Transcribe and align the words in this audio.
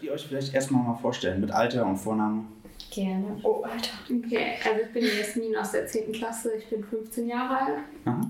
Könntet 0.00 0.02
ihr 0.02 0.12
euch 0.14 0.26
vielleicht 0.26 0.54
erstmal 0.54 0.82
mal 0.82 0.94
vorstellen, 0.94 1.42
mit 1.42 1.50
Alter 1.50 1.84
und 1.84 1.98
Vornamen? 1.98 2.48
Gerne. 2.90 3.36
Oh, 3.42 3.62
Alter. 3.62 3.90
Okay, 4.08 4.52
also 4.64 4.82
ich 4.82 4.92
bin 4.94 5.02
die 5.02 5.18
Jasmin 5.18 5.56
aus 5.56 5.72
der 5.72 5.86
10. 5.86 6.12
Klasse, 6.12 6.52
ich 6.58 6.66
bin 6.68 6.82
15 6.82 7.28
Jahre 7.28 7.66
alt. 7.66 7.78
Aha. 8.06 8.20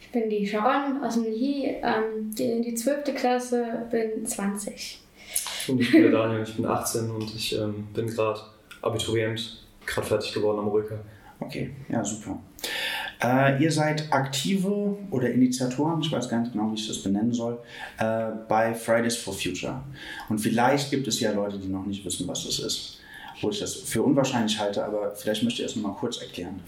Ich 0.00 0.10
bin 0.10 0.30
die 0.30 0.46
Sharon 0.46 1.04
aus 1.04 1.14
dem 1.14 1.24
Lihi, 1.24 1.76
ähm, 1.82 2.34
die 2.34 2.44
in 2.44 2.62
die 2.62 2.74
12. 2.74 3.14
Klasse, 3.14 3.86
bin 3.90 4.24
20. 4.24 5.02
Und 5.68 5.80
ich 5.82 5.92
bin 5.92 6.02
der 6.02 6.12
Daniel, 6.12 6.44
ich 6.44 6.56
bin 6.56 6.64
18 6.64 7.10
und 7.10 7.34
ich 7.34 7.58
ähm, 7.58 7.88
bin 7.92 8.06
gerade 8.06 8.40
Abiturient, 8.80 9.66
gerade 9.84 10.06
fertig 10.06 10.32
geworden 10.32 10.60
am 10.60 10.68
Röker. 10.68 10.98
Okay, 11.40 11.72
ja, 11.90 12.02
super. 12.02 12.38
Äh, 13.22 13.62
ihr 13.62 13.70
seid 13.70 14.12
aktive 14.12 14.96
oder 15.10 15.30
Initiatoren, 15.30 16.00
ich 16.00 16.10
weiß 16.10 16.28
gar 16.28 16.40
nicht 16.40 16.52
genau, 16.52 16.70
wie 16.70 16.74
ich 16.74 16.88
das 16.88 16.98
benennen 16.98 17.32
soll, 17.32 17.58
äh, 17.98 18.30
bei 18.48 18.74
Fridays 18.74 19.16
for 19.16 19.32
Future. 19.32 19.82
Und 20.28 20.38
vielleicht 20.38 20.90
gibt 20.90 21.06
es 21.06 21.20
ja 21.20 21.32
Leute, 21.32 21.58
die 21.58 21.68
noch 21.68 21.86
nicht 21.86 22.04
wissen, 22.04 22.26
was 22.26 22.44
das 22.44 22.58
ist. 22.58 22.98
Wo 23.40 23.50
ich 23.50 23.60
das 23.60 23.74
für 23.74 24.02
unwahrscheinlich 24.02 24.58
halte, 24.58 24.84
aber 24.84 25.14
vielleicht 25.14 25.42
möchtet 25.42 25.60
ihr 25.60 25.66
es 25.66 25.76
nochmal 25.76 25.96
kurz 25.98 26.20
erklären. 26.20 26.60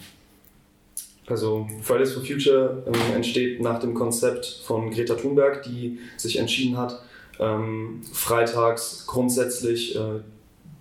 Also 1.27 1.67
Fridays 1.81 2.13
for 2.13 2.23
Future 2.23 2.83
ähm, 2.85 3.15
entsteht 3.15 3.61
nach 3.61 3.79
dem 3.79 3.93
Konzept 3.93 4.45
von 4.63 4.91
Greta 4.91 5.15
Thunberg, 5.15 5.63
die 5.63 5.99
sich 6.17 6.37
entschieden 6.37 6.77
hat, 6.77 7.01
ähm, 7.39 8.01
freitags 8.11 9.05
grundsätzlich 9.07 9.95
äh, 9.95 10.19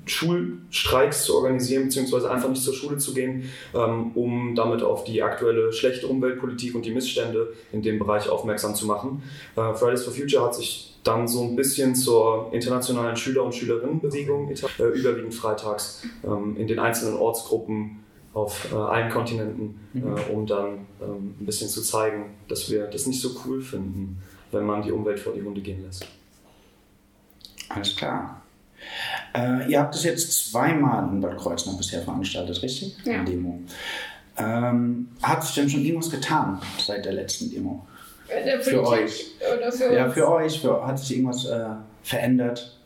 Schulstreiks 0.06 1.24
zu 1.24 1.36
organisieren, 1.36 1.84
beziehungsweise 1.84 2.30
einfach 2.30 2.48
nicht 2.48 2.62
zur 2.62 2.74
Schule 2.74 2.98
zu 2.98 3.14
gehen, 3.14 3.50
ähm, 3.74 4.12
um 4.14 4.54
damit 4.54 4.82
auf 4.82 5.04
die 5.04 5.22
aktuelle 5.22 5.72
schlechte 5.72 6.06
Umweltpolitik 6.06 6.74
und 6.74 6.84
die 6.84 6.90
Missstände 6.92 7.52
in 7.72 7.82
dem 7.82 7.98
Bereich 7.98 8.28
aufmerksam 8.28 8.74
zu 8.74 8.86
machen. 8.86 9.22
Äh, 9.56 9.74
Fridays 9.74 10.04
for 10.04 10.12
Future 10.12 10.44
hat 10.44 10.54
sich 10.54 10.94
dann 11.04 11.28
so 11.28 11.42
ein 11.42 11.54
bisschen 11.56 11.94
zur 11.94 12.48
internationalen 12.52 13.16
Schüler- 13.16 13.44
und 13.44 13.54
Schülerinnenbewegung, 13.54 14.50
äh, 14.50 14.84
überwiegend 14.94 15.34
freitags 15.34 16.02
ähm, 16.24 16.56
in 16.56 16.66
den 16.66 16.78
einzelnen 16.78 17.16
Ortsgruppen 17.16 18.00
auf 18.32 18.72
äh, 18.72 18.76
allen 18.76 19.10
Kontinenten, 19.10 19.80
Mhm. 19.92 20.16
äh, 20.16 20.32
um 20.32 20.44
dann 20.46 20.86
ähm, 21.00 21.34
ein 21.40 21.46
bisschen 21.46 21.68
zu 21.68 21.80
zeigen, 21.82 22.34
dass 22.48 22.68
wir 22.70 22.86
das 22.88 23.06
nicht 23.06 23.20
so 23.20 23.30
cool 23.46 23.62
finden, 23.62 24.20
wenn 24.50 24.64
man 24.66 24.82
die 24.82 24.90
Umwelt 24.92 25.20
vor 25.20 25.32
die 25.34 25.42
Hunde 25.42 25.60
gehen 25.60 25.84
lässt. 25.84 26.06
Alles 27.68 27.94
klar. 27.94 28.42
Äh, 29.36 29.70
ihr 29.70 29.80
habt 29.80 29.94
es 29.94 30.04
jetzt 30.04 30.50
zweimal 30.50 31.08
in 31.12 31.20
Bad 31.20 31.36
Kreuznach 31.38 31.76
bisher 31.76 32.02
veranstaltet, 32.02 32.62
richtig? 32.62 32.96
Ja. 33.04 33.14
Eine 33.14 33.24
Demo. 33.24 33.60
Ähm, 34.36 35.08
hat 35.22 35.44
sich 35.44 35.54
denn 35.54 35.68
schon 35.68 35.84
irgendwas 35.84 36.10
getan 36.10 36.60
seit 36.78 37.04
der 37.04 37.12
letzten 37.12 37.50
Demo? 37.50 37.86
Der 38.28 38.60
Für 38.60 38.86
euch. 38.86 39.26
Oder 39.56 39.70
für 39.70 39.94
Ja, 39.94 40.06
uns? 40.06 40.14
für 40.14 40.28
euch. 40.30 40.60
Für, 40.60 40.86
hat 40.86 40.98
sich 40.98 41.16
irgendwas 41.16 41.44
äh, 41.46 41.66
verändert? 42.02 42.78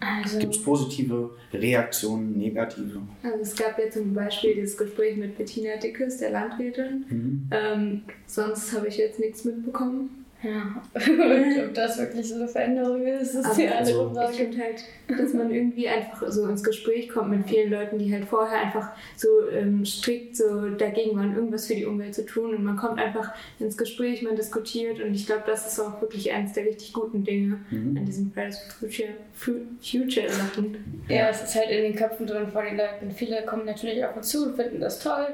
Also, 0.00 0.38
Gibt 0.38 0.54
es 0.56 0.62
positive 0.62 1.30
Reaktionen, 1.52 2.36
negative? 2.36 3.00
Also 3.22 3.38
es 3.40 3.54
gab 3.56 3.78
ja 3.78 3.88
zum 3.90 4.12
Beispiel 4.12 4.54
dieses 4.54 4.76
Gespräch 4.76 5.16
mit 5.16 5.38
Bettina 5.38 5.76
Dickes, 5.76 6.18
der 6.18 6.30
Landrätin. 6.30 7.06
Mhm. 7.08 7.48
Ähm, 7.50 8.02
sonst 8.26 8.72
habe 8.74 8.88
ich 8.88 8.96
jetzt 8.96 9.18
nichts 9.20 9.44
mitbekommen. 9.44 10.21
Ja. 10.42 10.82
Und 10.94 11.68
ob 11.68 11.74
das 11.74 11.98
wirklich 11.98 12.28
so 12.28 12.34
eine 12.36 12.48
Veränderung 12.48 13.06
ist, 13.06 13.34
ist 13.34 13.56
die 13.56 13.66
Aber 13.68 13.78
andere 13.78 13.78
also, 13.78 14.08
Ich 14.10 14.16
Frage. 14.16 14.32
finde 14.34 14.58
halt, 14.58 14.84
dass 15.20 15.34
man 15.34 15.50
irgendwie 15.50 15.88
einfach 15.88 16.24
so 16.28 16.46
ins 16.48 16.62
Gespräch 16.64 17.08
kommt 17.08 17.30
mit 17.30 17.48
vielen 17.48 17.70
Leuten, 17.70 17.98
die 17.98 18.12
halt 18.12 18.24
vorher 18.24 18.60
einfach 18.60 18.90
so 19.16 19.28
ähm, 19.50 19.84
strikt 19.84 20.36
so 20.36 20.70
dagegen 20.70 21.16
waren, 21.16 21.34
irgendwas 21.34 21.66
für 21.66 21.74
die 21.74 21.84
Umwelt 21.86 22.14
zu 22.14 22.24
tun. 22.26 22.54
Und 22.54 22.64
man 22.64 22.76
kommt 22.76 22.98
einfach 22.98 23.32
ins 23.60 23.76
Gespräch, 23.76 24.22
man 24.22 24.36
diskutiert. 24.36 25.00
Und 25.00 25.14
ich 25.14 25.26
glaube, 25.26 25.42
das 25.46 25.66
ist 25.66 25.78
auch 25.80 26.00
wirklich 26.00 26.32
eines 26.32 26.52
der 26.54 26.64
richtig 26.66 26.92
guten 26.92 27.24
Dinge 27.24 27.60
Mhm. 27.70 27.96
an 27.96 28.04
diesen 28.04 28.32
Fridays 28.32 28.58
for 28.58 28.88
Future, 28.88 29.08
Fu- 29.34 29.66
Future 29.80 30.28
Sachen. 30.28 31.02
Ja, 31.08 31.28
es 31.28 31.42
ist 31.42 31.54
halt 31.54 31.70
in 31.70 31.82
den 31.82 31.94
Köpfen 31.96 32.26
drin 32.26 32.48
von 32.48 32.64
den 32.64 32.76
Leuten. 32.76 33.10
Viele 33.14 33.42
kommen 33.44 33.64
natürlich 33.66 34.04
auf 34.04 34.16
uns 34.16 34.28
zu 34.28 34.46
und 34.46 34.56
finden 34.56 34.80
das 34.80 34.98
toll. 34.98 35.28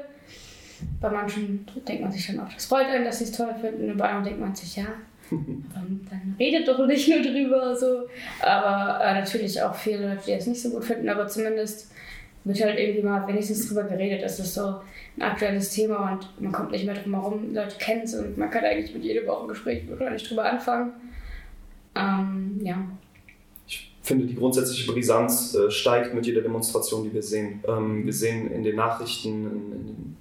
Bei 1.01 1.09
manchen 1.09 1.65
denkt 1.87 2.01
man 2.01 2.11
sich 2.11 2.27
dann 2.27 2.39
auch, 2.39 2.53
das 2.53 2.65
freut 2.65 2.87
einen, 2.87 3.05
dass 3.05 3.19
sie 3.19 3.25
es 3.25 3.31
toll 3.31 3.53
finden. 3.59 3.91
Und 3.91 3.97
bei 3.97 4.05
anderen 4.05 4.25
denkt 4.25 4.39
man 4.39 4.55
sich, 4.55 4.75
ja, 4.75 4.85
dann 5.29 6.35
redet 6.39 6.67
doch 6.67 6.85
nicht 6.85 7.07
nur 7.07 7.21
drüber. 7.21 7.75
So. 7.75 8.07
Aber 8.41 9.03
äh, 9.03 9.19
natürlich 9.19 9.61
auch 9.61 9.75
viele 9.75 10.09
Leute, 10.09 10.21
die 10.27 10.31
es 10.33 10.47
nicht 10.47 10.61
so 10.61 10.69
gut 10.69 10.85
finden. 10.85 11.09
Aber 11.09 11.27
zumindest 11.27 11.91
wird 12.43 12.61
halt 12.61 12.79
irgendwie 12.79 13.03
mal 13.03 13.27
wenigstens 13.27 13.67
drüber 13.67 13.83
geredet. 13.83 14.21
Es 14.23 14.39
ist 14.39 14.53
so 14.53 14.75
ein 15.17 15.21
aktuelles 15.21 15.71
Thema 15.71 16.13
und 16.13 16.41
man 16.41 16.51
kommt 16.51 16.71
nicht 16.71 16.85
mehr 16.85 16.95
drum 16.95 17.13
herum. 17.13 17.53
Leute 17.53 17.77
kennen 17.77 18.03
es 18.03 18.15
und 18.15 18.37
man 18.37 18.49
kann 18.49 18.63
eigentlich 18.63 18.93
mit 18.93 19.03
jedem 19.03 19.27
Woche 19.27 19.43
ein 19.43 19.47
Gespräch 19.49 19.83
wahrscheinlich 19.89 20.27
drüber 20.27 20.45
anfangen. 20.45 20.93
Ähm, 21.95 22.59
ja. 22.63 22.77
Ich 23.67 23.91
finde, 24.01 24.25
die 24.25 24.35
grundsätzliche 24.35 24.91
Brisanz 24.91 25.53
äh, 25.53 25.69
steigt 25.69 26.13
mit 26.13 26.25
jeder 26.25 26.41
Demonstration, 26.41 27.03
die 27.03 27.13
wir 27.13 27.21
sehen. 27.21 27.63
Ähm, 27.67 28.05
wir 28.05 28.13
sehen 28.13 28.51
in 28.51 28.63
den 28.63 28.75
Nachrichten, 28.75 29.45
in, 29.45 29.71
in 29.71 29.87
den 29.87 30.17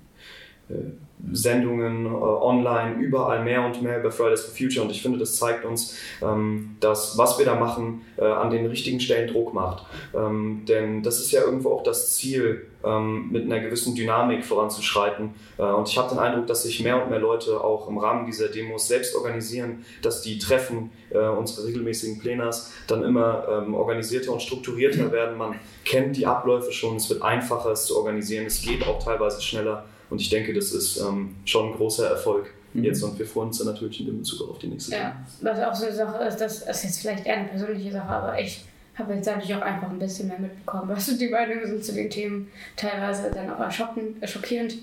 Sendungen 1.32 2.06
äh, 2.06 2.08
online, 2.08 2.96
überall 2.96 3.42
mehr 3.42 3.64
und 3.64 3.82
mehr 3.82 3.98
über 3.98 4.10
Fridays 4.10 4.42
for 4.42 4.54
Future 4.54 4.84
und 4.84 4.90
ich 4.90 5.02
finde, 5.02 5.18
das 5.18 5.36
zeigt 5.36 5.64
uns, 5.64 5.96
ähm, 6.22 6.76
dass 6.80 7.18
was 7.18 7.38
wir 7.38 7.44
da 7.44 7.56
machen, 7.56 8.02
äh, 8.16 8.24
an 8.24 8.50
den 8.50 8.66
richtigen 8.66 9.00
Stellen 9.00 9.28
Druck 9.28 9.52
macht. 9.52 9.84
Ähm, 10.14 10.62
denn 10.68 11.02
das 11.02 11.18
ist 11.18 11.32
ja 11.32 11.42
irgendwo 11.42 11.72
auch 11.72 11.82
das 11.82 12.14
Ziel, 12.16 12.66
ähm, 12.84 13.30
mit 13.30 13.44
einer 13.44 13.60
gewissen 13.60 13.96
Dynamik 13.96 14.44
voranzuschreiten. 14.44 15.34
Äh, 15.58 15.62
und 15.62 15.88
ich 15.88 15.98
habe 15.98 16.10
den 16.10 16.18
Eindruck, 16.18 16.46
dass 16.46 16.62
sich 16.62 16.80
mehr 16.80 17.02
und 17.02 17.10
mehr 17.10 17.18
Leute 17.18 17.62
auch 17.62 17.88
im 17.88 17.98
Rahmen 17.98 18.24
dieser 18.24 18.48
Demos 18.48 18.86
selbst 18.86 19.16
organisieren, 19.16 19.84
dass 20.02 20.22
die 20.22 20.38
Treffen, 20.38 20.92
äh, 21.10 21.18
unsere 21.18 21.66
regelmäßigen 21.66 22.20
Plenars, 22.20 22.72
dann 22.86 23.02
immer 23.02 23.44
ähm, 23.50 23.74
organisierter 23.74 24.32
und 24.32 24.40
strukturierter 24.40 25.10
werden. 25.10 25.36
Man 25.36 25.56
kennt 25.84 26.16
die 26.16 26.26
Abläufe 26.26 26.70
schon, 26.70 26.96
es 26.96 27.10
wird 27.10 27.22
einfacher, 27.22 27.72
es 27.72 27.86
zu 27.86 27.96
organisieren, 27.96 28.46
es 28.46 28.62
geht 28.62 28.86
auch 28.86 29.02
teilweise 29.02 29.42
schneller. 29.42 29.84
Und 30.10 30.20
ich 30.20 30.30
denke, 30.30 30.54
das 30.54 30.72
ist 30.72 30.98
ähm, 30.98 31.36
schon 31.44 31.70
ein 31.70 31.76
großer 31.76 32.08
Erfolg 32.08 32.50
Mhm. 32.74 32.84
jetzt 32.84 33.02
und 33.02 33.19
wir 33.19 33.26
freuen 33.26 33.48
uns 33.48 33.58
dann 33.58 33.69
natürlich 33.69 34.06
in 34.06 34.19
Bezug 34.19 34.48
auf 34.48 34.58
die 34.58 34.69
nächste 34.69 34.94
Ja, 34.94 35.16
was 35.41 35.58
auch 35.60 35.74
so 35.74 35.86
eine 35.86 35.94
Sache 35.94 36.24
ist, 36.24 36.36
das 36.36 36.62
ist 36.62 36.84
jetzt 36.84 37.00
vielleicht 37.00 37.26
eher 37.26 37.38
eine 37.38 37.48
persönliche 37.48 37.92
Sache, 37.92 38.08
aber 38.08 38.38
ich 38.41 38.64
habe 38.94 39.14
jetzt 39.14 39.26
dadurch 39.26 39.54
auch 39.54 39.62
einfach 39.62 39.91
ein 39.91 39.98
bisschen 39.98 40.28
mehr 40.28 40.38
mitbekommen, 40.38 40.88
was 40.88 41.16
die 41.16 41.28
Meinungen 41.28 41.66
sind 41.66 41.84
zu 41.84 41.92
den 41.94 42.10
Themen. 42.10 42.48
Teilweise 42.76 43.30
dann 43.32 43.50
auch 43.50 43.60
erschockend, 43.60 44.22
äh, 44.22 44.26
schockierend, 44.26 44.74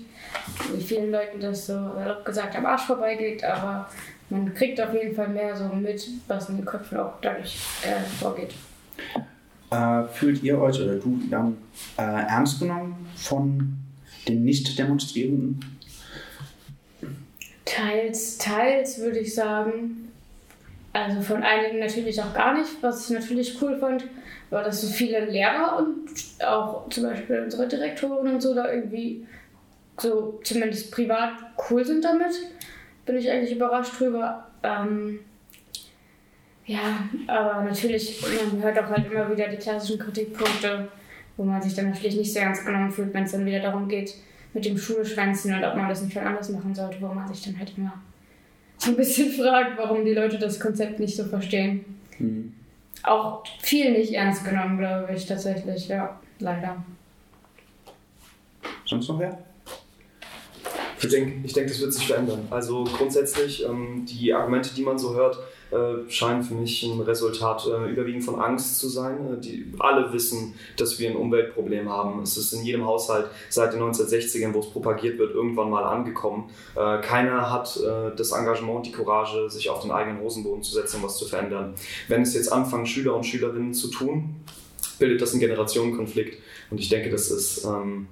wie 0.74 0.82
vielen 0.82 1.10
Leuten 1.12 1.40
das 1.40 1.66
so 1.66 1.74
salopp 1.74 2.24
gesagt 2.24 2.56
am 2.56 2.66
Arsch 2.66 2.86
vorbeigeht, 2.86 3.44
aber 3.44 3.88
man 4.30 4.52
kriegt 4.54 4.80
auf 4.80 4.92
jeden 4.92 5.14
Fall 5.14 5.28
mehr 5.28 5.54
so 5.54 5.68
mit, 5.68 6.08
was 6.26 6.48
in 6.48 6.56
den 6.56 6.64
Köpfen 6.64 6.98
auch 6.98 7.12
dadurch 7.20 7.58
äh, 7.84 8.00
vorgeht. 8.20 8.54
Äh, 9.70 10.04
fühlt 10.12 10.42
ihr 10.42 10.60
euch 10.60 10.80
oder 10.80 10.96
du 10.96 11.20
dann 11.30 11.56
äh, 11.96 12.02
ernst 12.02 12.58
genommen 12.58 13.06
von 13.16 13.76
den 14.28 14.44
Nicht-Demonstrierenden? 14.44 15.60
Teils, 17.64 18.38
teils 18.38 18.98
würde 19.00 19.18
ich 19.18 19.34
sagen. 19.34 20.12
Also 20.92 21.20
von 21.20 21.42
einigen 21.42 21.78
natürlich 21.78 22.20
auch 22.22 22.32
gar 22.32 22.58
nicht. 22.58 22.70
Was 22.80 23.10
ich 23.10 23.16
natürlich 23.16 23.60
cool 23.60 23.78
fand, 23.78 24.04
war, 24.50 24.62
dass 24.62 24.80
so 24.80 24.88
viele 24.88 25.26
Lehrer 25.26 25.76
und 25.78 26.08
auch 26.42 26.88
zum 26.88 27.04
Beispiel 27.04 27.40
unsere 27.40 27.68
Direktoren 27.68 28.34
und 28.34 28.40
so 28.40 28.54
da 28.54 28.72
irgendwie 28.72 29.26
so 29.98 30.40
zumindest 30.42 30.90
privat 30.90 31.32
cool 31.70 31.84
sind 31.84 32.04
damit. 32.04 32.34
Bin 33.04 33.16
ich 33.16 33.30
eigentlich 33.30 33.54
überrascht 33.54 34.00
drüber. 34.00 34.46
Ähm, 34.62 35.20
ja, 36.66 37.08
aber 37.26 37.62
natürlich, 37.62 38.20
man 38.22 38.62
hört 38.62 38.78
auch 38.78 38.90
halt 38.90 39.10
immer 39.10 39.30
wieder 39.30 39.48
die 39.48 39.56
klassischen 39.56 39.98
Kritikpunkte, 39.98 40.88
wo 41.36 41.44
man 41.44 41.62
sich 41.62 41.74
dann 41.74 41.90
natürlich 41.90 42.16
nicht 42.16 42.32
sehr 42.32 42.44
ernst 42.44 42.64
genommen 42.64 42.90
fühlt, 42.90 43.12
wenn 43.14 43.24
es 43.24 43.32
dann 43.32 43.46
wieder 43.46 43.60
darum 43.60 43.88
geht, 43.88 44.14
mit 44.54 44.64
dem 44.64 44.78
Schulschwänzen 44.78 45.54
und 45.54 45.64
ob 45.64 45.76
man 45.76 45.88
das 45.88 46.02
nicht 46.02 46.14
schon 46.14 46.22
anders 46.22 46.48
machen 46.48 46.74
sollte, 46.74 47.00
wo 47.00 47.08
man 47.08 47.28
sich 47.32 47.44
dann 47.44 47.58
halt 47.58 47.72
immer 47.76 47.92
so 48.78 48.90
ein 48.90 48.96
bisschen 48.96 49.30
fragt, 49.40 49.78
warum 49.78 50.04
die 50.04 50.14
Leute 50.14 50.38
das 50.38 50.58
Konzept 50.58 50.98
nicht 50.98 51.16
so 51.16 51.24
verstehen. 51.24 51.84
Mhm. 52.18 52.52
Auch 53.02 53.44
viel 53.60 53.92
nicht 53.92 54.12
ernst 54.12 54.44
genommen, 54.44 54.78
glaube 54.78 55.12
ich, 55.14 55.26
tatsächlich, 55.26 55.88
ja, 55.88 56.18
leider. 56.38 56.82
Sonst 58.84 59.08
noch 59.08 59.18
wer? 59.18 59.38
Ich 60.98 61.08
denke, 61.08 61.34
ich 61.44 61.52
denk, 61.52 61.68
das 61.68 61.80
wird 61.80 61.92
sich 61.92 62.06
verändern. 62.06 62.48
Also 62.50 62.84
grundsätzlich, 62.84 63.64
ähm, 63.64 64.06
die 64.06 64.32
Argumente, 64.32 64.74
die 64.74 64.82
man 64.82 64.98
so 64.98 65.14
hört, 65.14 65.38
äh, 65.70 66.10
scheinen 66.10 66.42
für 66.42 66.54
mich 66.54 66.82
ein 66.84 67.00
Resultat 67.00 67.66
äh, 67.66 67.90
überwiegend 67.90 68.24
von 68.24 68.40
Angst 68.40 68.78
zu 68.78 68.88
sein. 68.88 69.34
Äh, 69.34 69.40
die, 69.40 69.72
alle 69.78 70.12
wissen, 70.12 70.54
dass 70.76 70.98
wir 70.98 71.10
ein 71.10 71.16
Umweltproblem 71.16 71.88
haben. 71.88 72.22
Es 72.22 72.36
ist 72.36 72.52
in 72.52 72.64
jedem 72.64 72.84
Haushalt 72.84 73.26
seit 73.48 73.72
den 73.72 73.82
1960ern, 73.82 74.54
wo 74.54 74.60
es 74.60 74.70
propagiert 74.70 75.18
wird, 75.18 75.34
irgendwann 75.34 75.70
mal 75.70 75.84
angekommen. 75.84 76.50
Äh, 76.76 77.00
keiner 77.00 77.50
hat 77.50 77.76
äh, 77.78 78.14
das 78.16 78.32
Engagement 78.32 78.76
und 78.76 78.86
die 78.86 78.92
Courage, 78.92 79.50
sich 79.50 79.68
auf 79.70 79.82
den 79.82 79.90
eigenen 79.90 80.20
Hosenboden 80.20 80.62
zu 80.62 80.72
setzen 80.72 80.98
und 80.98 81.04
was 81.04 81.18
zu 81.18 81.26
verändern. 81.26 81.74
Wenn 82.08 82.22
es 82.22 82.34
jetzt 82.34 82.52
anfangen, 82.52 82.86
Schüler 82.86 83.16
und 83.16 83.24
Schülerinnen 83.24 83.74
zu 83.74 83.88
tun, 83.88 84.36
bildet 84.98 85.20
das 85.20 85.32
einen 85.32 85.40
Generationenkonflikt. 85.40 86.40
Und 86.70 86.78
ich 86.78 86.88
denke, 86.88 87.10
das 87.10 87.30
ist... 87.30 87.64
Ähm, 87.64 88.06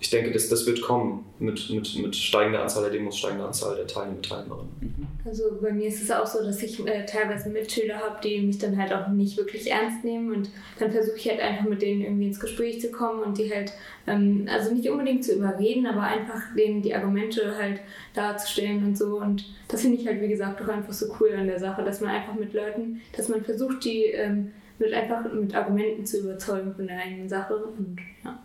ich 0.00 0.08
denke, 0.08 0.32
das, 0.32 0.48
das 0.48 0.66
wird 0.66 0.80
kommen 0.80 1.26
mit, 1.38 1.68
mit, 1.68 1.98
mit 1.98 2.16
steigender 2.16 2.62
Anzahl 2.62 2.84
der 2.84 2.92
Demos, 2.92 3.18
steigender 3.18 3.46
Anzahl 3.46 3.76
der 3.76 3.86
Teilnehmer, 3.86 4.22
Teilnehmerinnen. 4.22 4.70
Mhm. 4.80 5.06
Also 5.26 5.58
bei 5.60 5.72
mir 5.72 5.88
ist 5.88 6.02
es 6.02 6.10
auch 6.10 6.26
so, 6.26 6.42
dass 6.42 6.62
ich 6.62 6.84
äh, 6.86 7.04
teilweise 7.04 7.50
Mitschüler 7.50 7.96
habe, 7.98 8.16
die 8.24 8.40
mich 8.40 8.56
dann 8.56 8.78
halt 8.78 8.94
auch 8.94 9.08
nicht 9.08 9.36
wirklich 9.36 9.70
ernst 9.70 10.02
nehmen 10.02 10.34
und 10.34 10.50
dann 10.78 10.90
versuche 10.90 11.16
ich 11.16 11.28
halt 11.28 11.40
einfach 11.40 11.68
mit 11.68 11.82
denen 11.82 12.00
irgendwie 12.00 12.28
ins 12.28 12.40
Gespräch 12.40 12.80
zu 12.80 12.90
kommen 12.90 13.22
und 13.22 13.36
die 13.36 13.52
halt, 13.54 13.72
ähm, 14.06 14.48
also 14.50 14.74
nicht 14.74 14.88
unbedingt 14.88 15.22
zu 15.22 15.34
überreden, 15.34 15.86
aber 15.86 16.02
einfach 16.02 16.40
denen 16.56 16.80
die 16.80 16.94
Argumente 16.94 17.54
halt 17.58 17.80
darzustellen 18.14 18.82
und 18.86 18.96
so 18.96 19.20
und 19.20 19.44
das 19.68 19.82
finde 19.82 19.98
ich 19.98 20.06
halt 20.06 20.22
wie 20.22 20.28
gesagt 20.28 20.62
auch 20.62 20.68
einfach 20.68 20.94
so 20.94 21.14
cool 21.20 21.34
an 21.36 21.46
der 21.46 21.60
Sache, 21.60 21.84
dass 21.84 22.00
man 22.00 22.10
einfach 22.10 22.34
mit 22.34 22.54
Leuten, 22.54 23.02
dass 23.14 23.28
man 23.28 23.44
versucht, 23.44 23.84
die 23.84 24.04
ähm, 24.04 24.52
mit 24.78 24.94
einfach 24.94 25.30
mit 25.30 25.54
Argumenten 25.54 26.06
zu 26.06 26.20
überzeugen 26.20 26.74
von 26.74 26.86
der 26.86 26.98
eigenen 26.98 27.28
Sache 27.28 27.54
und 27.54 27.98
ja. 28.24 28.40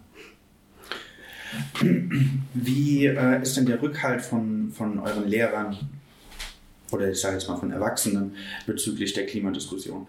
Wie 2.53 3.05
äh, 3.05 3.41
ist 3.41 3.57
denn 3.57 3.65
der 3.65 3.81
Rückhalt 3.81 4.21
von, 4.21 4.71
von 4.71 4.99
euren 4.99 5.27
Lehrern 5.27 5.77
oder 6.91 7.09
ich 7.09 7.19
sage 7.19 7.35
jetzt 7.35 7.47
mal 7.47 7.57
von 7.57 7.71
Erwachsenen 7.71 8.35
bezüglich 8.65 9.13
der 9.13 9.25
Klimadiskussion? 9.25 10.07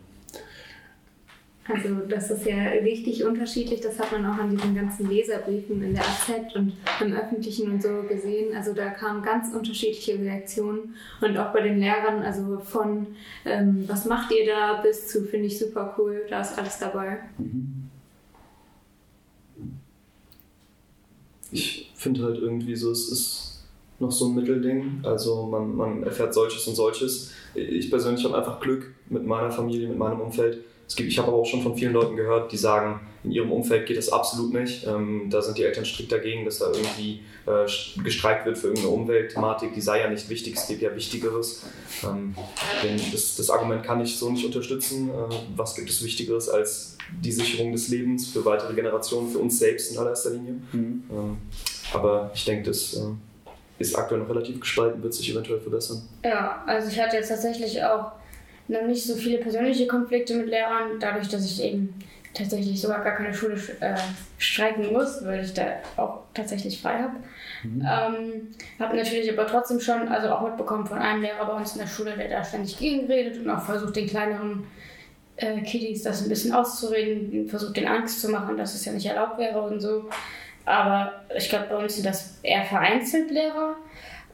Also 1.68 1.96
das 2.08 2.30
ist 2.30 2.46
ja 2.46 2.56
richtig 2.84 3.24
unterschiedlich. 3.24 3.80
Das 3.80 3.98
hat 3.98 4.12
man 4.12 4.24
auch 4.24 4.38
an 4.38 4.50
diesen 4.50 4.74
ganzen 4.74 5.08
Leserbriefen 5.08 5.82
in 5.82 5.94
der 5.94 6.04
AZ 6.04 6.54
und 6.54 6.74
im 7.00 7.12
Öffentlichen 7.12 7.72
und 7.72 7.82
so 7.82 8.02
gesehen. 8.08 8.56
Also 8.56 8.72
da 8.72 8.90
kamen 8.90 9.22
ganz 9.22 9.52
unterschiedliche 9.52 10.18
Reaktionen 10.18 10.94
und 11.20 11.36
auch 11.36 11.52
bei 11.52 11.62
den 11.62 11.80
Lehrern, 11.80 12.22
also 12.22 12.60
von 12.60 13.08
ähm, 13.44 13.84
was 13.88 14.04
macht 14.04 14.32
ihr 14.32 14.46
da 14.46 14.80
bis 14.80 15.08
zu 15.08 15.24
finde 15.24 15.46
ich 15.46 15.58
super 15.58 15.96
cool, 15.98 16.24
da 16.28 16.40
ist 16.40 16.56
alles 16.56 16.78
dabei. 16.78 17.18
Mhm. 17.38 17.75
Ich 21.50 21.92
finde 21.94 22.24
halt 22.24 22.38
irgendwie 22.38 22.76
so, 22.76 22.90
es 22.90 23.10
ist 23.10 23.64
noch 23.98 24.10
so 24.10 24.26
ein 24.26 24.34
Mittelding. 24.34 25.00
Also 25.02 25.46
man, 25.46 25.74
man 25.74 26.02
erfährt 26.02 26.34
solches 26.34 26.66
und 26.66 26.74
solches. 26.74 27.32
Ich 27.54 27.90
persönlich 27.90 28.24
habe 28.24 28.36
einfach 28.36 28.60
Glück 28.60 28.94
mit 29.08 29.24
meiner 29.24 29.50
Familie, 29.50 29.88
mit 29.88 29.98
meinem 29.98 30.20
Umfeld. 30.20 30.64
Es 30.88 30.94
gibt, 30.94 31.10
ich 31.10 31.18
habe 31.18 31.28
aber 31.28 31.38
auch 31.38 31.46
schon 31.46 31.62
von 31.62 31.76
vielen 31.76 31.92
Leuten 31.92 32.16
gehört, 32.16 32.52
die 32.52 32.56
sagen, 32.56 33.00
in 33.24 33.32
ihrem 33.32 33.50
Umfeld 33.50 33.86
geht 33.86 33.96
das 33.96 34.08
absolut 34.08 34.54
nicht. 34.54 34.86
Ähm, 34.86 35.28
da 35.30 35.42
sind 35.42 35.58
die 35.58 35.64
Eltern 35.64 35.84
strikt 35.84 36.12
dagegen, 36.12 36.44
dass 36.44 36.60
da 36.60 36.66
irgendwie 36.66 37.22
äh, 37.46 37.66
gestreikt 38.02 38.46
wird 38.46 38.56
für 38.56 38.68
irgendeine 38.68 38.94
Umweltthematik. 38.94 39.74
Die 39.74 39.80
sei 39.80 40.00
ja 40.00 40.08
nicht 40.08 40.28
wichtig, 40.28 40.54
es 40.54 40.68
gibt 40.68 40.82
ja 40.82 40.94
Wichtigeres. 40.94 41.64
Ähm, 42.04 42.36
das, 43.12 43.36
das, 43.36 43.50
Argument 43.50 43.82
kann 43.82 44.00
ich 44.00 44.16
so 44.16 44.30
nicht 44.30 44.44
unterstützen. 44.44 45.10
Äh, 45.10 45.34
was 45.56 45.74
gibt 45.74 45.90
es 45.90 46.04
Wichtigeres 46.04 46.48
als 46.48 46.96
die 47.20 47.32
Sicherung 47.32 47.72
des 47.72 47.88
Lebens 47.88 48.28
für 48.28 48.44
weitere 48.44 48.74
Generationen, 48.74 49.28
für 49.28 49.38
uns 49.38 49.58
selbst 49.58 49.92
in 49.92 49.98
allererster 49.98 50.30
Linie? 50.30 50.54
Mhm. 50.72 51.02
Ähm, 51.10 51.36
aber 51.92 52.30
ich 52.32 52.44
denke, 52.44 52.70
das 52.70 52.94
äh, 52.94 53.00
ist 53.78 53.96
aktuell 53.96 54.20
noch 54.20 54.28
relativ 54.28 54.60
gespalten, 54.60 55.02
wird 55.02 55.14
sich 55.14 55.32
eventuell 55.32 55.60
verbessern. 55.60 56.02
Ja, 56.24 56.62
also 56.64 56.88
ich 56.88 57.00
hatte 57.00 57.16
jetzt 57.16 57.28
tatsächlich 57.28 57.82
auch 57.82 58.12
noch 58.68 58.82
nicht 58.82 59.04
so 59.04 59.14
viele 59.14 59.38
persönliche 59.38 59.86
Konflikte 59.86 60.34
mit 60.34 60.48
Lehrern, 60.48 60.98
dadurch, 61.00 61.28
dass 61.28 61.44
ich 61.44 61.62
eben 61.62 61.94
tatsächlich 62.34 62.80
sogar 62.80 63.02
gar 63.02 63.14
keine 63.14 63.32
Schule 63.32 63.54
äh, 63.80 63.96
streiken 64.38 64.92
muss, 64.92 65.24
weil 65.24 65.44
ich 65.44 65.54
da 65.54 65.64
auch 65.96 66.20
tatsächlich 66.34 66.80
frei 66.80 66.98
habe. 67.02 67.16
Mhm. 67.62 67.80
Ähm, 67.80 68.54
habe 68.78 68.96
natürlich 68.96 69.32
aber 69.32 69.46
trotzdem 69.46 69.80
schon, 69.80 70.08
also 70.08 70.28
auch 70.28 70.42
mitbekommen 70.42 70.86
von 70.86 70.98
einem 70.98 71.22
Lehrer 71.22 71.46
bei 71.46 71.54
uns 71.54 71.72
in 71.72 71.80
der 71.80 71.86
Schule, 71.86 72.14
der 72.16 72.28
da 72.28 72.44
ständig 72.44 72.78
gegenredet 72.78 73.38
und 73.38 73.48
auch 73.48 73.62
versucht, 73.62 73.96
den 73.96 74.06
kleineren 74.06 74.64
äh, 75.36 75.60
Kiddies 75.62 76.02
das 76.02 76.22
ein 76.22 76.28
bisschen 76.28 76.52
auszureden, 76.52 77.48
versucht, 77.48 77.76
den 77.76 77.86
Angst 77.86 78.20
zu 78.20 78.30
machen, 78.30 78.56
dass 78.56 78.74
es 78.74 78.84
ja 78.84 78.92
nicht 78.92 79.06
erlaubt 79.06 79.38
wäre 79.38 79.60
und 79.62 79.80
so. 79.80 80.08
Aber 80.64 81.24
ich 81.36 81.48
glaube, 81.48 81.66
bei 81.70 81.76
uns 81.76 81.94
sind 81.94 82.06
das 82.06 82.38
eher 82.42 82.64
vereinzelt 82.64 83.30
Lehrer. 83.30 83.76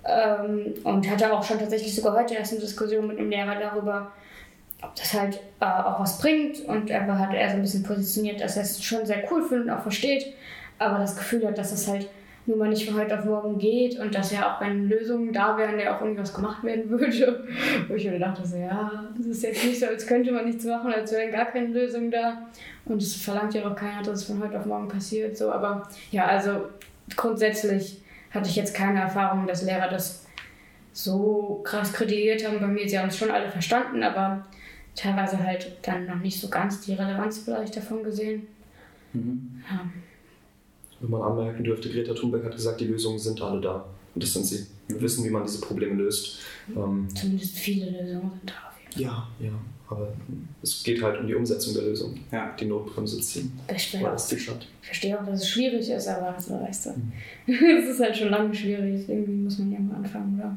Ähm, 0.05 0.75
und 0.85 1.09
hatte 1.09 1.33
auch 1.33 1.43
schon 1.43 1.59
tatsächlich 1.59 1.95
sogar 1.95 2.15
heute 2.15 2.35
erst 2.35 2.53
eine 2.53 2.61
Diskussion 2.61 3.07
mit 3.07 3.19
einem 3.19 3.31
Lehrer 3.31 3.55
darüber, 3.55 4.11
ob 4.83 4.95
das 4.97 5.15
halt 5.15 5.41
äh, 5.61 5.65
auch 5.65 6.01
was 6.01 6.19
bringt. 6.19 6.61
Und 6.67 6.91
er 6.91 7.07
hat 7.19 7.35
er 7.35 7.51
so 7.51 7.57
ein 7.57 7.63
bisschen 7.63 7.85
positioniert, 7.85 8.41
dass 8.41 8.57
er 8.57 8.63
es 8.63 8.83
schon 8.83 9.07
sehr 9.07 9.23
cool 9.31 9.43
findet 9.43 9.69
und 9.69 9.73
auch 9.73 9.83
versteht, 9.83 10.35
aber 10.79 10.99
das 10.99 11.17
Gefühl 11.17 11.47
hat, 11.47 11.57
dass 11.57 11.73
es 11.73 11.87
halt 11.87 12.09
nur 12.47 12.57
mal 12.57 12.69
nicht 12.69 12.89
von 12.89 12.99
heute 12.99 13.17
auf 13.17 13.25
morgen 13.25 13.59
geht 13.59 13.99
und 14.01 14.15
dass 14.15 14.33
ja 14.33 14.53
auch 14.53 14.61
wenn 14.61 14.89
Lösungen 14.89 15.33
da 15.33 15.57
wären, 15.57 15.79
ja 15.79 15.97
auch 15.97 16.01
irgendwas 16.01 16.35
gemacht 16.35 16.65
werden 16.65 16.91
würde. 16.91 17.45
Wo 17.89 17.95
ich 17.95 18.05
mir 18.05 18.19
dachte, 18.19 18.45
so, 18.45 18.57
ja, 18.57 19.09
das 19.17 19.27
ist 19.27 19.43
jetzt 19.45 19.65
nicht 19.65 19.79
so, 19.79 19.87
als 19.87 20.07
könnte 20.07 20.33
man 20.33 20.47
nichts 20.47 20.65
machen, 20.65 20.93
als 20.93 21.13
wären 21.13 21.31
gar 21.31 21.47
keine 21.47 21.69
Lösungen 21.69 22.11
da. 22.11 22.49
Und 22.85 23.01
es 23.01 23.15
verlangt 23.15 23.55
ja 23.55 23.71
auch 23.71 23.77
keiner, 23.77 24.03
dass 24.03 24.21
es 24.21 24.25
von 24.25 24.43
heute 24.43 24.59
auf 24.59 24.67
morgen 24.67 24.89
passiert. 24.89 25.37
So. 25.37 25.53
Aber 25.53 25.89
ja, 26.11 26.27
also 26.27 26.67
grundsätzlich 27.17 28.03
hatte 28.33 28.49
ich 28.49 28.57
jetzt 28.57 28.75
keine 28.75 29.01
Erfahrung, 29.01 29.47
dass 29.47 29.63
Lehrer 29.63 29.89
das 29.89 30.27
so 30.93 31.61
krass 31.65 31.93
kritisiert 31.93 32.47
haben. 32.47 32.61
Bei 32.61 32.67
mir, 32.67 32.89
sie 32.89 32.99
haben 32.99 33.09
es 33.09 33.17
schon 33.17 33.31
alle 33.31 33.51
verstanden, 33.51 34.03
aber 34.03 34.47
teilweise 34.95 35.43
halt 35.43 35.77
dann 35.83 36.07
noch 36.07 36.17
nicht 36.17 36.39
so 36.41 36.49
ganz 36.49 36.81
die 36.83 36.95
Relevanz 36.95 37.39
vielleicht 37.39 37.77
davon 37.77 38.03
gesehen. 38.03 38.47
Mhm. 39.13 39.63
Ja. 39.71 39.91
Wenn 41.01 41.11
man 41.11 41.23
anmerken 41.23 41.65
dürfte, 41.65 41.91
Greta 41.91 42.15
Thunberg 42.15 42.45
hat 42.45 42.55
gesagt, 42.55 42.81
die 42.81 42.87
Lösungen 42.87 43.19
sind 43.19 43.41
alle 43.43 43.61
da. 43.61 43.85
Und 44.15 44.23
das 44.23 44.33
sind 44.33 44.45
sie. 44.45 44.67
Wir 44.89 45.01
wissen, 45.01 45.25
wie 45.25 45.31
man 45.31 45.45
diese 45.45 45.61
Probleme 45.61 45.95
löst. 45.95 46.41
Mhm. 46.69 47.09
Zumindest 47.15 47.57
viele 47.57 47.91
Lösungen 47.91 48.31
sind 48.31 48.51
da. 48.51 48.72
Ja, 48.97 49.29
ja. 49.41 49.53
Aber 49.93 50.13
es 50.63 50.83
geht 50.83 51.03
halt 51.03 51.21
um 51.21 51.27
die 51.27 51.35
Umsetzung 51.35 51.75
der 51.75 51.83
Lösung. 51.83 52.19
Ja. 52.31 52.55
Die 52.59 52.65
Notbremse 52.65 53.21
ziehen. 53.21 53.53
Ich 53.75 53.89
verstehe 53.89 55.21
auch, 55.21 55.27
dass 55.27 55.43
es 55.43 55.49
schwierig 55.49 55.89
ist, 55.91 56.09
aber 56.09 56.35
so 56.41 56.55
weißt 56.61 56.87
du. 56.87 56.91
Mhm. 56.91 57.13
es 57.79 57.91
ist 57.91 58.01
halt 58.01 58.17
schon 58.17 58.31
lange 58.31 58.55
schwierig. 58.55 59.09
Irgendwie 59.09 59.33
muss 59.33 59.59
man 59.59 59.73
ja 59.73 59.79
mal 59.81 59.97
anfangen, 59.97 60.39
oder? 60.39 60.57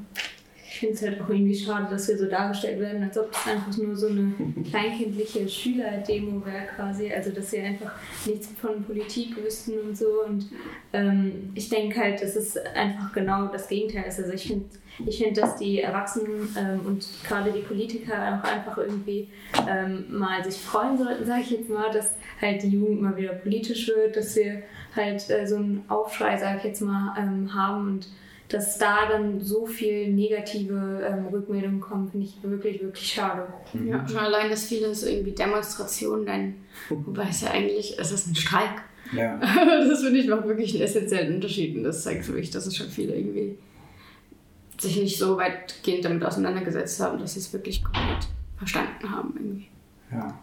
Ich 0.68 0.80
finde 0.80 0.96
es 0.96 1.02
halt 1.04 1.22
auch 1.22 1.30
irgendwie 1.30 1.56
schade, 1.56 1.88
dass 1.90 2.08
wir 2.10 2.18
so 2.18 2.26
dargestellt 2.26 2.80
werden, 2.82 3.02
als 3.04 3.18
ob 3.18 3.32
es 3.32 3.48
einfach 3.48 3.78
nur 3.78 3.96
so 3.96 4.08
eine 4.08 4.34
kleinkindliche 4.70 5.48
Schülerdemo 5.48 6.46
wäre 6.46 6.68
quasi. 6.76 7.12
Also 7.12 7.32
dass 7.32 7.52
sie 7.52 7.60
einfach 7.60 7.92
nichts 8.26 8.50
von 8.60 8.84
Politik 8.84 9.36
wüssten 9.42 9.80
und 9.80 9.98
so. 9.98 10.24
Und 10.28 10.48
ähm, 10.94 11.52
ich 11.56 11.70
denke 11.70 12.00
halt, 12.00 12.22
dass 12.22 12.36
es 12.36 12.58
einfach 12.58 13.14
genau 13.14 13.48
das 13.48 13.68
Gegenteil 13.68 14.06
ist. 14.08 14.20
Also 14.20 14.34
ich 14.34 14.48
finde, 14.48 14.66
ich 15.06 15.18
finde, 15.18 15.42
dass 15.42 15.58
die 15.58 15.82
Erwachsenen 15.82 16.56
ähm, 16.58 16.82
und 16.86 17.08
gerade 17.28 17.52
die 17.52 17.60
Politiker 17.60 18.14
auch 18.14 18.50
einfach 18.50 18.78
irgendwie 18.78 19.30
ähm, 19.70 20.06
mal 20.10 20.44
sich 20.44 20.62
freuen 20.62 20.98
sollten, 20.98 21.26
sage 21.26 21.42
ich 21.42 21.52
jetzt 21.52 21.70
mal, 21.70 21.92
dass 21.92 22.16
halt 22.42 22.64
die 22.64 22.70
Jugend 22.70 23.02
mal 23.02 23.16
wieder 23.18 23.34
politisch 23.34 23.88
wird, 23.88 24.16
dass 24.16 24.36
wir 24.36 24.64
halt 24.96 25.30
äh, 25.30 25.46
so 25.46 25.58
einen 25.58 25.84
Aufschrei, 25.88 26.38
sage 26.38 26.60
ich 26.60 26.64
jetzt 26.66 26.82
mal, 26.82 27.16
ähm, 27.18 27.54
haben 27.54 27.88
und 27.88 28.08
dass 28.48 28.78
da 28.78 29.10
dann 29.10 29.42
so 29.42 29.66
viel 29.66 30.14
negative 30.14 31.02
ähm, 31.04 31.28
Rückmeldungen 31.28 31.80
kommen, 31.80 32.10
finde 32.10 32.28
ich 32.28 32.38
wirklich, 32.44 32.82
wirklich 32.82 33.12
schade. 33.12 33.48
Mhm. 33.74 33.88
Ja, 33.88 34.08
schon 34.08 34.20
allein, 34.20 34.50
dass 34.50 34.66
viele 34.66 34.88
es 34.88 35.04
irgendwie 35.04 35.32
Demonstrationen 35.32 36.26
nennen, 36.26 36.66
wobei 36.90 37.28
es 37.30 37.42
ja 37.42 37.52
eigentlich, 37.52 37.98
es 38.00 38.12
ist 38.12 38.28
ein 38.28 38.36
Streik. 38.36 38.84
Ja. 39.14 39.40
das 39.90 40.04
finde 40.04 40.20
ich 40.20 40.28
macht 40.28 40.48
wirklich 40.48 40.74
einen 40.74 40.84
essentiellen 40.84 41.36
Unterschied 41.36 41.76
und 41.76 41.84
das 41.84 42.04
zeigt 42.04 42.26
für 42.26 42.34
mich, 42.34 42.50
dass 42.52 42.66
es 42.66 42.76
schon 42.76 42.88
viele 42.88 43.16
irgendwie 43.16 43.58
sich 44.80 44.98
nicht 44.98 45.18
so 45.18 45.38
weitgehend 45.38 46.06
damit 46.06 46.24
auseinandergesetzt 46.24 47.00
haben, 47.00 47.20
dass 47.20 47.34
sie 47.34 47.40
es 47.40 47.54
wirklich 47.54 47.84
komplett 47.84 48.28
verstanden 48.58 49.10
haben 49.10 49.34
irgendwie. 49.36 49.68
Ja. 50.12 50.40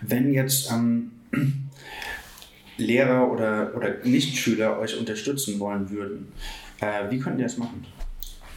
Wenn 0.00 0.32
jetzt 0.32 0.70
ähm, 0.70 1.10
Lehrer 2.76 3.30
oder, 3.30 3.72
oder 3.76 3.94
Nichtschüler 4.04 4.78
euch 4.78 4.98
unterstützen 4.98 5.58
wollen 5.58 5.90
würden, 5.90 6.32
äh, 6.80 7.10
wie 7.10 7.18
könnt 7.18 7.38
ihr 7.38 7.44
das 7.44 7.56
machen? 7.56 7.84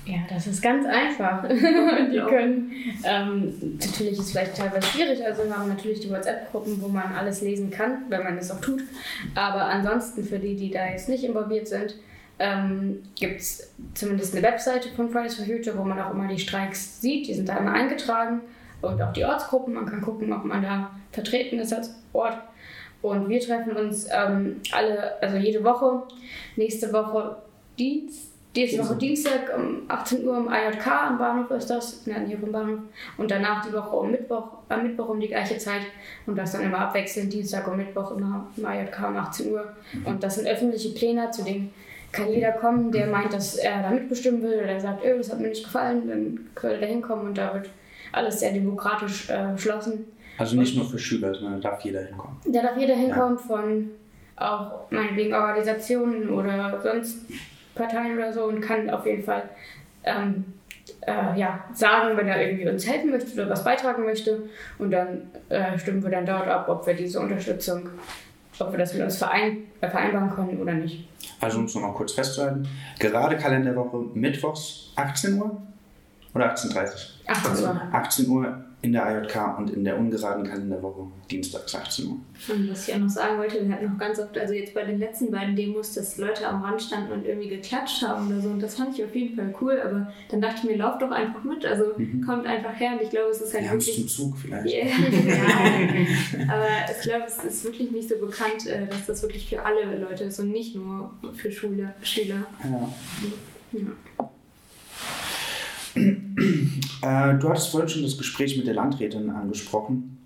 Ja, 0.05 0.17
das 0.27 0.47
ist 0.47 0.61
ganz 0.61 0.85
einfach. 0.87 1.47
die 1.49 2.19
können, 2.27 2.71
ähm, 3.03 3.77
natürlich 3.79 4.13
ist 4.13 4.19
es 4.19 4.31
vielleicht 4.31 4.55
teilweise 4.55 4.87
schwierig, 4.87 5.23
also 5.23 5.43
wir 5.43 5.55
haben 5.55 5.69
natürlich 5.69 5.99
die 5.99 6.09
WhatsApp-Gruppen, 6.09 6.81
wo 6.81 6.87
man 6.87 7.13
alles 7.13 7.41
lesen 7.41 7.69
kann, 7.69 8.05
wenn 8.09 8.23
man 8.23 8.37
es 8.37 8.49
auch 8.49 8.59
tut. 8.59 8.81
Aber 9.35 9.65
ansonsten 9.65 10.23
für 10.23 10.39
die, 10.39 10.55
die 10.55 10.71
da 10.71 10.87
jetzt 10.87 11.09
nicht 11.09 11.23
involviert 11.23 11.67
sind, 11.67 11.95
ähm, 12.39 13.03
gibt 13.15 13.41
es 13.41 13.73
zumindest 13.93 14.33
eine 14.33 14.43
Webseite 14.43 14.89
von 14.89 15.09
Fridays 15.09 15.35
for 15.35 15.45
Future, 15.45 15.77
wo 15.77 15.83
man 15.83 15.99
auch 15.99 16.11
immer 16.11 16.27
die 16.27 16.39
Streiks 16.39 17.01
sieht. 17.01 17.27
Die 17.27 17.33
sind 17.33 17.49
da 17.49 17.57
immer 17.57 17.73
eingetragen 17.73 18.41
und 18.81 19.01
auch 19.01 19.13
die 19.13 19.25
Ortsgruppen. 19.25 19.73
Man 19.73 19.85
kann 19.85 20.01
gucken, 20.01 20.31
ob 20.31 20.45
man 20.45 20.63
da 20.63 20.91
vertreten 21.11 21.59
ist 21.59 21.73
als 21.73 21.93
Ort. 22.13 22.37
Und 23.01 23.29
wir 23.29 23.39
treffen 23.39 23.75
uns 23.75 24.07
ähm, 24.11 24.61
alle, 24.71 25.21
also 25.21 25.37
jede 25.37 25.63
Woche. 25.63 26.03
Nächste 26.55 26.91
Woche 26.91 27.37
Dienst, 27.77 28.33
diese 28.55 28.83
Woche 28.83 28.95
Dienstag 28.95 29.55
um 29.55 29.83
18 29.87 30.27
Uhr 30.27 30.37
im 30.37 30.47
IJK 30.47 30.87
am 30.87 31.17
Bahnhof 31.17 31.51
ist 31.51 31.69
das, 31.69 32.05
in 32.05 32.13
der 32.13 32.23
Nähe 32.23 32.37
vom 32.37 32.51
Bahnhof. 32.51 32.79
Und 33.17 33.31
danach 33.31 33.65
die 33.65 33.71
Woche 33.73 33.95
um 33.95 34.11
Mittwoch, 34.11 34.47
am 34.69 34.83
Mittwoch 34.83 35.09
um 35.09 35.19
die 35.19 35.27
gleiche 35.27 35.57
Zeit. 35.57 35.81
Und 36.25 36.35
das 36.35 36.53
dann 36.53 36.63
immer 36.63 36.79
abwechselnd, 36.79 37.31
Dienstag 37.31 37.67
und 37.67 37.77
Mittwoch 37.77 38.11
immer 38.17 38.47
im 38.57 38.65
IJK 38.65 39.07
um 39.07 39.17
18 39.17 39.51
Uhr. 39.51 39.75
Und 40.03 40.23
das 40.23 40.35
sind 40.35 40.47
öffentliche 40.47 40.89
Pläne, 40.89 41.31
zu 41.31 41.43
denen 41.43 41.73
kann 42.11 42.31
jeder 42.31 42.51
kommen, 42.53 42.91
der 42.91 43.07
meint, 43.07 43.33
dass 43.33 43.55
er 43.55 43.83
da 43.83 43.89
mitbestimmen 43.89 44.41
will 44.41 44.53
oder 44.53 44.67
der 44.67 44.79
sagt, 44.79 45.03
oh, 45.03 45.17
das 45.17 45.31
hat 45.31 45.39
mir 45.39 45.49
nicht 45.49 45.63
gefallen, 45.63 46.07
dann 46.07 46.49
soll 46.59 46.71
er 46.71 46.79
da 46.79 46.85
hinkommen 46.85 47.27
und 47.27 47.37
da 47.37 47.53
wird 47.53 47.69
alles 48.11 48.39
sehr 48.39 48.51
demokratisch 48.51 49.29
äh, 49.29 49.51
beschlossen. 49.53 50.05
Also 50.37 50.55
nicht 50.55 50.75
nur 50.75 50.85
für 50.85 50.97
Schüler, 50.97 51.33
sondern 51.35 51.61
da 51.61 51.69
darf 51.69 51.81
jeder 51.81 52.01
hinkommen. 52.01 52.37
Da 52.45 52.61
darf 52.61 52.77
jeder 52.77 52.95
hinkommen, 52.95 53.37
ja. 53.37 53.43
von 53.43 53.89
auch 54.37 54.89
meinetwegen 54.89 55.33
Organisationen 55.33 56.29
oder 56.29 56.79
sonst 56.81 57.25
Parteien 57.75 58.17
oder 58.17 58.31
so 58.31 58.45
und 58.45 58.61
kann 58.61 58.89
auf 58.89 59.05
jeden 59.05 59.23
Fall 59.23 59.43
ähm, 60.03 60.45
äh, 61.01 61.37
ja, 61.37 61.65
sagen, 61.73 62.17
wenn 62.17 62.27
er 62.27 62.41
irgendwie 62.41 62.67
uns 62.67 62.87
helfen 62.87 63.11
möchte 63.11 63.33
oder 63.33 63.49
was 63.49 63.63
beitragen 63.63 64.03
möchte. 64.03 64.43
Und 64.77 64.91
dann 64.91 65.29
äh, 65.49 65.77
stimmen 65.77 66.03
wir 66.03 66.09
dann 66.09 66.25
dort 66.25 66.47
ab, 66.47 66.67
ob 66.69 66.87
wir 66.87 66.93
diese 66.93 67.19
Unterstützung, 67.19 67.89
ob 68.61 68.71
wir 68.71 68.79
das 68.79 68.93
mit 68.93 69.03
uns 69.03 69.17
verein, 69.17 69.57
äh, 69.81 69.89
vereinbaren 69.89 70.29
können 70.29 70.59
oder 70.61 70.73
nicht. 70.73 71.07
Also 71.39 71.59
um 71.59 71.65
es 71.65 71.75
nochmal 71.75 71.93
kurz 71.93 72.13
festzuhalten, 72.13 72.67
gerade 72.99 73.37
Kalenderwoche 73.37 73.97
mittwochs 74.13 74.91
18 74.95 75.39
Uhr 75.39 75.61
oder 76.33 76.53
18.30 76.53 76.75
Uhr? 76.75 76.85
18 77.27 77.63
Uhr. 77.63 77.81
18 77.91 78.29
Uhr 78.29 78.63
in 78.81 78.93
der 78.93 79.23
IJK 79.23 79.57
und 79.57 79.69
in 79.71 79.83
der 79.83 79.97
ungeraden 79.99 80.45
Kalenderwoche 80.47 81.07
dienstags 81.29 81.75
18 81.75 82.07
Uhr. 82.07 82.15
Und 82.47 82.71
was 82.71 82.87
ich 82.87 82.93
auch 82.95 82.99
noch 82.99 83.09
sagen 83.09 83.37
wollte, 83.37 83.61
wir 83.67 83.75
hatten 83.75 83.85
noch 83.91 83.97
ganz 83.97 84.19
oft, 84.19 84.37
also 84.37 84.53
jetzt 84.53 84.73
bei 84.73 84.85
den 84.85 84.99
letzten 84.99 85.31
beiden 85.31 85.53
Demos, 85.55 85.93
dass 85.95 86.17
Leute 86.17 86.47
am 86.47 86.61
Rand 86.63 86.81
standen 86.81 87.11
und 87.11 87.25
irgendwie 87.25 87.49
geklatscht 87.49 88.01
haben 88.03 88.27
oder 88.27 88.39
so. 88.39 88.47
Und 88.49 88.61
das 88.63 88.75
fand 88.75 88.97
ich 88.97 89.03
auf 89.03 89.13
jeden 89.13 89.35
Fall 89.35 89.53
cool. 89.59 89.81
Aber 89.85 90.13
dann 90.31 90.39
dachte 90.39 90.61
ich 90.63 90.69
mir, 90.69 90.77
lauft 90.77 91.01
doch 91.01 91.11
einfach 91.11 91.43
mit. 91.43 91.65
Also 91.65 91.85
Mhm. 91.97 92.23
kommt 92.25 92.45
einfach 92.47 92.79
her. 92.79 92.91
Und 92.93 93.01
ich 93.01 93.09
glaube, 93.09 93.31
es 93.31 93.41
ist 93.41 93.53
halt 93.53 93.63
Wir 93.65 93.69
haben 93.71 93.77
es 93.79 93.87
wirklich. 93.87 94.07
zum 94.15 94.31
Zug 94.31 94.37
vielleicht. 94.37 94.73
Ja, 94.73 96.53
aber 96.53 96.67
ich 96.95 97.01
glaube, 97.03 97.25
es 97.27 97.43
ist 97.43 97.63
wirklich 97.65 97.91
nicht 97.91 98.07
so 98.07 98.15
bekannt, 98.17 98.65
äh, 98.67 98.87
dass 98.87 99.05
das 99.07 99.21
wirklich 99.21 99.49
für 99.49 99.63
alle 99.65 99.97
Leute 99.99 100.23
ist 100.25 100.39
und 100.39 100.51
nicht 100.51 100.75
nur 100.75 101.11
für 101.33 101.51
Schule, 101.51 101.93
Schüler. 102.01 102.45
Ja. 102.63 102.93
Ja. 103.73 103.79
Äh, 107.01 107.37
du 107.37 107.49
hattest 107.49 107.69
vorhin 107.69 107.89
schon 107.89 108.03
das 108.03 108.17
Gespräch 108.17 108.57
mit 108.57 108.67
der 108.67 108.73
Landrätin 108.73 109.29
angesprochen. 109.29 110.17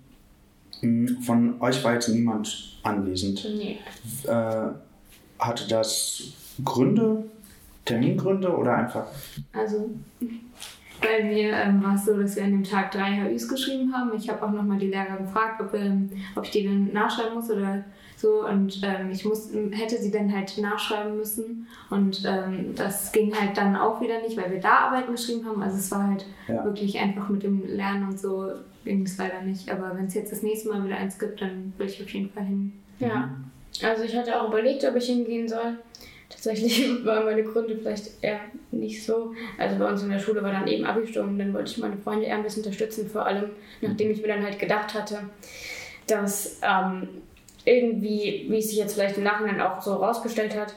Hm, 0.80 1.18
Von 1.22 1.60
euch 1.60 1.82
war 1.84 1.94
jetzt 1.94 2.08
niemand 2.08 2.78
anwesend. 2.82 3.44
Nee. 3.44 3.78
Äh, 4.24 4.68
hatte 5.38 5.68
das 5.68 6.22
Gründe, 6.64 7.24
Termingründe 7.84 8.56
oder 8.56 8.76
einfach? 8.76 9.06
Also 9.52 9.90
bei 11.00 11.24
mir 11.24 11.52
ähm, 11.52 11.82
war 11.82 11.96
es 11.96 12.04
so, 12.04 12.16
dass 12.18 12.36
wir 12.36 12.44
an 12.44 12.50
dem 12.52 12.64
Tag 12.64 12.90
drei 12.92 13.30
HÜs 13.30 13.48
geschrieben 13.48 13.92
haben. 13.92 14.12
Ich 14.16 14.28
habe 14.28 14.42
auch 14.44 14.52
nochmal 14.52 14.78
die 14.78 14.88
Lehrer 14.88 15.16
gefragt, 15.18 15.60
ob, 15.60 15.74
ähm, 15.74 16.10
ob 16.34 16.44
ich 16.44 16.50
die 16.50 16.64
dann 16.64 16.92
nachschreiben 16.92 17.34
muss 17.34 17.50
oder 17.50 17.84
so. 18.24 18.46
Und 18.46 18.80
ähm, 18.82 19.10
ich 19.12 19.24
muss, 19.24 19.50
hätte 19.72 19.98
sie 19.98 20.10
dann 20.10 20.32
halt 20.34 20.56
nachschreiben 20.58 21.16
müssen. 21.16 21.66
Und 21.90 22.22
ähm, 22.26 22.74
das 22.74 23.12
ging 23.12 23.34
halt 23.38 23.56
dann 23.56 23.76
auch 23.76 24.00
wieder 24.00 24.20
nicht, 24.22 24.36
weil 24.36 24.50
wir 24.50 24.60
da 24.60 24.86
Arbeiten 24.88 25.12
geschrieben 25.12 25.46
haben. 25.46 25.62
Also 25.62 25.76
es 25.76 25.90
war 25.90 26.06
halt 26.08 26.24
Ja. 26.48 26.64
wirklich 26.64 26.98
einfach 26.98 27.28
mit 27.28 27.42
dem 27.42 27.66
Lernen 27.66 28.08
und 28.08 28.18
so 28.18 28.50
ging 28.84 29.02
es 29.04 29.18
leider 29.18 29.42
nicht. 29.42 29.70
Aber 29.70 29.92
wenn 29.96 30.06
es 30.06 30.14
jetzt 30.14 30.32
das 30.32 30.42
nächste 30.42 30.68
Mal 30.70 30.84
wieder 30.84 30.96
eins 30.96 31.18
gibt, 31.18 31.40
dann 31.42 31.72
will 31.78 31.86
ich 31.86 32.02
auf 32.02 32.08
jeden 32.10 32.30
Fall 32.30 32.44
hin. 32.44 32.72
Ja. 32.98 33.30
Also 33.82 34.04
ich 34.04 34.16
hatte 34.16 34.40
auch 34.40 34.48
überlegt, 34.48 34.84
ob 34.84 34.96
ich 34.96 35.06
hingehen 35.06 35.48
soll. 35.48 35.78
Tatsächlich 36.30 36.88
waren 37.04 37.24
meine 37.26 37.42
Gründe 37.44 37.76
vielleicht 37.76 38.22
eher 38.22 38.40
nicht 38.70 39.04
so. 39.04 39.32
Also 39.58 39.78
bei 39.78 39.88
uns 39.90 40.02
in 40.02 40.10
der 40.10 40.18
Schule 40.18 40.42
war 40.42 40.52
dann 40.52 40.66
eben 40.66 40.84
Abi-Sturm, 40.84 41.38
dann 41.38 41.52
wollte 41.52 41.70
ich 41.70 41.78
meine 41.78 41.96
Freunde 41.98 42.24
eher 42.26 42.36
ein 42.36 42.42
bisschen 42.42 42.62
unterstützen, 42.64 43.08
vor 43.08 43.26
allem 43.26 43.50
nachdem 43.82 44.10
ich 44.10 44.20
mir 44.22 44.28
dann 44.28 44.42
halt 44.42 44.58
gedacht 44.58 44.94
hatte, 44.94 45.20
dass 46.06 46.60
ähm, 46.62 47.08
irgendwie, 47.64 48.46
wie 48.48 48.58
es 48.58 48.68
sich 48.68 48.78
jetzt 48.78 48.94
vielleicht 48.94 49.16
im 49.16 49.24
Nachhinein 49.24 49.60
auch 49.60 49.80
so 49.80 49.94
rausgestellt 49.94 50.56
hat, 50.56 50.74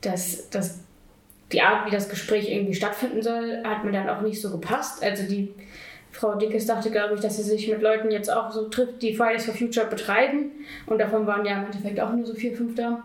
dass, 0.00 0.50
dass 0.50 0.80
die 1.52 1.62
Art, 1.62 1.86
wie 1.86 1.90
das 1.90 2.08
Gespräch 2.08 2.50
irgendwie 2.50 2.74
stattfinden 2.74 3.22
soll, 3.22 3.62
hat 3.64 3.84
mir 3.84 3.92
dann 3.92 4.08
auch 4.08 4.20
nicht 4.20 4.40
so 4.40 4.50
gepasst. 4.50 5.02
Also 5.02 5.24
die 5.28 5.54
Frau 6.10 6.34
Dickes 6.36 6.66
dachte, 6.66 6.90
glaube 6.90 7.14
ich, 7.14 7.20
dass 7.20 7.36
sie 7.36 7.42
sich 7.42 7.68
mit 7.68 7.82
Leuten 7.82 8.10
jetzt 8.10 8.32
auch 8.32 8.50
so 8.50 8.68
trifft, 8.68 9.02
die 9.02 9.14
Fridays 9.14 9.44
for 9.44 9.54
Future 9.54 9.86
betreiben. 9.86 10.52
Und 10.86 10.98
davon 10.98 11.26
waren 11.26 11.44
ja 11.44 11.58
im 11.58 11.66
Endeffekt 11.66 12.00
auch 12.00 12.12
nur 12.12 12.26
so 12.26 12.34
vier, 12.34 12.56
fünf 12.56 12.74
da. 12.74 13.02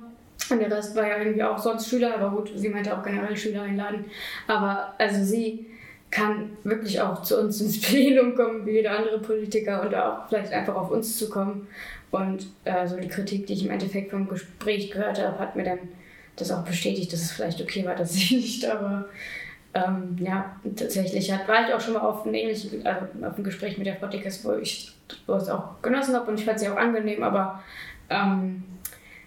Und 0.50 0.60
der 0.60 0.72
Rest 0.72 0.96
war 0.96 1.08
ja 1.08 1.18
irgendwie 1.18 1.44
auch 1.44 1.58
sonst 1.58 1.90
Schüler, 1.90 2.16
aber 2.16 2.36
gut, 2.36 2.52
sie 2.56 2.70
meinte 2.70 2.98
auch 2.98 3.04
generell 3.04 3.36
Schüler 3.36 3.64
einladen. 3.64 4.06
Aber 4.48 4.94
also 4.98 5.24
sie 5.24 5.68
kann 6.12 6.58
wirklich 6.64 7.02
auch 7.02 7.22
zu 7.22 7.40
uns 7.40 7.62
ins 7.62 7.82
Plenum 7.88 8.36
kommen, 8.36 8.66
wie 8.66 8.72
jeder 8.72 8.98
andere 8.98 9.20
Politiker, 9.20 9.82
und 9.82 9.94
auch 9.94 10.28
vielleicht 10.28 10.52
einfach 10.52 10.76
auf 10.76 10.92
uns 10.92 11.18
zu 11.18 11.30
kommen. 11.30 11.68
Und 12.12 12.48
äh, 12.66 12.88
so 12.88 12.98
die 12.98 13.08
Kritik, 13.08 13.48
die 13.48 13.54
ich 13.54 13.66
im 13.66 13.72
Endeffekt 13.72 14.12
vom 14.12 14.28
Gespräch 14.28 14.92
gehört 14.92 15.22
habe, 15.22 15.38
hat 15.39 15.56
mir 15.56 15.63
dann 15.63 15.80
das 16.36 16.51
auch 16.51 16.63
bestätigt, 16.63 17.13
dass 17.13 17.22
es 17.22 17.32
vielleicht 17.32 17.62
okay 17.62 17.86
war, 17.86 17.96
dass 17.98 18.13
sie 18.13 18.38
nicht 18.38 18.68
war. 18.68 19.06
Ähm, 19.74 20.18
ja, 20.20 20.56
tatsächlich 20.75 21.32
hat, 21.32 21.48
war 21.48 21.68
ich 21.68 21.74
auch 21.74 21.80
schon 21.80 21.94
mal 21.94 22.00
auf 22.01 22.25
einem 22.25 22.34
ähnlichen, 22.34 22.86
also 22.86 23.06
auf 23.24 23.36
einem 23.36 23.44
Gespräch 23.44 23.78
mit 23.78 23.86
der 23.86 23.98
Frau 23.98 24.08
Dickes, 24.08 24.44
wo 24.44 24.54
ich 24.54 24.96
wo 25.28 25.36
ich 25.36 25.44
es 25.44 25.50
auch 25.50 25.82
genossen 25.82 26.16
habe 26.16 26.30
und 26.30 26.39
ich 26.39 26.46
fand 26.46 26.60
sie 26.60 26.70
auch 26.70 26.75
angenehm, 26.75 27.24
aber 27.24 27.63
ähm, 28.10 28.63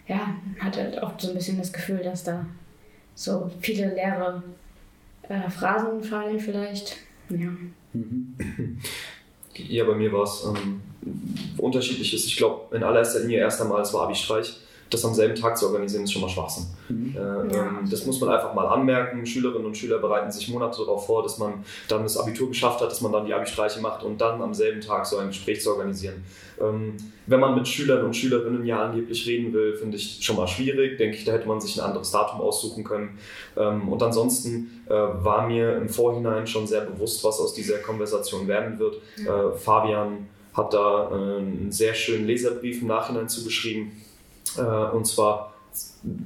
ja, 0.07 0.35
hatte 0.59 0.83
halt 0.83 1.03
auch 1.03 1.12
so 1.19 1.29
ein 1.29 1.35
bisschen 1.35 1.59
das 1.59 1.73
Gefühl, 1.73 1.99
dass 1.99 2.25
da 2.25 2.45
so 3.15 3.51
viele 3.61 3.95
leere 3.95 4.43
äh, 5.29 5.49
Phrasen 5.49 6.03
fallen 6.03 6.41
vielleicht. 6.41 6.97
Ja. 7.29 7.51
Mhm. 7.93 8.79
Ja, 9.55 9.85
bei 9.85 9.95
mir 9.95 10.12
war 10.12 10.23
es 10.23 10.45
ähm, 10.45 10.81
unterschiedliches. 11.59 12.25
Ich 12.27 12.37
glaube, 12.37 12.75
in 12.77 12.83
allererster 12.83 13.21
Linie 13.21 13.39
erst 13.39 13.61
einmal, 13.61 13.83
es 13.83 13.93
war 13.93 14.03
Abi-Streich. 14.03 14.59
Das 14.91 15.07
am 15.07 15.15
selben 15.15 15.35
Tag 15.35 15.57
zu 15.57 15.69
organisieren, 15.69 16.05
ist 16.05 16.13
schon 16.13 16.21
mal 16.21 16.29
Schwachsinn. 16.29 16.67
Mhm. 16.91 17.17
Äh, 17.17 17.19
Ja. 17.57 17.63
ähm, 17.63 17.89
das 17.91 18.05
muss 18.05 18.21
man 18.21 18.29
einfach 18.29 18.53
mal 18.53 18.67
anmerken. 18.67 19.25
Schülerinnen 19.25 19.65
und 19.65 19.75
Schüler 19.75 19.97
bereiten 19.99 20.31
sich 20.31 20.49
Monate 20.51 20.81
darauf 20.81 21.07
vor, 21.07 21.23
dass 21.23 21.39
man 21.39 21.65
dann 21.89 22.03
das 22.03 22.19
Abitur 22.19 22.49
geschafft 22.49 22.83
hat, 22.83 22.91
dass 22.91 23.01
man 23.01 23.11
dann 23.11 23.25
die 23.25 23.33
Abi-Streiche 23.33 23.81
macht 23.81 24.03
und 24.03 24.21
dann 24.21 24.43
am 24.43 24.53
selben 24.53 24.83
Tag 24.83 25.07
so 25.07 25.17
ein 25.17 25.29
Gespräch 25.29 25.63
zu 25.63 25.71
organisieren. 25.71 26.23
Ähm, 26.61 26.99
wenn 27.27 27.41
man 27.41 27.55
mit 27.55 27.67
Schülern 27.67 28.05
und 28.05 28.15
Schülerinnen 28.15 28.67
ja 28.67 28.85
angeblich 28.85 29.27
reden 29.27 29.55
will, 29.55 29.77
finde 29.77 29.97
ich 29.97 30.19
schon 30.23 30.37
mal 30.37 30.47
schwierig. 30.47 30.99
Denke 30.99 31.17
ich, 31.17 31.25
da 31.25 31.33
hätte 31.33 31.49
man 31.49 31.59
sich 31.59 31.81
ein 31.81 31.87
anderes 31.87 32.11
Datum 32.11 32.43
aussuchen 32.43 32.85
können. 32.85 33.19
Ähm, 33.57 33.89
und 33.89 34.03
ansonsten 34.03 34.83
äh, 34.91 34.93
war 34.93 35.47
mir 35.47 35.75
im 35.79 35.89
Vorhinein 35.89 36.47
schon 36.47 36.67
sehr 36.67 36.83
bewusst, 36.83 37.25
was 37.25 37.41
aus 37.41 37.55
dieser 37.55 37.79
Konversation 37.79 38.47
werden 38.47 38.79
wird. 38.79 38.97
Äh, 39.17 39.57
Fabian 39.57 40.27
hat 40.55 40.75
da 40.75 41.11
äh, 41.11 41.39
einen 41.39 41.73
sehr 41.73 41.95
schönen 41.95 42.27
Leserbrief 42.27 42.83
im 42.83 42.89
Nachhinein 42.89 43.29
zugeschrieben. 43.29 43.93
Äh, 44.57 44.63
und 44.63 45.07
zwar 45.07 45.53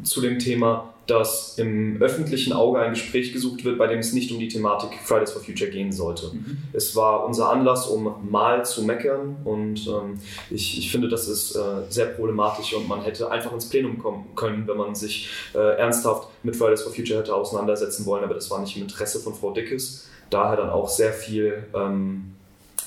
zu 0.02 0.20
dem 0.20 0.38
Thema, 0.38 0.92
dass 1.06 1.56
im 1.58 2.00
öffentlichen 2.02 2.52
Auge 2.52 2.80
ein 2.80 2.90
Gespräch 2.90 3.32
gesucht 3.32 3.64
wird, 3.64 3.78
bei 3.78 3.86
dem 3.86 4.00
es 4.00 4.12
nicht 4.12 4.32
um 4.32 4.38
die 4.40 4.48
Thematik 4.48 4.90
Fridays 5.04 5.32
for 5.32 5.40
Future 5.40 5.70
gehen 5.70 5.92
sollte. 5.92 6.32
Mhm. 6.32 6.58
Es 6.72 6.96
war 6.96 7.24
unser 7.24 7.50
Anlass, 7.50 7.86
um 7.86 8.28
mal 8.28 8.64
zu 8.64 8.82
meckern 8.82 9.36
und 9.44 9.86
ähm, 9.86 10.18
ich, 10.50 10.78
ich 10.78 10.90
finde, 10.90 11.08
das 11.08 11.28
ist 11.28 11.54
äh, 11.54 11.82
sehr 11.90 12.06
problematisch 12.06 12.74
und 12.74 12.88
man 12.88 13.02
hätte 13.02 13.30
einfach 13.30 13.52
ins 13.52 13.68
Plenum 13.68 13.98
kommen 13.98 14.26
können, 14.34 14.66
wenn 14.66 14.76
man 14.76 14.94
sich 14.94 15.30
äh, 15.54 15.78
ernsthaft 15.78 16.28
mit 16.42 16.56
Fridays 16.56 16.82
for 16.82 16.92
Future 16.92 17.20
hätte 17.20 17.34
auseinandersetzen 17.34 18.04
wollen, 18.04 18.24
aber 18.24 18.34
das 18.34 18.50
war 18.50 18.60
nicht 18.60 18.76
im 18.76 18.82
Interesse 18.82 19.20
von 19.20 19.34
Frau 19.34 19.52
Dickes. 19.52 20.08
Daher 20.28 20.56
dann 20.56 20.70
auch 20.70 20.88
sehr 20.88 21.12
viel, 21.12 21.64
ähm, 21.72 22.32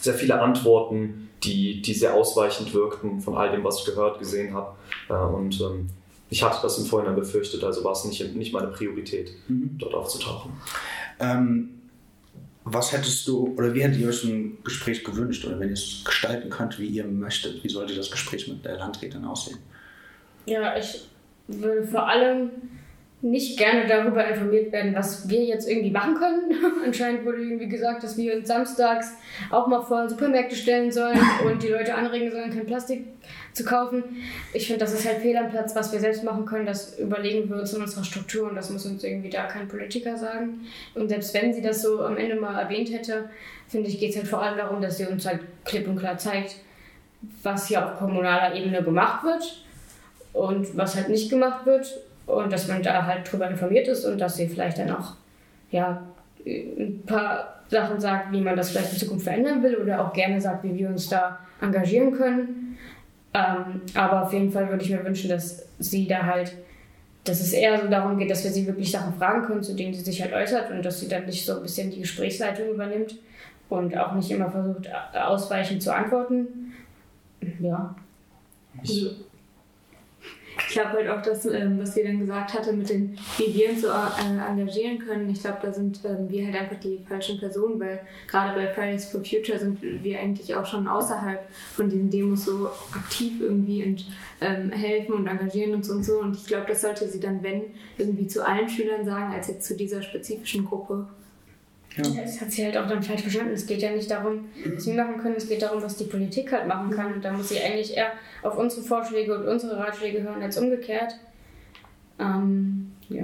sehr 0.02 0.14
viele 0.14 0.40
Antworten, 0.42 1.30
die, 1.44 1.82
die 1.82 1.94
sehr 1.94 2.14
ausweichend 2.14 2.74
wirkten 2.74 3.22
von 3.22 3.36
all 3.38 3.52
dem, 3.52 3.64
was 3.64 3.80
ich 3.80 3.86
gehört, 3.86 4.20
gesehen 4.20 4.54
habe. 4.54 4.76
Äh, 5.10 5.14
und 5.14 5.60
ähm, 5.62 5.90
ich 6.30 6.44
hatte 6.44 6.60
das 6.62 6.78
im 6.78 6.86
Vorhinein 6.86 7.16
befürchtet, 7.16 7.64
also 7.64 7.84
war 7.84 7.94
es 7.94 8.06
nicht, 8.06 8.36
nicht 8.36 8.54
meine 8.54 8.68
Priorität, 8.68 9.32
Mhm. 9.48 9.76
dort 9.80 9.94
aufzutauchen. 9.94 10.52
Ähm, 11.20 11.70
was 12.66 12.92
hättest 12.92 13.28
du, 13.28 13.56
oder 13.58 13.74
wie 13.74 13.82
hättet 13.82 14.00
ihr 14.00 14.10
euch 14.10 14.24
ein 14.26 14.58
Gespräch 14.64 15.04
gewünscht? 15.04 15.46
Oder 15.46 15.60
wenn 15.60 15.70
ihr 15.70 15.74
es 15.74 16.02
gestalten 16.06 16.50
könnt, 16.50 16.78
wie 16.78 16.86
ihr 16.88 17.06
möchtet, 17.06 17.64
wie 17.64 17.70
sollte 17.70 17.96
das 17.96 18.12
Gespräch 18.12 18.48
mit 18.48 18.64
der 18.64 18.78
Landrätin 18.78 19.26
aussehen? 19.26 19.58
Ja, 20.46 20.78
ich 20.78 21.08
würde 21.48 21.88
vor 21.88 22.08
allem 22.08 22.52
nicht 23.22 23.58
gerne 23.58 23.86
darüber 23.86 24.26
informiert 24.26 24.72
werden, 24.72 24.96
was 24.96 25.28
wir 25.28 25.44
jetzt 25.44 25.68
irgendwie 25.68 25.92
machen 25.92 26.16
können. 26.16 26.54
Anscheinend 26.86 27.26
wurde 27.26 27.40
irgendwie 27.40 27.68
gesagt, 27.68 28.02
dass 28.04 28.16
wir 28.16 28.36
uns 28.36 28.48
samstags 28.48 29.14
auch 29.50 29.68
mal 29.68 29.82
vor 29.82 30.08
Supermärkte 30.08 30.56
stellen 30.56 30.90
sollen 30.90 31.20
und 31.46 31.62
die 31.62 31.68
Leute 31.68 31.96
anregen 31.96 32.32
sollen, 32.32 32.50
kein 32.50 32.66
Plastik 32.66 33.06
zu 33.52 33.66
kaufen. 33.66 34.04
Ich 34.54 34.68
finde, 34.68 34.80
das 34.80 34.94
ist 34.94 35.06
halt 35.06 35.18
fehl 35.18 35.36
am 35.36 35.50
Platz, 35.50 35.76
was 35.76 35.92
wir 35.92 36.00
selbst 36.00 36.24
machen 36.24 36.46
können. 36.46 36.66
Das 36.66 36.98
überlegen 36.98 37.50
wir 37.50 37.58
uns 37.58 37.74
in 37.74 37.82
unserer 37.82 38.06
Struktur 38.06 38.50
und 38.50 38.56
das 38.56 38.70
muss 38.70 38.86
uns 38.86 39.04
irgendwie 39.04 39.30
da 39.30 39.48
kein 39.48 39.68
Politiker 39.68 40.16
sagen. 40.16 40.62
Und 40.96 41.10
selbst 41.10 41.34
wenn 41.34 41.54
sie 41.54 41.62
das 41.62 41.82
so 41.82 42.02
am 42.02 42.16
Ende 42.16 42.36
mal 42.36 42.58
erwähnt 42.58 42.90
hätte, 42.90 43.30
finde 43.68 43.90
ich, 43.90 44.00
geht 44.00 44.12
es 44.12 44.16
halt 44.16 44.28
vor 44.28 44.42
allem 44.42 44.58
darum, 44.58 44.82
dass 44.82 44.98
sie 44.98 45.06
uns 45.06 45.26
halt 45.26 45.42
klipp 45.66 45.90
und 45.90 45.98
klar 45.98 46.18
zeigt, 46.18 46.56
was 47.44 47.68
hier 47.68 47.86
auf 47.86 48.00
kommunaler 48.00 48.56
Ebene 48.56 48.82
gemacht 48.82 49.26
wird 49.26 49.66
und 50.32 50.78
was 50.78 50.96
halt 50.96 51.10
nicht 51.10 51.30
gemacht 51.30 51.66
wird 51.66 52.00
und 52.30 52.54
dass 52.54 52.68
man 52.68 52.84
da 52.84 53.06
halt 53.06 53.32
drüber 53.32 53.50
informiert 53.50 53.88
ist 53.88 54.06
und 54.06 54.20
dass 54.20 54.38
sie 54.38 54.48
vielleicht 54.48 54.78
dann 54.78 54.92
auch 54.92 55.14
ja, 55.72 56.02
ein 56.46 57.04
paar 57.06 57.62
Sachen 57.68 58.00
sagt, 58.00 58.32
wie 58.32 58.42
man 58.42 58.56
das 58.56 58.72
vielleicht 58.72 58.94
in 58.94 59.00
Zukunft 59.00 59.26
verändern 59.26 59.62
will 59.62 59.76
oder 59.76 60.06
auch 60.06 60.14
gerne 60.14 60.40
sagt, 60.40 60.64
wie 60.64 60.76
wir 60.76 60.90
uns 60.90 61.10
da 61.10 61.40
engagieren 61.62 62.12
können. 62.14 62.78
Ähm, 63.34 63.82
aber 63.94 64.24
auf 64.24 64.34
jeden 64.34 64.52
Fall 64.52 64.70
würde 64.70 64.84
ich 64.84 64.90
mir 64.90 65.04
wünschen, 65.06 65.30
dass 65.30 65.68
sie 65.78 66.08
da 66.08 66.24
halt, 66.24 66.54
dass 67.24 67.42
es 67.42 67.54
eher 67.54 67.80
so 67.80 67.88
darum 67.88 68.18
geht, 68.18 68.32
dass 68.32 68.44
wir 68.44 68.52
sie 68.52 68.66
wirklich 68.66 68.92
Sachen 68.92 69.14
fragen 69.14 69.44
können, 69.44 69.62
zu 69.62 69.76
denen 69.76 69.94
sie 69.94 70.02
sich 70.02 70.22
halt 70.22 70.34
äußert 70.34 70.72
und 70.72 70.84
dass 70.84 71.00
sie 71.00 71.08
dann 71.08 71.26
nicht 71.26 71.46
so 71.46 71.58
ein 71.58 71.62
bisschen 71.62 71.92
die 71.92 72.00
Gesprächsleitung 72.00 72.70
übernimmt 72.70 73.16
und 73.70 73.96
auch 73.96 74.14
nicht 74.14 74.32
immer 74.32 74.50
versucht, 74.50 74.90
ausweichend 75.14 75.84
zu 75.84 75.94
antworten. 75.94 76.74
Ja. 77.60 77.96
Also, 78.80 79.12
ich 80.60 80.74
glaube 80.74 80.92
halt 80.92 81.10
auch, 81.10 81.22
dass, 81.22 81.46
ähm, 81.46 81.80
was 81.80 81.94
sie 81.94 82.04
dann 82.04 82.20
gesagt 82.20 82.54
hatte, 82.54 82.74
mit 82.74 82.90
den, 82.90 83.18
uns 83.38 83.82
so 83.82 83.88
äh, 83.88 84.50
engagieren 84.50 85.00
können, 85.00 85.30
ich 85.30 85.42
glaube, 85.42 85.60
da 85.62 85.72
sind 85.72 86.00
ähm, 86.06 86.30
wir 86.30 86.46
halt 86.46 86.56
einfach 86.56 86.80
die 86.80 87.00
falschen 87.08 87.40
Personen, 87.40 87.80
weil 87.80 88.00
gerade 88.28 88.56
bei 88.56 88.68
Fridays 88.74 89.06
for 89.06 89.24
Future 89.24 89.60
sind 89.60 89.82
wir 89.82 90.20
eigentlich 90.20 90.56
auch 90.56 90.66
schon 90.66 90.88
außerhalb 90.88 91.48
von 91.76 91.90
diesen 91.90 92.10
Demos 92.10 92.46
so 92.46 92.70
aktiv 92.94 93.42
irgendwie 93.42 93.84
und 93.84 94.06
ähm, 94.42 94.72
helfen 94.72 95.14
und 95.14 95.28
engagieren 95.28 95.76
uns 95.76 95.90
und 95.90 96.04
so. 96.04 96.20
Und 96.20 96.36
ich 96.36 96.46
glaube, 96.46 96.66
das 96.68 96.82
sollte 96.82 97.08
sie 97.08 97.20
dann, 97.20 97.44
wenn, 97.44 97.64
irgendwie 97.98 98.28
zu 98.28 98.46
allen 98.46 98.70
Schülern 98.70 99.06
sagen, 99.06 99.34
als 99.34 99.48
jetzt 99.48 99.68
zu 99.68 99.76
dieser 99.76 100.02
spezifischen 100.02 100.66
Gruppe. 100.66 101.08
Ja. 102.04 102.22
Das 102.22 102.42
hat 102.42 102.52
sie 102.52 102.66
halt 102.66 102.78
auch 102.78 102.88
dann 102.88 103.04
falsch 103.04 103.22
verstanden. 103.22 103.54
Es 103.54 103.66
geht 103.66 103.82
ja 103.82 103.92
nicht 103.92 104.10
darum, 104.10 104.46
was 104.76 104.86
wir 104.88 104.94
machen 104.94 105.18
können, 105.18 105.36
es 105.38 105.48
geht 105.48 105.62
darum, 105.62 105.82
was 105.82 105.98
die 105.98 106.06
Politik 106.06 106.52
halt 106.52 106.68
machen 106.68 106.90
kann. 106.92 107.14
Und 107.14 107.24
da 107.24 107.32
muss 107.32 107.50
sie 107.50 107.60
eigentlich 107.60 107.96
eher 107.96 108.12
auf 108.44 108.58
unsere 108.58 108.82
Vorschläge 108.82 109.38
und 109.38 109.48
unsere 109.48 109.78
Ratschläge 109.78 110.22
hören 110.22 110.42
als 110.42 110.58
umgekehrt. 110.58 111.16
Ähm, 112.20 112.92
ja. 113.10 113.24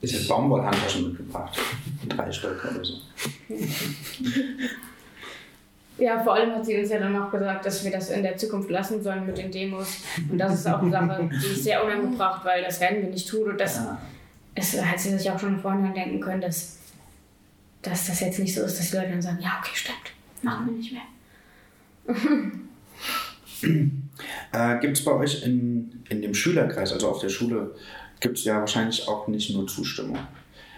Ich 0.00 0.12
hätte 0.12 0.28
Baumwollhandtaschen 0.28 1.08
mitgebracht. 1.08 1.58
Drei 2.08 2.30
Stück 2.30 2.64
oder 2.70 2.84
so. 2.84 2.94
Ja, 5.98 6.22
vor 6.22 6.34
allem 6.34 6.54
hat 6.54 6.64
sie 6.64 6.78
uns 6.78 6.90
ja 6.90 6.98
dann 7.00 7.16
auch 7.16 7.30
gesagt, 7.30 7.66
dass 7.66 7.84
wir 7.84 7.90
das 7.90 8.10
in 8.10 8.22
der 8.22 8.36
Zukunft 8.36 8.70
lassen 8.70 9.02
sollen 9.02 9.26
mit 9.26 9.36
den 9.36 9.50
Demos. 9.50 9.98
Und 10.30 10.38
das 10.38 10.54
ist 10.54 10.68
auch 10.68 10.80
eine 10.80 10.92
Sache, 10.92 11.28
die 11.28 11.46
ist 11.46 11.64
sehr 11.64 11.84
unangebracht, 11.84 12.44
weil 12.44 12.62
das 12.62 12.80
werden 12.80 13.02
wir 13.02 13.10
nicht 13.10 13.28
tun. 13.28 13.50
Und 13.50 13.60
das 13.60 13.76
ja. 13.76 13.98
ist, 14.54 14.84
hat 14.84 15.00
sie 15.00 15.18
sich 15.18 15.28
auch 15.28 15.40
schon 15.40 15.58
vorhin 15.58 15.92
denken 15.92 16.20
können, 16.20 16.40
dass, 16.40 16.78
dass 17.88 18.06
das 18.06 18.20
jetzt 18.20 18.38
nicht 18.38 18.54
so 18.54 18.62
ist, 18.62 18.78
dass 18.78 18.90
die 18.90 18.96
Leute 18.96 19.10
dann 19.10 19.22
sagen, 19.22 19.38
ja, 19.40 19.58
okay, 19.60 19.72
stimmt, 19.74 19.96
machen 20.42 20.66
wir 20.66 20.72
nicht 20.74 20.92
mehr. 20.92 21.02
äh, 24.52 24.80
gibt 24.80 24.98
es 24.98 25.04
bei 25.04 25.12
euch 25.12 25.42
in, 25.44 26.02
in 26.08 26.22
dem 26.22 26.34
Schülerkreis, 26.34 26.92
also 26.92 27.08
auf 27.08 27.20
der 27.20 27.28
Schule, 27.28 27.74
gibt 28.20 28.38
es 28.38 28.44
ja 28.44 28.58
wahrscheinlich 28.58 29.06
auch 29.08 29.28
nicht 29.28 29.54
nur 29.54 29.66
Zustimmung. 29.66 30.18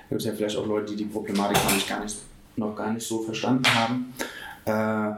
Gibt 0.09 0.21
es 0.21 0.27
ja 0.27 0.33
vielleicht 0.33 0.57
auch 0.57 0.67
Leute, 0.67 0.93
die 0.93 1.05
die 1.05 1.11
Problematik 1.11 1.57
noch, 1.57 1.89
gar 1.89 2.03
nicht, 2.03 2.17
noch 2.57 2.77
gar 2.77 2.93
nicht 2.93 3.07
so 3.07 3.23
verstanden 3.23 3.67
haben. 3.73 4.13
Äh, 4.65 5.15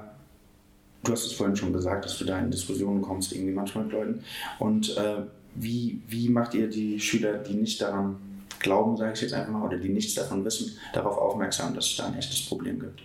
du 1.02 1.12
hast 1.12 1.24
es 1.24 1.32
vorhin 1.32 1.56
schon 1.56 1.72
gesagt, 1.72 2.04
dass 2.04 2.18
du 2.18 2.24
da 2.24 2.38
in 2.38 2.50
Diskussionen 2.50 3.02
kommst, 3.02 3.32
irgendwie 3.32 3.54
manchmal 3.54 3.84
mit 3.84 3.92
Leuten. 3.92 4.24
Und 4.58 4.96
äh, 4.96 5.22
wie, 5.54 6.00
wie 6.08 6.28
macht 6.28 6.54
ihr 6.54 6.68
die 6.68 7.00
Schüler, 7.00 7.38
die 7.38 7.54
nicht 7.54 7.80
daran 7.80 8.16
glauben, 8.62 8.96
sage 8.96 9.12
ich 9.12 9.20
jetzt 9.20 9.34
einfach 9.34 9.52
mal, 9.52 9.66
oder 9.66 9.76
die 9.76 9.88
nichts 9.88 10.14
davon 10.14 10.44
wissen, 10.44 10.78
darauf 10.92 11.18
aufmerksam, 11.18 11.74
dass 11.74 11.86
es 11.86 11.96
da 11.96 12.06
ein 12.06 12.18
echtes 12.18 12.46
Problem 12.46 12.80
gibt? 12.80 13.00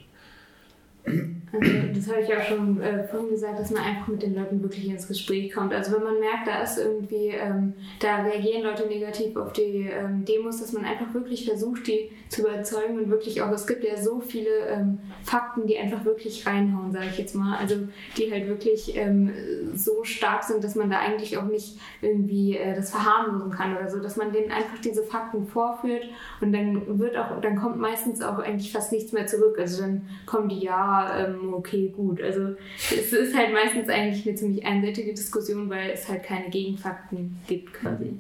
Also 1.51 1.71
das 1.95 2.09
habe 2.09 2.21
ich 2.21 2.35
auch 2.35 2.41
schon 2.41 2.81
äh, 2.81 3.07
vorhin 3.07 3.29
gesagt, 3.29 3.59
dass 3.59 3.71
man 3.71 3.81
einfach 3.81 4.07
mit 4.07 4.21
den 4.21 4.35
Leuten 4.35 4.61
wirklich 4.61 4.87
ins 4.89 5.07
Gespräch 5.07 5.53
kommt. 5.53 5.73
Also 5.73 5.95
wenn 5.95 6.03
man 6.03 6.19
merkt, 6.19 6.45
da 6.45 6.61
ist 6.61 6.77
irgendwie, 6.77 7.29
ähm, 7.29 7.73
da 7.99 8.23
reagieren 8.23 8.63
Leute 8.63 8.85
negativ 8.85 9.35
auf 9.37 9.53
die 9.53 9.87
ähm, 9.89 10.25
Demos, 10.25 10.59
dass 10.59 10.73
man 10.73 10.83
einfach 10.83 11.13
wirklich 11.13 11.45
versucht, 11.45 11.87
die 11.87 12.11
zu 12.27 12.41
überzeugen 12.41 12.99
und 12.99 13.09
wirklich 13.09 13.41
auch, 13.41 13.51
es 13.51 13.65
gibt 13.65 13.85
ja 13.85 13.95
so 13.95 14.19
viele 14.19 14.49
ähm, 14.69 14.99
Fakten, 15.23 15.67
die 15.67 15.77
einfach 15.77 16.03
wirklich 16.03 16.45
reinhauen, 16.45 16.91
sage 16.91 17.07
ich 17.11 17.17
jetzt 17.17 17.35
mal. 17.35 17.57
Also 17.57 17.75
die 18.17 18.29
halt 18.29 18.47
wirklich 18.47 18.97
ähm, 18.97 19.31
so 19.73 20.03
stark 20.03 20.43
sind, 20.43 20.63
dass 20.63 20.75
man 20.75 20.89
da 20.89 20.99
eigentlich 20.99 21.37
auch 21.37 21.45
nicht 21.45 21.77
irgendwie 22.01 22.57
äh, 22.57 22.75
das 22.75 22.91
verharmlosen 22.91 23.51
kann 23.51 23.77
oder 23.77 23.89
so, 23.89 23.99
dass 23.99 24.17
man 24.17 24.33
denen 24.33 24.51
einfach 24.51 24.79
diese 24.83 25.03
Fakten 25.03 25.47
vorführt 25.47 26.03
und 26.41 26.51
dann 26.51 26.99
wird 26.99 27.15
auch, 27.15 27.39
dann 27.39 27.55
kommt 27.55 27.77
meistens 27.77 28.21
auch 28.21 28.39
eigentlich 28.39 28.73
fast 28.73 28.91
nichts 28.91 29.13
mehr 29.13 29.27
zurück. 29.27 29.57
Also 29.57 29.81
dann 29.81 30.01
kommen 30.25 30.49
die 30.49 30.59
ja 30.59 30.96
ähm, 31.17 31.53
okay, 31.53 31.93
gut. 31.95 32.21
Also 32.21 32.55
es 32.77 33.11
ist 33.11 33.35
halt 33.35 33.53
meistens 33.53 33.89
eigentlich 33.89 34.27
eine 34.27 34.35
ziemlich 34.35 34.65
einseitige 34.65 35.13
Diskussion, 35.13 35.69
weil 35.69 35.91
es 35.91 36.07
halt 36.07 36.23
keine 36.23 36.49
Gegenfakten 36.49 37.39
gibt 37.47 37.73
quasi. 37.73 38.13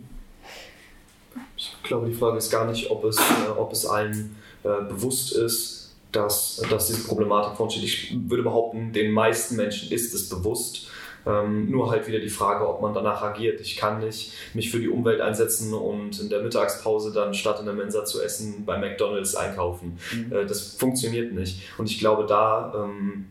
Ich 1.55 1.75
glaube, 1.83 2.07
die 2.07 2.13
Frage 2.13 2.37
ist 2.37 2.49
gar 2.51 2.69
nicht, 2.69 2.89
ob 2.89 3.03
es, 3.05 3.17
äh, 3.17 3.49
ob 3.55 3.71
es 3.71 3.85
allen 3.85 4.35
äh, 4.63 4.83
bewusst 4.89 5.35
ist, 5.35 5.95
dass, 6.11 6.61
dass 6.69 6.87
diese 6.87 7.07
Problematik 7.07 7.57
vorsteht. 7.57 7.83
Ich 7.83 8.17
würde 8.27 8.43
behaupten, 8.43 8.93
den 8.93 9.11
meisten 9.11 9.55
Menschen 9.55 9.91
ist 9.91 10.13
es 10.13 10.29
bewusst. 10.29 10.89
Ähm, 11.27 11.69
nur 11.69 11.91
halt 11.91 12.07
wieder 12.07 12.19
die 12.19 12.29
Frage, 12.29 12.67
ob 12.67 12.81
man 12.81 12.93
danach 12.93 13.21
agiert. 13.21 13.59
Ich 13.59 13.75
kann 13.75 13.99
nicht 13.99 14.33
mich 14.53 14.71
für 14.71 14.79
die 14.79 14.87
Umwelt 14.87 15.19
einsetzen 15.19 15.73
und 15.73 16.19
in 16.19 16.29
der 16.29 16.41
Mittagspause 16.41 17.11
dann 17.11 17.33
statt 17.33 17.59
in 17.59 17.65
der 17.65 17.75
Mensa 17.75 18.05
zu 18.05 18.21
essen 18.21 18.65
bei 18.65 18.77
McDonalds 18.77 19.35
einkaufen. 19.35 19.97
Mhm. 20.13 20.31
Äh, 20.31 20.45
das 20.45 20.75
funktioniert 20.75 21.33
nicht. 21.33 21.61
Und 21.77 21.89
ich 21.89 21.99
glaube, 21.99 22.25
da, 22.25 22.73
ähm, 22.75 23.25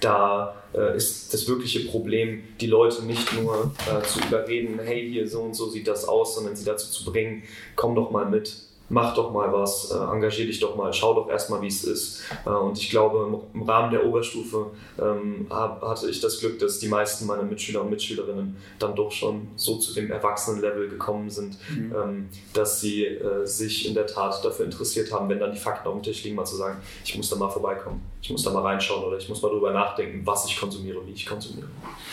da 0.00 0.54
äh, 0.74 0.96
ist 0.96 1.32
das 1.34 1.48
wirkliche 1.48 1.80
Problem, 1.88 2.44
die 2.60 2.66
Leute 2.66 3.04
nicht 3.04 3.32
nur 3.40 3.72
äh, 3.86 4.02
zu 4.06 4.20
überreden, 4.20 4.78
hey, 4.82 5.10
hier 5.10 5.28
so 5.28 5.40
und 5.40 5.54
so 5.54 5.68
sieht 5.68 5.88
das 5.88 6.06
aus, 6.06 6.36
sondern 6.36 6.54
sie 6.54 6.64
dazu 6.64 6.90
zu 6.90 7.10
bringen, 7.10 7.42
komm 7.74 7.94
doch 7.94 8.10
mal 8.10 8.26
mit 8.26 8.65
mach 8.88 9.14
doch 9.14 9.32
mal 9.32 9.52
was, 9.52 9.90
äh, 9.90 9.96
engagier 9.96 10.46
dich 10.46 10.60
doch 10.60 10.76
mal, 10.76 10.92
schau 10.92 11.14
doch 11.14 11.28
erstmal, 11.28 11.60
wie 11.62 11.66
es 11.66 11.84
ist. 11.84 12.22
Äh, 12.44 12.50
und 12.50 12.78
ich 12.78 12.90
glaube, 12.90 13.40
im, 13.52 13.62
Rahmen 13.62 13.90
der 13.90 14.04
Oberstufe 14.06 14.70
ähm, 15.00 15.46
hab, 15.50 15.82
hatte 15.82 16.08
ich 16.08 16.20
das 16.20 16.40
Glück, 16.40 16.58
dass 16.58 16.78
die 16.78 16.88
meisten 16.88 17.26
meiner 17.26 17.42
Mitschüler 17.42 17.82
und 17.82 17.90
Mitschülerinnen 17.90 18.56
dann 18.78 18.94
doch 18.94 19.10
schon 19.10 19.48
so 19.56 19.76
zu 19.76 19.92
dem 19.94 20.10
Erwachsenenlevel 20.10 20.88
gekommen 20.88 21.30
sind, 21.30 21.56
mhm. 21.70 21.94
ähm, 21.94 22.28
dass 22.52 22.80
sie 22.80 23.04
äh, 23.04 23.44
sich 23.44 23.88
in 23.88 23.94
der 23.94 24.06
Tat 24.06 24.44
dafür 24.44 24.64
interessiert 24.64 25.12
haben, 25.12 25.28
wenn 25.28 25.40
dann 25.40 25.52
die 25.52 25.58
Fakten 25.58 25.88
auf 25.88 25.94
dem 25.94 26.02
Tisch 26.02 26.22
liegen, 26.22 26.36
mal 26.36 26.44
zu 26.44 26.56
sagen, 26.56 26.78
ich 27.04 27.16
muss 27.16 27.28
da 27.28 27.36
mal 27.36 27.50
vorbeikommen, 27.50 28.02
ich 28.22 28.30
muss 28.30 28.44
da 28.44 28.50
mal 28.50 28.62
reinschauen 28.62 29.04
oder 29.04 29.16
ich 29.16 29.28
muss 29.28 29.42
mal 29.42 29.48
drüber 29.48 29.72
nachdenken, 29.72 30.22
was 30.24 30.46
ich 30.46 30.58
konsumiere, 30.58 31.00
wie 31.06 31.12
ich 31.12 31.26
konsumiere. 31.26 31.68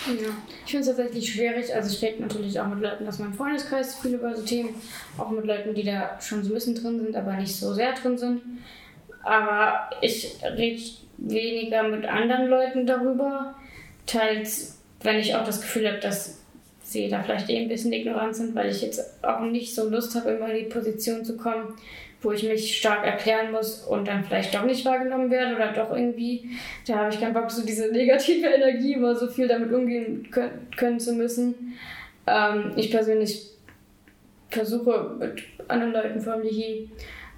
Ja, 0.08 0.30
ich 0.66 0.72
finde 0.72 0.90
es 0.90 0.96
tatsächlich 0.96 1.32
schwierig. 1.32 1.74
Also 1.74 1.90
ich 1.90 2.02
rede 2.02 2.22
natürlich 2.22 2.60
auch 2.60 2.68
mit 2.68 2.82
Leuten 2.82 3.08
aus 3.08 3.20
meinem 3.20 3.34
Freundeskreis 3.34 3.96
viel 3.96 4.16
über 4.16 4.36
so 4.36 4.42
Themen, 4.42 4.76
auch 5.18 5.30
mit 5.30 5.46
Leuten, 5.46 5.74
die 5.74 5.84
da 5.84 6.20
schon 6.20 6.44
so 6.44 6.50
ein 6.50 6.54
bisschen 6.54 6.63
drin 6.72 7.00
sind, 7.00 7.16
aber 7.16 7.34
nicht 7.34 7.56
so 7.56 7.74
sehr 7.74 7.94
drin 7.94 8.18
sind. 8.18 8.42
Aber 9.24 9.90
ich 10.02 10.36
rede 10.44 10.82
weniger 11.18 11.84
mit 11.84 12.06
anderen 12.06 12.48
Leuten 12.48 12.86
darüber. 12.86 13.56
Teils, 14.06 14.80
wenn 15.02 15.20
ich 15.20 15.36
auch 15.36 15.46
das 15.46 15.62
Gefühl 15.62 15.88
habe, 15.88 16.00
dass 16.00 16.40
sie 16.84 17.10
da 17.10 17.24
vielleicht 17.24 17.50
eh 17.50 17.58
ein 17.58 17.68
bisschen 17.68 17.94
ignorant 17.94 18.36
sind, 18.36 18.56
weil 18.56 18.70
ich 18.70 18.82
jetzt 18.82 19.24
auch 19.24 19.42
nicht 19.42 19.74
so 19.74 19.90
Lust 19.90 20.16
habe, 20.16 20.32
immer 20.32 20.50
in 20.50 20.66
die 20.66 20.70
Position 20.70 21.24
zu 21.24 21.38
kommen, 21.38 21.76
wo 22.22 22.32
ich 22.32 22.44
mich 22.44 22.78
stark 22.78 23.06
erklären 23.06 23.52
muss 23.52 23.82
und 23.82 24.08
dann 24.08 24.24
vielleicht 24.24 24.54
doch 24.54 24.64
nicht 24.64 24.86
wahrgenommen 24.86 25.30
werde 25.30 25.56
oder 25.56 25.74
doch 25.74 25.96
irgendwie, 25.96 26.50
da 26.88 26.96
habe 26.96 27.14
ich 27.14 27.20
keinen 27.20 27.34
Bock, 27.34 27.52
so 27.52 27.66
diese 27.66 27.92
negative 27.92 28.48
Energie 28.56 28.94
immer 28.94 29.16
so 29.16 29.28
viel 29.28 29.48
damit 29.48 29.74
umgehen 29.74 30.30
können, 30.32 30.68
können 30.78 31.00
zu 31.00 31.14
müssen. 31.14 31.74
Ähm, 32.28 32.72
ich 32.76 32.92
persönlich 32.92 33.53
versuche 34.54 35.16
mit 35.20 35.44
anderen 35.68 35.94
Leuten 35.94 36.22
vom 36.22 36.42
Lihi 36.42 36.90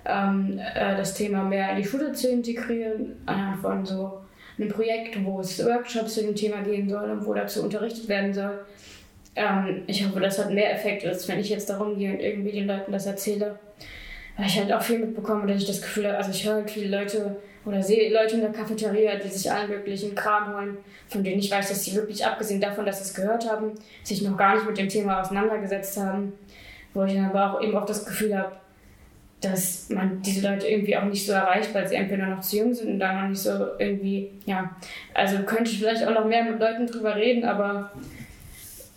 ähm, 0.06 0.60
äh, 0.60 0.96
das 0.96 1.14
Thema 1.14 1.44
mehr 1.44 1.72
in 1.72 1.78
die 1.78 1.88
Schule 1.88 2.14
zu 2.14 2.30
integrieren, 2.30 3.16
anhand 3.26 3.62
von 3.62 3.86
so 3.86 4.22
einem 4.58 4.70
Projekt, 4.70 5.24
wo 5.24 5.40
es 5.40 5.64
Workshops 5.66 6.16
zu 6.16 6.22
dem 6.22 6.36
Thema 6.36 6.62
gehen 6.62 6.88
soll 6.90 7.10
und 7.10 7.26
wo 7.26 7.34
dazu 7.34 7.64
unterrichtet 7.64 8.08
werden 8.08 8.34
soll. 8.34 8.60
Ähm, 9.36 9.84
ich 9.88 10.06
hoffe, 10.06 10.20
das 10.20 10.40
hat 10.40 10.52
mehr 10.52 10.74
Effekt, 10.74 11.06
als 11.06 11.28
wenn 11.28 11.40
ich 11.40 11.50
jetzt 11.50 11.70
darum 11.70 11.98
gehe 11.98 12.14
und 12.14 12.20
irgendwie 12.20 12.52
den 12.52 12.68
Leuten 12.68 12.92
das 12.92 13.06
erzähle. 13.06 13.60
Weil 14.38 14.48
ich 14.48 14.60
halt 14.60 14.72
auch 14.72 14.82
viel 14.82 15.00
mitbekomme, 15.00 15.48
dass 15.48 15.62
ich 15.62 15.68
das 15.68 15.82
Gefühl 15.82 16.08
habe, 16.08 16.18
also 16.18 16.30
ich 16.30 16.46
höre 16.46 16.56
halt 16.56 16.70
viele 16.70 16.98
Leute 16.98 17.38
oder 17.66 17.82
sehe 17.82 18.14
Leute 18.14 18.36
in 18.36 18.42
der 18.42 18.52
Cafeteria, 18.52 19.16
die 19.16 19.30
sich 19.30 19.52
allen 19.52 19.70
möglichen 19.70 20.14
Kram 20.14 20.54
holen, 20.54 20.78
von 21.08 21.24
denen 21.24 21.40
ich 21.40 21.50
weiß, 21.50 21.70
dass 21.70 21.84
sie 21.84 21.96
wirklich, 21.96 22.24
abgesehen 22.26 22.62
davon, 22.62 22.86
dass 22.86 23.00
sie 23.00 23.06
es 23.06 23.16
gehört 23.16 23.50
haben, 23.50 23.72
sich 24.04 24.22
noch 24.22 24.38
gar 24.38 24.56
nicht 24.56 24.68
mit 24.68 24.78
dem 24.78 24.90
Thema 24.90 25.22
auseinandergesetzt 25.22 25.98
haben 25.98 26.34
wo 26.96 27.04
ich 27.04 27.14
dann 27.14 27.26
aber 27.26 27.54
auch 27.54 27.62
eben 27.62 27.78
auch 27.78 27.86
das 27.86 28.06
Gefühl 28.06 28.36
habe, 28.36 28.54
dass 29.42 29.90
man 29.90 30.22
diese 30.22 30.50
Leute 30.50 30.68
irgendwie 30.68 30.98
auch 30.98 31.04
nicht 31.04 31.26
so 31.26 31.34
erreicht, 31.34 31.74
weil 31.76 31.88
sie 31.88 31.96
entweder 31.96 32.26
noch 32.26 32.40
zu 32.40 32.58
jung 32.58 32.74
sind 32.74 32.90
und 32.90 33.00
da 33.00 33.22
noch 33.22 33.30
nicht 33.30 33.42
so 33.42 33.52
irgendwie, 33.78 34.32
ja, 34.46 34.76
also 35.14 35.40
könnte 35.44 35.70
ich 35.70 35.80
vielleicht 35.80 36.08
auch 36.08 36.14
noch 36.14 36.26
mehr 36.26 36.44
mit 36.44 36.60
Leuten 36.60 36.88
drüber 36.88 37.16
reden, 37.16 37.44
aber 37.44 37.92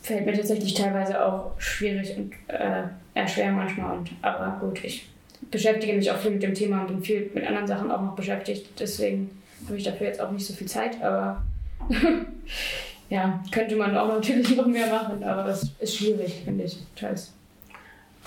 fällt 0.01 0.25
mir 0.25 0.33
tatsächlich 0.33 0.73
teilweise 0.75 1.23
auch 1.23 1.53
schwierig 1.61 2.17
und 2.17 2.33
äh, 2.47 2.85
eher 3.15 3.29
schwer 3.29 3.53
manchmal. 3.53 3.99
Und, 3.99 4.11
aber 4.23 4.59
gut, 4.61 4.83
ich 4.85 5.09
beschäftige 5.51 5.93
mich 5.93 6.11
auch 6.11 6.17
viel 6.17 6.31
mit 6.31 6.43
dem 6.43 6.55
Thema 6.55 6.83
und 6.83 6.87
bin 6.87 7.03
viel 7.03 7.31
mit 7.35 7.47
anderen 7.47 7.67
Sachen 7.67 7.91
auch 7.91 8.01
noch 8.01 8.15
beschäftigt, 8.15 8.69
deswegen 8.79 9.31
habe 9.67 9.77
ich 9.77 9.85
dafür 9.85 10.07
jetzt 10.07 10.21
auch 10.21 10.31
nicht 10.31 10.47
so 10.47 10.55
viel 10.55 10.69
Zeit, 10.69 11.03
aber 11.03 11.43
ja, 13.11 13.43
könnte 13.51 13.77
man 13.77 13.97
auch 13.97 14.09
natürlich 14.09 14.57
noch 14.57 14.67
mehr 14.67 14.87
machen, 14.87 15.23
aber 15.25 15.43
das 15.43 15.67
ist 15.81 15.97
schwierig, 15.97 16.43
finde 16.45 16.65
ich, 16.65 16.79
teils. 16.97 17.33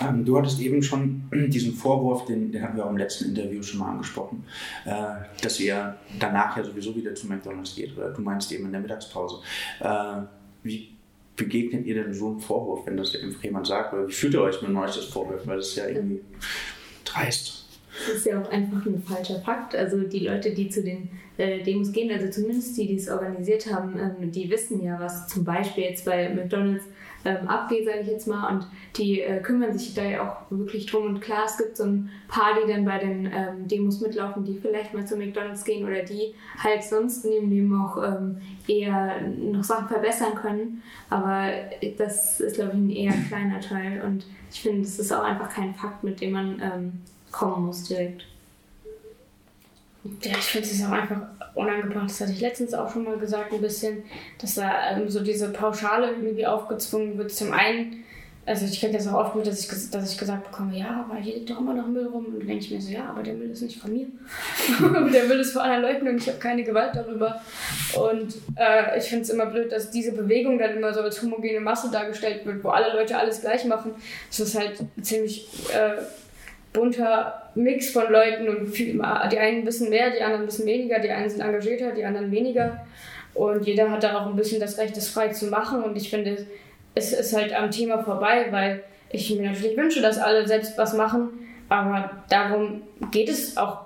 Ähm, 0.08 0.24
du 0.24 0.38
hattest 0.38 0.60
eben 0.60 0.82
schon 0.82 1.24
diesen 1.48 1.74
Vorwurf, 1.74 2.24
den, 2.26 2.52
den 2.52 2.62
hatten 2.62 2.76
wir 2.76 2.86
auch 2.86 2.90
im 2.90 2.96
letzten 2.96 3.26
Interview 3.26 3.62
schon 3.62 3.80
mal 3.80 3.90
angesprochen, 3.90 4.44
äh, 4.84 4.92
dass 5.40 5.60
ihr 5.60 5.96
danach 6.18 6.56
ja 6.56 6.64
sowieso 6.64 6.94
wieder 6.94 7.14
zu 7.14 7.26
McDonalds 7.26 7.74
geht. 7.74 7.96
Oder 7.96 8.10
du 8.10 8.20
meinst 8.22 8.50
eben 8.52 8.66
in 8.66 8.72
der 8.72 8.80
Mittagspause. 8.80 9.40
Äh, 9.80 10.22
wie 10.62 10.92
begegnet 11.36 11.86
ihr 11.86 11.94
denn 11.94 12.14
so 12.14 12.28
einem 12.28 12.40
Vorwurf, 12.40 12.86
wenn 12.86 12.96
das 12.96 13.16
jemand 13.42 13.66
sagt? 13.66 13.92
Oder 13.94 14.08
wie 14.08 14.12
fühlt 14.12 14.34
ihr 14.34 14.42
euch, 14.42 14.62
wenn 14.62 14.76
euch 14.76 14.94
das 14.94 15.06
vorwirft? 15.06 15.46
Weil 15.46 15.56
das 15.56 15.68
ist 15.68 15.76
ja 15.76 15.86
irgendwie 15.86 16.20
dreist. 17.04 17.62
Das 18.06 18.16
ist 18.16 18.26
ja 18.26 18.40
auch 18.40 18.50
einfach 18.50 18.84
ein 18.86 19.02
falscher 19.02 19.40
Fakt. 19.40 19.74
Also 19.74 20.00
die 20.02 20.20
Leute, 20.20 20.52
die 20.52 20.68
zu 20.68 20.82
den 20.82 21.10
äh, 21.36 21.62
Demos 21.62 21.92
gehen, 21.92 22.10
also 22.10 22.30
zumindest 22.30 22.76
die, 22.76 22.86
die 22.86 22.96
es 22.96 23.08
organisiert 23.08 23.72
haben, 23.72 23.98
ähm, 23.98 24.32
die 24.32 24.48
wissen 24.50 24.82
ja, 24.82 24.98
was 24.98 25.28
zum 25.28 25.44
Beispiel 25.44 25.84
jetzt 25.84 26.04
bei 26.04 26.32
McDonalds 26.34 26.84
ähm, 27.24 27.48
abgeht, 27.48 27.86
sage 27.86 28.00
ich 28.00 28.08
jetzt 28.08 28.26
mal. 28.26 28.52
Und 28.52 28.66
die 28.96 29.20
äh, 29.20 29.40
kümmern 29.40 29.76
sich 29.76 29.94
da 29.94 30.02
ja 30.02 30.22
auch 30.22 30.50
wirklich 30.50 30.86
drum. 30.86 31.06
Und 31.06 31.20
klar, 31.20 31.44
es 31.46 31.56
gibt 31.56 31.76
so 31.76 31.84
ein 31.84 32.10
paar, 32.28 32.54
die 32.54 32.70
dann 32.70 32.84
bei 32.84 32.98
den 32.98 33.26
ähm, 33.26 33.68
Demos 33.68 34.00
mitlaufen, 34.00 34.44
die 34.44 34.58
vielleicht 34.58 34.94
mal 34.94 35.06
zu 35.06 35.16
McDonalds 35.16 35.64
gehen 35.64 35.86
oder 35.86 36.02
die 36.02 36.34
halt 36.58 36.82
sonst 36.82 37.24
neben 37.24 37.50
dem 37.50 37.80
auch 37.80 38.02
ähm, 38.02 38.38
eher 38.66 39.20
noch 39.20 39.64
Sachen 39.64 39.88
verbessern 39.88 40.34
können. 40.34 40.82
Aber 41.10 41.48
das 41.98 42.40
ist, 42.40 42.56
glaube 42.56 42.72
ich, 42.72 42.78
ein 42.78 42.90
eher 42.90 43.14
kleiner 43.28 43.60
Teil. 43.60 44.02
Und 44.02 44.26
ich 44.50 44.60
finde, 44.60 44.82
das 44.82 44.98
ist 44.98 45.12
auch 45.12 45.24
einfach 45.24 45.48
kein 45.48 45.74
Fakt, 45.74 46.04
mit 46.04 46.20
dem 46.20 46.32
man 46.32 46.60
ähm, 46.60 46.92
kommen 47.30 47.66
muss 47.66 47.84
direkt. 47.84 48.26
Ja, 50.04 50.32
ich 50.32 50.44
finde 50.44 50.68
es 50.68 50.84
auch 50.84 50.90
einfach 50.90 51.20
unangebracht. 51.54 52.06
Das 52.06 52.20
hatte 52.20 52.32
ich 52.32 52.40
letztens 52.40 52.74
auch 52.74 52.92
schon 52.92 53.04
mal 53.04 53.18
gesagt, 53.18 53.52
ein 53.52 53.60
bisschen, 53.60 54.02
dass 54.40 54.54
da 54.54 54.90
ähm, 54.90 55.08
so 55.08 55.22
diese 55.22 55.50
Pauschale 55.50 56.10
irgendwie 56.10 56.44
aufgezwungen 56.44 57.18
wird. 57.18 57.30
Zum 57.30 57.52
einen, 57.52 58.02
also 58.44 58.64
ich 58.64 58.80
kenne 58.80 58.94
das 58.94 59.06
auch 59.06 59.26
oft 59.26 59.36
mit, 59.36 59.46
dass 59.46 59.60
ich, 59.60 59.90
dass 59.90 60.12
ich 60.12 60.18
gesagt 60.18 60.50
bekomme, 60.50 60.76
ja, 60.76 61.06
aber 61.08 61.20
hier 61.20 61.36
liegt 61.36 61.50
doch 61.50 61.60
immer 61.60 61.74
noch 61.74 61.86
Müll 61.86 62.06
rum. 62.06 62.26
Und 62.26 62.40
dann 62.40 62.48
denke 62.48 62.64
ich 62.64 62.70
mir 62.72 62.80
so, 62.80 62.90
ja, 62.90 63.04
aber 63.10 63.22
der 63.22 63.34
Müll 63.34 63.50
ist 63.50 63.62
nicht 63.62 63.80
von 63.80 63.92
mir. 63.92 64.08
der 65.12 65.24
Müll 65.24 65.38
ist 65.38 65.52
von 65.52 65.62
anderen 65.62 65.82
Leuten 65.82 66.08
und 66.08 66.16
ich 66.16 66.26
habe 66.26 66.38
keine 66.38 66.64
Gewalt 66.64 66.96
darüber. 66.96 67.40
Und 67.94 68.34
äh, 68.56 68.98
ich 68.98 69.04
finde 69.04 69.22
es 69.22 69.30
immer 69.30 69.46
blöd, 69.46 69.70
dass 69.70 69.92
diese 69.92 70.12
Bewegung 70.12 70.58
dann 70.58 70.76
immer 70.76 70.92
so 70.92 71.00
als 71.00 71.22
homogene 71.22 71.60
Masse 71.60 71.92
dargestellt 71.92 72.44
wird, 72.44 72.64
wo 72.64 72.70
alle 72.70 72.92
Leute 72.92 73.16
alles 73.16 73.40
gleich 73.40 73.64
machen. 73.66 73.92
Das 74.28 74.40
ist 74.40 74.58
halt 74.58 74.82
ziemlich... 75.00 75.46
Äh, 75.72 76.02
bunter 76.72 77.41
Mix 77.54 77.90
von 77.90 78.10
Leuten 78.10 78.48
und 78.48 78.68
viel, 78.68 79.00
die 79.30 79.38
einen 79.38 79.66
wissen 79.66 79.90
mehr, 79.90 80.10
die 80.10 80.22
anderen 80.22 80.46
wissen 80.46 80.66
weniger, 80.66 80.98
die 80.98 81.10
einen 81.10 81.28
sind 81.28 81.40
engagierter, 81.40 81.92
die 81.92 82.04
anderen 82.04 82.30
weniger. 82.30 82.84
Und 83.34 83.66
jeder 83.66 83.90
hat 83.90 84.02
da 84.02 84.18
auch 84.18 84.26
ein 84.26 84.36
bisschen 84.36 84.60
das 84.60 84.78
Recht, 84.78 84.96
das 84.96 85.08
frei 85.08 85.28
zu 85.28 85.46
machen. 85.46 85.82
Und 85.82 85.96
ich 85.96 86.10
finde, 86.10 86.46
es 86.94 87.12
ist 87.12 87.34
halt 87.34 87.54
am 87.54 87.70
Thema 87.70 88.02
vorbei, 88.02 88.46
weil 88.50 88.82
ich 89.10 89.34
mir 89.34 89.50
natürlich 89.50 89.76
wünsche, 89.76 90.02
dass 90.02 90.18
alle 90.18 90.46
selbst 90.46 90.76
was 90.76 90.94
machen. 90.94 91.30
Aber 91.68 92.10
darum 92.28 92.82
geht 93.10 93.28
es 93.28 93.56
auch 93.56 93.80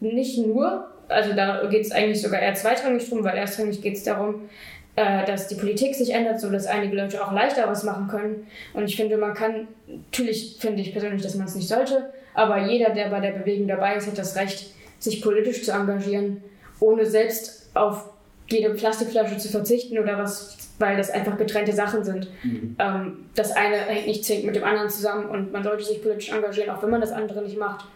nicht 0.00 0.38
nur. 0.38 0.88
Also 1.08 1.34
da 1.34 1.66
geht 1.66 1.82
es 1.82 1.92
eigentlich 1.92 2.22
sogar 2.22 2.40
eher 2.40 2.54
zweitrangig 2.54 3.08
drum, 3.08 3.24
weil 3.24 3.36
erstrangig 3.36 3.82
geht 3.82 3.96
es 3.96 4.04
darum, 4.04 4.48
äh, 4.96 5.24
dass 5.24 5.48
die 5.48 5.54
Politik 5.54 5.94
sich 5.94 6.10
ändert, 6.10 6.40
so 6.40 6.50
dass 6.50 6.66
einige 6.66 6.96
Leute 6.96 7.24
auch 7.24 7.32
leichter 7.32 7.66
was 7.66 7.82
machen 7.82 8.08
können. 8.08 8.46
Und 8.74 8.84
ich 8.84 8.96
finde, 8.96 9.16
man 9.16 9.34
kann, 9.34 9.68
natürlich 9.86 10.56
finde 10.58 10.82
ich 10.82 10.92
persönlich, 10.92 11.22
dass 11.22 11.34
man 11.34 11.46
es 11.46 11.54
nicht 11.54 11.68
sollte, 11.68 12.12
aber 12.34 12.58
jeder, 12.66 12.90
der 12.90 13.08
bei 13.08 13.20
der 13.20 13.32
Bewegung 13.32 13.68
dabei 13.68 13.96
ist, 13.96 14.06
hat 14.06 14.18
das 14.18 14.36
Recht, 14.36 14.72
sich 14.98 15.20
politisch 15.20 15.64
zu 15.64 15.72
engagieren, 15.72 16.42
ohne 16.78 17.06
selbst 17.06 17.70
auf 17.74 18.10
jede 18.48 18.70
Plastikflasche 18.70 19.38
zu 19.38 19.48
verzichten 19.48 19.98
oder 19.98 20.18
was, 20.18 20.56
weil 20.78 20.96
das 20.96 21.10
einfach 21.10 21.36
getrennte 21.36 21.72
Sachen 21.72 22.04
sind. 22.04 22.28
Mhm. 22.42 22.76
Ähm, 22.78 23.24
das 23.34 23.52
eine 23.52 23.76
hängt 23.76 24.06
nicht 24.06 24.24
zwingend 24.24 24.46
mit 24.46 24.56
dem 24.56 24.64
anderen 24.64 24.90
zusammen 24.90 25.26
und 25.26 25.52
man 25.52 25.64
sollte 25.64 25.84
sich 25.84 26.02
politisch 26.02 26.30
engagieren, 26.30 26.70
auch 26.70 26.82
wenn 26.82 26.90
man 26.90 27.00
das 27.00 27.12
andere 27.12 27.42
nicht 27.42 27.58
macht. 27.58 27.86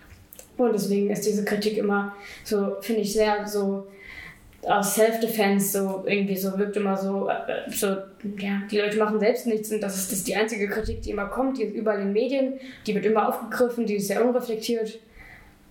Und 0.56 0.72
deswegen 0.72 1.10
ist 1.10 1.26
diese 1.26 1.44
Kritik 1.44 1.76
immer 1.76 2.14
so, 2.42 2.76
finde 2.80 3.02
ich, 3.02 3.12
sehr 3.12 3.46
so 3.46 3.86
aus 4.66 4.94
Self-Defense, 4.94 5.78
so 5.78 6.04
irgendwie 6.06 6.36
so 6.36 6.58
wirkt 6.58 6.76
immer 6.76 6.96
so, 6.96 7.28
äh, 7.28 7.70
so, 7.70 7.86
ja, 8.38 8.62
die 8.70 8.78
Leute 8.78 8.98
machen 8.98 9.20
selbst 9.20 9.46
nichts 9.46 9.70
und 9.70 9.80
das 9.80 9.96
ist, 9.96 10.10
das 10.10 10.18
ist 10.18 10.28
die 10.28 10.34
einzige 10.34 10.68
Kritik, 10.68 11.02
die 11.02 11.10
immer 11.10 11.26
kommt, 11.26 11.58
die 11.58 11.62
ist 11.62 11.74
überall 11.74 12.00
in 12.00 12.06
den 12.08 12.12
Medien, 12.12 12.54
die 12.86 12.94
wird 12.94 13.06
immer 13.06 13.28
aufgegriffen, 13.28 13.86
die 13.86 13.96
ist 13.96 14.08
sehr 14.08 14.24
unreflektiert. 14.24 14.98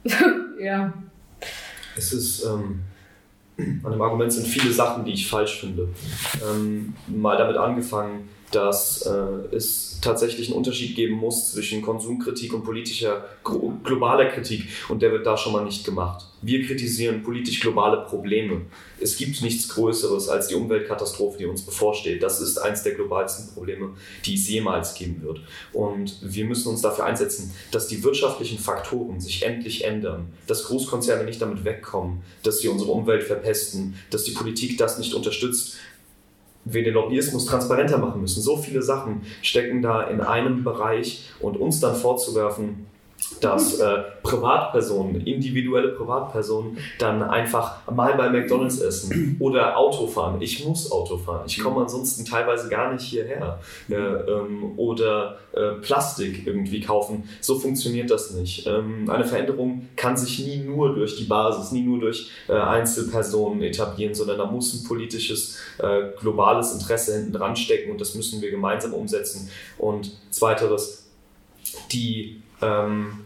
ja. 0.59 0.93
Es 1.97 2.13
ist, 2.13 2.45
ähm, 2.45 2.81
an 3.57 3.91
dem 3.91 4.01
Argument 4.01 4.31
sind 4.31 4.47
viele 4.47 4.71
Sachen, 4.71 5.03
die 5.03 5.13
ich 5.13 5.29
falsch 5.29 5.59
finde. 5.59 5.89
Ähm, 6.49 6.93
mal 7.07 7.37
damit 7.37 7.57
angefangen, 7.57 8.29
dass 8.51 9.01
äh, 9.01 9.55
es 9.55 9.99
tatsächlich 10.01 10.47
einen 10.47 10.57
Unterschied 10.57 10.95
geben 10.95 11.15
muss 11.15 11.51
zwischen 11.51 11.81
Konsumkritik 11.81 12.53
und 12.53 12.63
politischer 12.63 13.25
globaler 13.43 14.29
Kritik 14.29 14.67
und 14.89 15.01
der 15.01 15.11
wird 15.11 15.25
da 15.25 15.35
schon 15.35 15.53
mal 15.53 15.63
nicht 15.63 15.83
gemacht. 15.83 16.25
Wir 16.41 16.63
kritisieren 16.63 17.23
politisch 17.23 17.59
globale 17.59 18.05
Probleme. 18.05 18.61
Es 18.99 19.17
gibt 19.17 19.41
nichts 19.41 19.67
Größeres 19.69 20.29
als 20.29 20.47
die 20.47 20.55
Umweltkatastrophe, 20.55 21.39
die 21.39 21.45
uns 21.45 21.63
bevorsteht. 21.63 22.21
Das 22.21 22.39
ist 22.39 22.59
eines 22.59 22.83
der 22.83 22.93
globalsten 22.93 23.51
Probleme, 23.53 23.95
die 24.25 24.35
es 24.35 24.47
jemals 24.47 24.93
geben 24.93 25.23
wird. 25.23 25.41
Und 25.73 26.19
wir 26.21 26.45
müssen 26.45 26.69
uns 26.69 26.81
dafür 26.81 27.05
einsetzen, 27.05 27.51
dass 27.71 27.87
die 27.87 28.03
wirtschaftlichen 28.03 28.59
Faktoren 28.59 29.19
sich 29.19 29.43
endlich 29.43 29.85
ändern, 29.85 30.27
dass 30.45 30.65
Großkonzerne 30.65 31.23
nicht 31.23 31.41
damit 31.41 31.65
wegkommen, 31.65 32.21
dass 32.43 32.59
sie 32.59 32.67
unsere 32.67 32.91
Umwelt 32.91 33.23
verpesten, 33.23 33.95
dass 34.11 34.23
die 34.23 34.31
Politik 34.31 34.77
das 34.77 34.99
nicht 34.99 35.15
unterstützt, 35.15 35.77
wir 36.65 36.83
den 36.83 36.95
Lobbyismus 36.95 37.45
transparenter 37.45 37.97
machen 37.99 38.21
müssen. 38.21 38.41
So 38.41 38.57
viele 38.57 38.81
Sachen 38.81 39.21
stecken 39.41 39.81
da 39.81 40.03
in 40.03 40.19
einem 40.19 40.63
Bereich 40.63 41.29
und 41.39 41.57
uns 41.57 41.79
dann 41.79 41.95
vorzuwerfen, 41.95 42.87
dass 43.41 43.79
äh, 43.79 44.03
Privatpersonen, 44.23 45.25
individuelle 45.25 45.89
Privatpersonen 45.89 46.77
dann 46.99 47.21
einfach 47.23 47.89
mal 47.91 48.13
bei 48.15 48.29
McDonalds 48.29 48.79
essen 48.79 49.37
oder 49.39 49.77
Auto 49.77 50.07
fahren. 50.07 50.41
Ich 50.41 50.65
muss 50.65 50.91
Auto 50.91 51.17
fahren. 51.17 51.43
Ich 51.47 51.59
komme 51.59 51.81
ansonsten 51.81 52.25
teilweise 52.25 52.69
gar 52.69 52.93
nicht 52.93 53.03
hierher. 53.03 53.59
Äh, 53.89 53.95
ähm, 53.95 54.73
oder 54.77 55.37
äh, 55.53 55.73
Plastik 55.81 56.45
irgendwie 56.45 56.81
kaufen. 56.81 57.29
So 57.41 57.59
funktioniert 57.59 58.09
das 58.09 58.31
nicht. 58.31 58.67
Ähm, 58.67 59.09
eine 59.09 59.25
Veränderung 59.25 59.89
kann 59.95 60.17
sich 60.17 60.39
nie 60.39 60.57
nur 60.57 60.95
durch 60.95 61.17
die 61.17 61.25
Basis, 61.25 61.71
nie 61.71 61.81
nur 61.81 61.99
durch 61.99 62.29
äh, 62.47 62.53
Einzelpersonen 62.53 63.61
etablieren, 63.61 64.13
sondern 64.13 64.37
da 64.37 64.45
muss 64.45 64.73
ein 64.73 64.87
politisches, 64.87 65.57
äh, 65.77 66.09
globales 66.19 66.73
Interesse 66.73 67.15
hinten 67.15 67.33
dran 67.33 67.55
stecken 67.55 67.91
und 67.91 68.01
das 68.01 68.15
müssen 68.15 68.41
wir 68.41 68.51
gemeinsam 68.51 68.93
umsetzen. 68.93 69.49
Und 69.77 70.11
zweiteres, 70.31 71.05
die 71.91 72.41
ähm, 72.61 73.25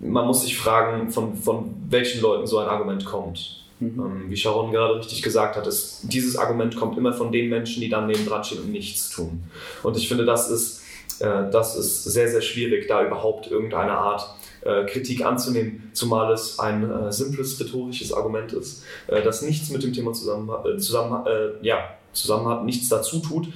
man 0.00 0.26
muss 0.26 0.42
sich 0.42 0.56
fragen, 0.56 1.10
von, 1.10 1.36
von 1.36 1.74
welchen 1.88 2.20
Leuten 2.20 2.46
so 2.46 2.58
ein 2.58 2.68
Argument 2.68 3.04
kommt. 3.04 3.64
Mhm. 3.80 4.00
Ähm, 4.00 4.24
wie 4.28 4.36
Sharon 4.36 4.72
gerade 4.72 4.98
richtig 4.98 5.22
gesagt 5.22 5.56
hat, 5.56 5.66
ist, 5.66 6.00
dieses 6.04 6.36
Argument 6.36 6.76
kommt 6.76 6.98
immer 6.98 7.12
von 7.12 7.32
den 7.32 7.48
Menschen, 7.48 7.80
die 7.80 7.88
dann 7.88 8.06
neben 8.06 8.26
dran 8.26 8.44
stehen 8.44 8.60
und 8.60 8.70
nichts 8.70 9.10
tun. 9.10 9.44
Und 9.82 9.96
ich 9.96 10.08
finde, 10.08 10.24
das 10.24 10.50
ist, 10.50 10.82
äh, 11.20 11.50
das 11.50 11.76
ist 11.76 12.04
sehr, 12.04 12.28
sehr 12.28 12.42
schwierig, 12.42 12.88
da 12.88 13.04
überhaupt 13.04 13.50
irgendeine 13.50 13.92
Art 13.92 14.34
äh, 14.62 14.84
Kritik 14.86 15.24
anzunehmen, 15.24 15.90
zumal 15.92 16.32
es 16.32 16.58
ein 16.58 16.90
äh, 16.90 17.12
simples 17.12 17.60
rhetorisches 17.60 18.12
Argument 18.12 18.52
ist, 18.52 18.82
äh, 19.08 19.22
das 19.22 19.42
nichts 19.42 19.70
mit 19.70 19.82
dem 19.82 19.92
Thema 19.92 20.12
zusammen, 20.12 20.50
äh, 20.64 20.78
zusammen, 20.78 21.26
äh, 21.26 21.66
ja, 21.66 21.78
zusammen 22.12 22.46
hat, 22.48 22.64
nichts 22.64 22.88
dazu 22.88 23.18
tut 23.18 23.48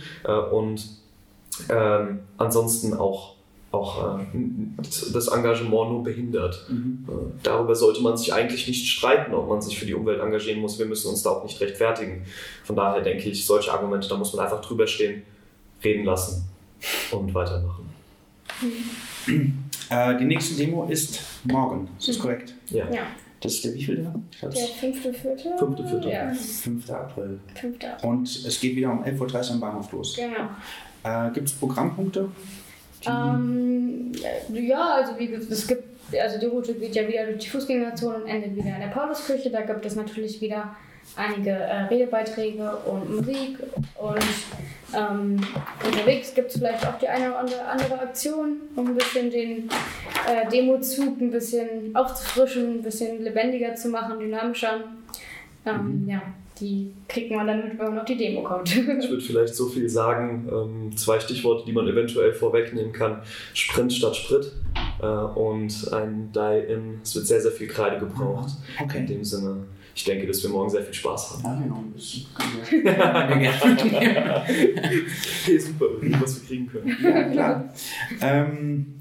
und 0.50 0.82
ähm, 1.68 2.18
ansonsten 2.38 2.92
auch 2.92 3.36
auch 3.70 4.18
äh, 4.18 4.24
das 5.12 5.28
Engagement 5.28 5.90
nur 5.90 6.02
behindert. 6.02 6.66
Mhm. 6.68 7.06
Äh, 7.08 7.12
darüber 7.42 7.74
sollte 7.74 8.00
man 8.00 8.16
sich 8.16 8.32
eigentlich 8.32 8.66
nicht 8.66 8.86
streiten, 8.86 9.34
ob 9.34 9.48
man 9.48 9.60
sich 9.60 9.78
für 9.78 9.84
die 9.84 9.94
Umwelt 9.94 10.20
engagieren 10.20 10.60
muss. 10.60 10.78
Wir 10.78 10.86
müssen 10.86 11.08
uns 11.08 11.22
da 11.22 11.30
auch 11.30 11.44
nicht 11.44 11.60
rechtfertigen. 11.60 12.24
Von 12.64 12.76
daher 12.76 13.02
denke 13.02 13.28
ich, 13.28 13.44
solche 13.44 13.72
Argumente, 13.72 14.08
da 14.08 14.16
muss 14.16 14.32
man 14.32 14.44
einfach 14.44 14.62
drüber 14.62 14.86
stehen, 14.86 15.22
reden 15.84 16.04
lassen 16.04 16.48
und 17.10 17.34
weitermachen. 17.34 17.88
Mhm. 19.26 19.64
Äh, 19.90 20.18
die 20.18 20.24
nächste 20.24 20.54
Demo 20.56 20.86
ist 20.86 21.20
morgen, 21.44 21.88
ist 21.98 22.08
das 22.08 22.18
mhm. 22.18 22.22
korrekt? 22.22 22.54
Ja. 22.70 22.90
ja. 22.90 23.02
Das 23.40 23.54
ist 23.54 23.64
der 23.64 23.74
wievielte? 23.74 24.12
Der 24.42 24.50
fünfte, 24.50 25.12
vierte? 25.12 25.54
Fünfte, 25.58 25.86
vierte. 25.86 26.10
Ja. 26.10 26.32
5. 26.34 26.90
April. 26.90 27.38
5. 27.54 27.76
Und 28.02 28.28
es 28.28 28.60
geht 28.60 28.74
wieder 28.74 28.90
um 28.90 29.04
11.30 29.04 29.20
Uhr 29.20 29.50
am 29.52 29.60
Bahnhof 29.60 29.92
los. 29.92 30.16
Genau. 30.16 30.48
Äh, 31.04 31.30
Gibt 31.32 31.48
es 31.48 31.54
Programmpunkte? 31.54 32.28
Ähm, 33.06 34.12
ja, 34.52 34.94
also 34.94 35.18
wie 35.18 35.32
es 35.32 35.66
gibt, 35.66 35.84
also 36.20 36.38
die 36.38 36.46
Route 36.46 36.74
geht 36.74 36.94
ja 36.94 37.06
wieder 37.06 37.26
durch 37.26 37.38
die 37.38 37.50
Fußgängerzone 37.50 38.24
und 38.24 38.26
endet 38.26 38.56
wieder 38.56 38.74
in 38.74 38.80
der 38.80 38.88
Pauluskirche. 38.88 39.50
Da 39.50 39.62
gibt 39.62 39.84
es 39.84 39.94
natürlich 39.94 40.40
wieder 40.40 40.74
einige 41.16 41.50
äh, 41.50 41.84
Redebeiträge 41.84 42.76
und 42.86 43.16
Musik 43.16 43.58
und 43.96 44.24
ähm, 44.94 45.40
unterwegs 45.84 46.34
gibt 46.34 46.50
es 46.50 46.58
vielleicht 46.58 46.86
auch 46.86 46.98
die 46.98 47.08
eine 47.08 47.30
oder 47.30 47.68
andere 47.70 48.00
Aktion, 48.00 48.56
um 48.76 48.88
ein 48.88 48.94
bisschen 48.94 49.30
den 49.30 49.68
äh, 50.26 50.48
Demozug 50.50 51.20
ein 51.20 51.30
bisschen 51.30 51.94
aufzufrischen, 51.94 52.78
ein 52.78 52.82
bisschen 52.82 53.22
lebendiger 53.22 53.74
zu 53.74 53.88
machen, 53.88 54.18
dynamischer. 54.18 54.84
Ähm, 55.66 56.02
mhm. 56.02 56.08
Ja, 56.08 56.22
die 56.60 56.92
kriegt 57.08 57.30
man 57.30 57.46
dann 57.46 57.68
mit, 57.68 57.78
wenn 57.78 57.88
man 57.88 57.98
auf 58.00 58.04
die 58.04 58.16
Demo 58.16 58.42
kommt. 58.42 58.68
ich 58.76 59.10
würde 59.10 59.20
vielleicht 59.20 59.54
so 59.54 59.66
viel 59.66 59.88
sagen, 59.88 60.48
ähm, 60.50 60.96
zwei 60.96 61.20
Stichworte, 61.20 61.64
die 61.66 61.72
man 61.72 61.86
eventuell 61.86 62.32
vorwegnehmen 62.32 62.92
kann. 62.92 63.22
Sprint 63.54 63.92
statt 63.92 64.16
Sprit 64.16 64.52
äh, 65.00 65.06
und 65.06 65.92
ein 65.92 66.30
Die-In. 66.32 67.00
Es 67.02 67.14
wird 67.14 67.26
sehr, 67.26 67.40
sehr 67.40 67.52
viel 67.52 67.68
Kreide 67.68 67.98
gebraucht. 67.98 68.50
Okay. 68.82 68.98
In 68.98 69.06
dem 69.06 69.24
Sinne, 69.24 69.64
ich 69.94 70.04
denke, 70.04 70.26
dass 70.26 70.42
wir 70.42 70.50
morgen 70.50 70.70
sehr 70.70 70.82
viel 70.82 70.94
Spaß 70.94 71.42
haben. 71.42 71.44
Ja, 71.44 71.54
genau, 71.54 71.84
okay, 74.42 75.58
super, 75.58 75.86
was 76.20 76.40
wir 76.40 76.48
kriegen 76.48 76.66
können. 76.66 76.96
Ja, 77.02 77.22
klar. 77.24 77.74
Ähm, 78.20 79.00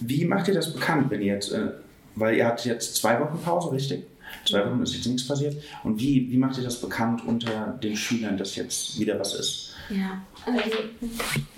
wie 0.00 0.24
macht 0.24 0.48
ihr 0.48 0.54
das 0.54 0.72
bekannt, 0.72 1.10
wenn 1.10 1.20
ihr 1.20 1.34
jetzt... 1.34 1.52
Äh, 1.52 1.68
weil 2.16 2.36
ihr 2.36 2.46
hattet 2.46 2.66
jetzt 2.66 2.96
zwei 2.96 3.20
Wochen 3.20 3.38
Pause, 3.42 3.72
richtig? 3.72 4.04
Zwei 4.50 4.66
Wochen 4.70 4.82
ist 4.82 4.94
jetzt 4.94 5.06
nichts 5.06 5.26
passiert. 5.26 5.56
Und 5.84 5.98
wie, 6.00 6.30
wie 6.30 6.36
macht 6.36 6.58
ihr 6.58 6.64
das 6.64 6.80
bekannt 6.80 7.22
unter 7.26 7.78
den 7.82 7.96
Schülern, 7.96 8.36
dass 8.36 8.56
jetzt 8.56 8.98
wieder 8.98 9.18
was 9.18 9.34
ist? 9.34 9.66
Ja, 9.90 10.20
also 10.46 10.60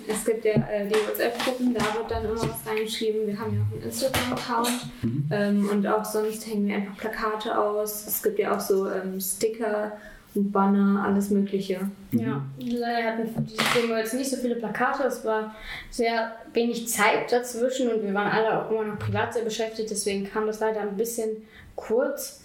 es 0.07 0.25
gibt 0.25 0.43
ja 0.43 0.53
äh, 0.53 0.87
die 0.87 0.95
WhatsApp-Gruppen, 0.95 1.73
da 1.73 1.81
wird 1.81 2.09
dann 2.09 2.25
immer 2.25 2.35
was 2.35 2.65
reingeschrieben. 2.67 3.27
Wir 3.27 3.37
haben 3.37 3.55
ja 3.55 3.61
auch 3.61 3.73
einen 3.73 3.83
Instagram-Account 3.83 4.69
Mhm. 5.03 5.25
ähm, 5.31 5.69
und 5.69 5.85
auch 5.87 6.03
sonst 6.03 6.47
hängen 6.47 6.67
wir 6.67 6.75
einfach 6.77 6.97
Plakate 6.97 7.55
aus. 7.57 8.07
Es 8.07 8.23
gibt 8.23 8.39
ja 8.39 8.55
auch 8.55 8.59
so 8.59 8.89
ähm, 8.89 9.19
Sticker 9.21 9.91
und 10.33 10.51
Banner, 10.51 11.03
alles 11.05 11.29
Mögliche. 11.29 11.79
Ja, 12.11 12.41
leider 12.57 13.03
hatten 13.11 13.27
für 13.35 13.41
dieses 13.41 13.73
Demo 13.75 13.95
jetzt 13.97 14.15
nicht 14.15 14.31
so 14.31 14.37
viele 14.37 14.55
Plakate. 14.55 15.03
Es 15.03 15.23
war 15.23 15.55
sehr 15.91 16.35
wenig 16.53 16.87
Zeit 16.87 17.31
dazwischen 17.31 17.91
und 17.91 18.01
wir 18.01 18.15
waren 18.15 18.31
alle 18.31 18.65
auch 18.65 18.71
immer 18.71 18.83
noch 18.83 18.97
privat 18.97 19.31
sehr 19.35 19.43
beschäftigt. 19.43 19.91
Deswegen 19.91 20.27
kam 20.27 20.47
das 20.47 20.59
leider 20.59 20.81
ein 20.81 20.97
bisschen 20.97 21.29
kurz. 21.75 22.41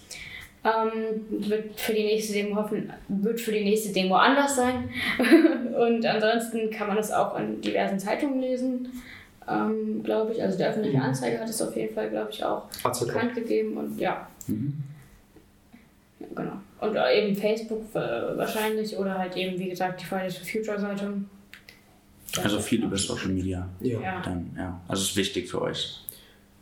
Ähm, 0.61 1.25
wird 1.29 1.79
für 1.79 1.93
die 1.93 2.03
nächste 2.03 2.33
Demo 2.33 2.57
hoffen, 2.57 2.91
wird 3.07 3.39
für 3.39 3.53
die 3.53 3.63
nächste 3.63 3.93
Demo 3.93 4.15
anders 4.15 4.57
sein. 4.57 4.89
und 5.77 6.05
ansonsten 6.05 6.69
kann 6.69 6.87
man 6.87 6.97
das 6.97 7.11
auch 7.11 7.39
in 7.39 7.61
diversen 7.61 7.97
Zeitungen 7.97 8.41
lesen, 8.41 8.89
ähm, 9.47 10.03
glaube 10.03 10.33
ich. 10.33 10.41
Also 10.43 10.57
der 10.57 10.69
öffentliche 10.71 11.01
Anzeiger 11.01 11.39
hat 11.39 11.49
es 11.49 11.61
auf 11.61 11.75
jeden 11.77 11.93
Fall, 11.93 12.09
glaube 12.09 12.31
ich, 12.31 12.43
auch 12.43 12.67
AZK. 12.83 13.07
bekannt 13.07 13.35
gegeben 13.35 13.77
und 13.77 13.97
ja. 13.99 14.27
Mhm. 14.47 14.83
Ja, 16.19 16.27
Genau. 16.35 16.59
Und 16.81 16.95
äh, 16.95 17.21
eben 17.21 17.35
Facebook 17.35 17.83
äh, 17.93 18.37
wahrscheinlich 18.37 18.97
oder 18.97 19.17
halt 19.17 19.35
eben, 19.35 19.57
wie 19.59 19.69
gesagt, 19.69 20.01
die 20.01 20.05
Fridays 20.05 20.37
for 20.37 20.45
Future 20.45 20.79
Seite. 20.79 21.13
Also 22.43 22.59
viel 22.59 22.83
über 22.83 22.97
Social 22.97 23.29
Media. 23.29 23.67
Ja. 23.79 24.21
Dann, 24.21 24.51
ja. 24.57 24.81
Also 24.87 25.03
ist 25.03 25.15
wichtig 25.15 25.49
für 25.49 25.61
euch. 25.61 26.01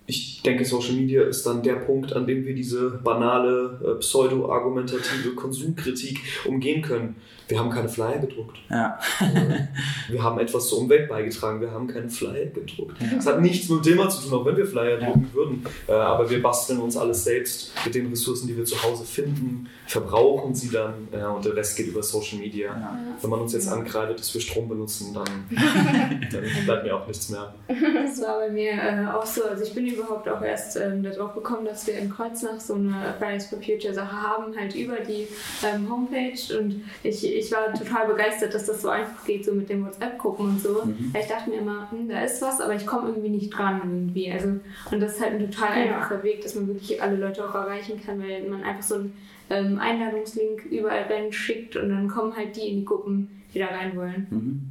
Ich 0.09 0.41
denke, 0.41 0.63
Social 0.63 0.93
Media 0.93 1.23
ist 1.23 1.45
dann 1.45 1.61
der 1.61 1.75
Punkt, 1.75 2.13
an 2.13 2.25
dem 2.25 2.45
wir 2.45 2.55
diese 2.55 2.91
banale, 3.03 3.79
äh, 3.83 3.99
pseudo-argumentative 3.99 5.35
Konsumkritik 5.35 6.19
umgehen 6.45 6.81
können. 6.81 7.17
Wir 7.47 7.59
haben 7.59 7.69
keine 7.69 7.87
Flyer 7.87 8.17
gedruckt. 8.19 8.57
Ja. 8.69 8.99
Äh, 9.21 10.11
wir 10.11 10.21
haben 10.23 10.37
etwas 10.39 10.67
zur 10.67 10.79
Umwelt 10.79 11.07
beigetragen, 11.09 11.61
wir 11.61 11.71
haben 11.71 11.87
keine 11.87 12.09
Flyer 12.09 12.45
gedruckt. 12.47 12.97
Das 13.15 13.25
hat 13.25 13.41
nichts 13.41 13.69
mit 13.69 13.79
dem 13.85 13.91
Thema 13.93 14.09
zu 14.09 14.21
tun, 14.27 14.39
auch 14.39 14.45
wenn 14.45 14.57
wir 14.57 14.65
Flyer 14.65 14.99
Ja. 14.99 15.05
drucken 15.07 15.29
würden. 15.33 15.65
Äh, 15.87 15.93
aber 15.93 16.29
wir 16.29 16.41
basteln 16.41 16.79
uns 16.79 16.97
alles 16.97 17.23
selbst 17.23 17.71
mit 17.85 17.95
den 17.95 18.07
Ressourcen, 18.09 18.47
die 18.47 18.57
wir 18.57 18.65
zu 18.65 18.81
Hause 18.83 19.05
finden, 19.05 19.69
verbrauchen 19.85 20.53
sie 20.55 20.69
dann 20.69 21.07
ja, 21.11 21.29
und 21.29 21.45
der 21.45 21.55
Rest 21.55 21.77
geht 21.77 21.87
über 21.87 22.03
Social 22.03 22.39
Media. 22.39 22.67
ja. 22.67 22.99
Wenn 23.21 23.29
man 23.29 23.39
uns 23.41 23.53
jetzt 23.53 23.69
ankreidet, 23.69 24.19
dass 24.19 24.33
wir 24.33 24.41
Strom 24.41 24.67
benutzen, 24.67 25.13
dann, 25.13 25.25
dann 26.31 26.43
bleibt 26.65 26.83
mir 26.83 26.95
auch 26.95 27.07
nichts 27.07 27.29
mehr. 27.29 27.53
Das 27.67 28.21
war 28.21 28.39
bei 28.39 28.49
mir 28.49 28.71
äh, 28.71 29.05
auch 29.13 29.25
so. 29.25 29.43
Also 29.45 29.63
ich 29.63 29.73
bin 29.73 29.87
überhaupt 29.87 30.27
auch 30.27 30.41
erst 30.41 30.75
ähm, 30.77 31.03
darauf 31.03 31.33
gekommen, 31.33 31.65
dass 31.65 31.87
wir 31.87 31.97
in 31.97 32.09
Kreuznach 32.09 32.59
so 32.59 32.73
eine 32.75 33.13
Fridays 33.17 33.47
for 33.47 33.59
Future 33.61 33.93
Sache 33.93 34.11
haben, 34.21 34.55
halt 34.57 34.75
über 34.75 34.97
die 34.97 35.27
ähm, 35.65 35.89
Homepage. 35.89 36.57
Und 36.59 36.81
ich, 37.03 37.25
ich 37.39 37.51
war 37.51 37.73
total 37.73 38.07
begeistert, 38.07 38.53
dass 38.53 38.65
das 38.65 38.81
so 38.81 38.89
einfach 38.89 39.25
geht, 39.25 39.45
so 39.45 39.53
mit 39.53 39.69
den 39.69 39.83
WhatsApp-Gruppen 39.85 40.45
und 40.49 40.61
so. 40.61 40.83
Mhm. 40.85 41.13
Weil 41.13 41.21
Ich 41.21 41.27
dachte 41.27 41.49
mir 41.49 41.57
immer, 41.59 41.89
hm, 41.91 42.09
da 42.09 42.21
ist 42.21 42.41
was, 42.41 42.59
aber 42.61 42.75
ich 42.75 42.85
komme 42.85 43.09
irgendwie 43.09 43.29
nicht 43.29 43.49
dran 43.49 43.81
irgendwie. 43.83 44.31
Also, 44.31 44.49
und 44.91 44.99
das 44.99 45.13
ist 45.15 45.21
halt 45.21 45.33
ein 45.33 45.51
total 45.51 45.69
Ja. 45.77 45.83
einfacher 45.97 46.23
Weg, 46.23 46.41
dass 46.41 46.55
man 46.55 46.67
wirklich 46.67 47.01
alle 47.01 47.15
Leute 47.17 47.47
auch 47.47 47.55
erreichen 47.55 48.01
kann, 48.03 48.21
weil 48.21 48.47
man 48.49 48.63
einfach 48.63 48.83
so 48.83 48.95
einen 48.95 49.13
ähm, 49.49 49.79
Einladungslink 49.79 50.65
überall 50.65 51.03
rein 51.03 51.31
schickt 51.31 51.75
und 51.75 51.89
dann 51.89 52.07
kommen 52.07 52.35
halt 52.35 52.55
die 52.55 52.67
in 52.67 52.79
die 52.79 52.85
Gruppen, 52.85 53.41
die 53.53 53.59
da 53.59 53.67
rein 53.67 53.95
wollen. 53.95 54.27
Mhm. 54.29 54.61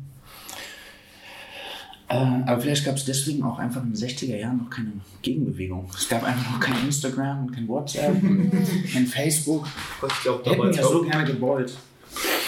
Äh, 2.09 2.15
aber 2.49 2.61
vielleicht 2.61 2.85
gab 2.85 2.95
es 2.97 3.05
deswegen 3.05 3.43
auch 3.43 3.59
einfach 3.59 3.83
in 3.83 3.93
den 3.93 3.97
60er 3.97 4.37
Jahren 4.37 4.59
noch 4.59 4.71
keine 4.71 4.93
Gegenbewegung. 5.23 5.91
Es 5.93 6.09
gab 6.09 6.23
einfach 6.23 6.53
noch 6.53 6.61
kein 6.61 6.85
Instagram 6.87 7.47
und 7.47 7.53
kein 7.53 7.67
WhatsApp 7.67 8.23
und 8.23 8.53
kein 8.93 9.07
Facebook. 9.07 9.67
Ich 10.07 10.23
glaube, 10.23 10.45
Hätten 10.45 10.57
damals 10.59 10.77
ja 10.77 10.83
so 10.85 11.03
gerne 11.03 11.25
gewollt. 11.25 11.77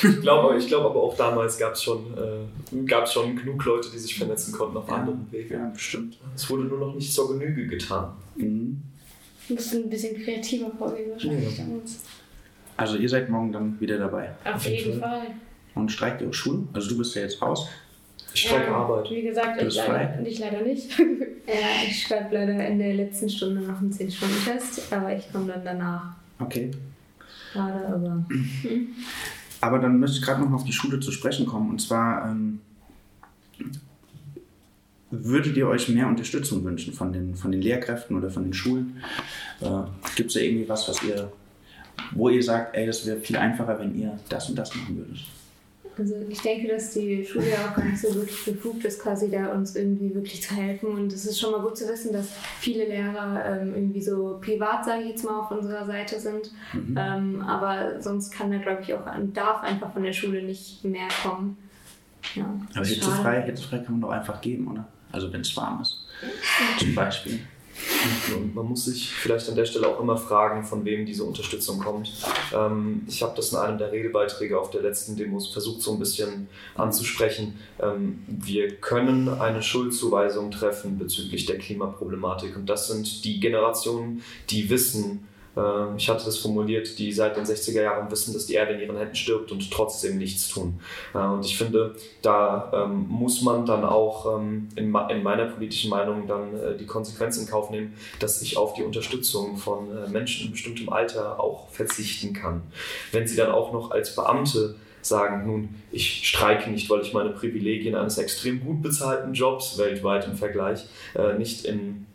Ich 0.02 0.20
glaube 0.20 0.57
ich 0.59 0.66
glaub 0.66 0.85
aber 0.85 1.02
auch 1.02 1.16
damals 1.16 1.59
gab 1.59 1.72
es 1.74 1.83
schon, 1.83 2.07
äh, 2.16 2.83
gab's 2.87 3.12
schon 3.12 3.37
genug 3.37 3.64
Leute, 3.64 3.88
die 3.92 3.98
sich 3.98 4.16
vernetzen 4.16 4.52
konnten 4.52 4.76
auf 4.76 4.90
anderen 4.90 5.26
Wegen. 5.31 5.52
Ja, 5.54 5.70
bestimmt. 5.72 6.18
Es 6.35 6.48
wurde 6.48 6.64
nur 6.64 6.78
noch 6.78 6.94
nicht 6.94 7.12
zur 7.12 7.28
Genüge 7.37 7.66
getan. 7.66 8.12
Mhm. 8.37 8.83
Wir 9.48 9.57
müssen 9.57 9.85
ein 9.85 9.90
bisschen 9.90 10.22
kreativer 10.22 10.70
vorgehen 10.78 11.11
wahrscheinlich. 11.11 11.59
Ja. 11.59 11.64
Also 12.76 12.96
ihr 12.96 13.09
seid 13.09 13.28
morgen 13.28 13.50
dann 13.52 13.81
wieder 13.81 13.98
dabei. 13.98 14.31
Auf 14.44 14.64
jeden 14.66 15.00
Fall. 15.00 15.22
Und 15.74 15.90
streikt 15.90 16.20
ihr 16.22 16.28
auch 16.28 16.35
Schule? 16.35 16.64
Also 16.72 16.90
du 16.90 16.98
bist 16.98 17.14
ja 17.16 17.22
jetzt 17.22 17.40
raus. 17.42 17.66
Ich 18.35 18.42
strecke 18.42 18.66
Ähm, 18.68 18.74
Arbeit. 18.74 19.11
Wie 19.11 19.22
gesagt, 19.22 19.57
Du 19.57 19.61
ich 19.61 19.64
bist 19.66 19.78
leider, 19.78 19.92
frei. 19.94 20.22
ich 20.24 20.38
leider 20.38 20.61
nicht. 20.62 20.90
Ja, 21.48 21.54
ich 21.88 22.02
schreibe 22.02 22.35
leider 22.35 22.66
in 22.68 22.78
der 22.78 22.92
letzten 22.92 23.26
Stunde 23.31 23.62
noch 23.62 23.78
einen 23.81 23.90
10-Stunden-Test, 23.90 24.92
aber 24.92 25.16
ich 25.16 25.33
komme 25.33 25.46
dann 25.50 25.64
danach. 25.64 26.12
Okay. 26.38 26.70
Schade, 27.54 27.87
aber. 27.87 28.22
Aber 29.61 29.79
dann 29.79 29.99
müsste 29.99 30.18
ich 30.18 30.25
gerade 30.25 30.40
noch 30.40 30.49
mal 30.49 30.57
auf 30.57 30.64
die 30.64 30.73
Schule 30.73 31.01
zu 31.01 31.11
sprechen 31.11 31.47
kommen. 31.47 31.71
Und 31.71 31.81
zwar 31.81 32.31
ähm, 32.31 32.61
würdet 35.11 35.57
ihr 35.57 35.68
euch 35.68 35.88
mehr 35.88 36.07
Unterstützung 36.07 36.64
wünschen 36.64 36.92
von 36.92 37.12
den, 37.12 37.35
von 37.35 37.51
den 37.51 37.62
Lehrkräften 37.62 38.16
oder 38.16 38.31
von 38.31 38.44
den 38.44 38.55
Schulen? 38.55 39.03
Äh, 39.61 39.83
Gibt 40.16 40.29
es 40.29 40.35
da 40.35 40.40
irgendwie 40.40 40.68
was, 40.68 40.88
was 40.88 41.03
ihr, 41.03 41.33
wo 42.12 42.29
ihr 42.29 42.42
sagt, 42.42 42.77
ey, 42.77 42.87
das 42.87 43.07
wäre 43.07 43.18
viel 43.18 43.37
einfacher, 43.37 43.79
wenn 43.79 43.99
ihr 43.99 44.18
das 44.29 44.49
und 44.49 44.57
das 44.57 44.75
machen 44.75 44.97
würdet? 44.97 45.18
Also 45.99 46.15
ich 46.29 46.41
denke, 46.41 46.69
dass 46.69 46.93
die 46.93 47.25
Schule 47.25 47.51
ja 47.51 47.69
auch 47.69 47.75
gar 47.75 47.85
nicht 47.85 48.01
so 48.01 48.15
wirklich 48.15 48.45
befugt 48.45 48.85
ist, 48.85 49.03
quasi 49.03 49.31
da 49.31 49.49
uns 49.49 49.75
irgendwie 49.75 50.15
wirklich 50.15 50.43
zu 50.43 50.55
helfen. 50.55 50.91
Und 50.91 51.13
es 51.13 51.27
ist 51.27 51.41
schon 51.41 51.51
mal 51.51 51.61
gut 51.61 51.77
zu 51.77 51.89
wissen, 51.89 52.13
dass 52.13 52.29
viele 52.61 52.87
Lehrer 52.87 53.45
ähm, 53.45 53.75
irgendwie 53.75 54.03
so 54.03 54.39
privat, 54.41 54.85
sage 54.85 55.03
ich 55.03 55.11
jetzt 55.11 55.25
mal, 55.25 55.41
auf 55.41 55.51
unserer 55.51 55.85
Seite 55.87 56.21
sind. 56.21 56.53
Mhm. 56.73 56.97
Ähm, 56.97 57.43
aber 57.43 58.01
sonst 58.01 58.31
kann 58.31 58.51
da, 58.53 58.59
glaube 58.59 58.83
ich, 58.83 58.95
auch, 58.95 59.05
darf 59.35 59.63
einfach 59.63 59.93
von 59.93 60.05
der 60.05 60.13
Schule 60.13 60.43
nicht 60.43 60.85
mehr 60.85 61.09
kommen. 61.23 61.57
Ja, 62.35 62.45
Aber 62.75 62.87
hitzefrei, 62.87 63.43
hitzefrei 63.43 63.79
kann 63.79 63.95
man 63.95 64.01
doch 64.03 64.11
einfach 64.11 64.41
geben, 64.41 64.69
oder? 64.69 64.87
Also 65.11 65.33
wenn 65.33 65.41
es 65.41 65.57
warm 65.57 65.81
ist. 65.81 66.05
Zum 66.79 66.95
Beispiel. 66.95 67.41
Und 68.35 68.55
man 68.55 68.67
muss 68.67 68.85
sich 68.85 69.11
vielleicht 69.11 69.49
an 69.49 69.57
der 69.57 69.64
Stelle 69.64 69.88
auch 69.88 70.01
immer 70.01 70.17
fragen, 70.17 70.64
von 70.64 70.85
wem 70.85 71.07
diese 71.07 71.25
Unterstützung 71.25 71.81
kommt. 71.81 72.12
Ähm, 72.55 73.03
ich 73.09 73.23
habe 73.23 73.35
das 73.37 73.53
in 73.53 73.59
einem 73.59 73.79
der 73.79 73.93
Redebeiträge 73.93 74.59
auf 74.59 74.71
der 74.71 74.83
letzten 74.83 75.17
Demos 75.17 75.53
versucht, 75.53 75.83
so 75.83 75.93
ein 75.93 75.99
bisschen 75.99 76.49
anzusprechen. 76.77 77.59
Ähm, 77.81 78.23
wir 78.27 78.77
können 78.77 79.29
eine 79.29 79.62
Schuldzuweisung 79.62 80.51
treffen 80.51 80.99
bezüglich 80.99 81.47
der 81.47 81.59
Klimaproblematik. 81.59 82.57
Und 82.57 82.67
das 82.67 82.88
sind 82.88 83.25
die 83.25 83.41
Generationen, 83.41 84.23
die 84.51 84.71
wissen, 84.71 85.27
ich 85.97 86.09
hatte 86.09 86.25
das 86.25 86.38
formuliert, 86.38 86.99
die 86.99 87.12
seit 87.12 87.37
den 87.37 87.44
60er 87.44 87.83
Jahren 87.83 88.11
wissen, 88.11 88.33
dass 88.33 88.47
die 88.47 88.55
Erde 88.55 88.75
in 88.75 88.81
ihren 88.81 88.97
Händen 88.97 89.14
stirbt 89.14 89.51
und 89.51 89.71
trotzdem 89.71 90.18
nichts 90.18 90.49
tun. 90.49 90.81
Äh, 91.14 91.18
und 91.18 91.44
ich 91.44 91.57
finde, 91.57 91.94
da 92.23 92.71
ähm, 92.73 93.07
muss 93.09 93.42
man 93.42 93.66
dann 93.66 93.85
auch 93.85 94.38
ähm, 94.38 94.68
in 94.77 94.90
meiner 94.90 95.47
politischen 95.47 95.90
Meinung 95.90 96.27
dann 96.27 96.55
äh, 96.55 96.77
die 96.77 96.87
Konsequenz 96.87 97.38
in 97.38 97.47
Kauf 97.47 97.71
nehmen, 97.71 97.94
dass 98.21 98.40
ich 98.42 98.57
auf 98.57 98.75
die 98.75 98.83
Unterstützung 98.83 99.57
von 99.57 99.88
äh, 99.97 100.09
Menschen 100.09 100.47
in 100.47 100.53
bestimmtem 100.53 100.88
Alter 100.90 101.40
auch 101.40 101.68
verzichten 101.71 102.33
kann. 102.33 102.62
Wenn 103.12 103.27
sie 103.27 103.37
dann 103.37 103.51
auch 103.51 103.73
noch 103.73 103.90
als 103.90 104.14
Beamte 104.14 104.77
sagen, 105.03 105.47
nun, 105.47 105.68
ich 105.90 106.29
streike 106.29 106.71
nicht, 106.71 106.90
weil 106.90 107.01
ich 107.01 107.12
meine 107.12 107.31
Privilegien 107.31 107.94
eines 107.94 108.18
extrem 108.18 108.61
gut 108.61 108.83
bezahlten 108.83 109.33
Jobs 109.33 109.79
weltweit 109.79 110.27
im 110.27 110.35
Vergleich 110.35 110.85
äh, 111.14 111.35
nicht 111.35 111.64
in 111.64 112.07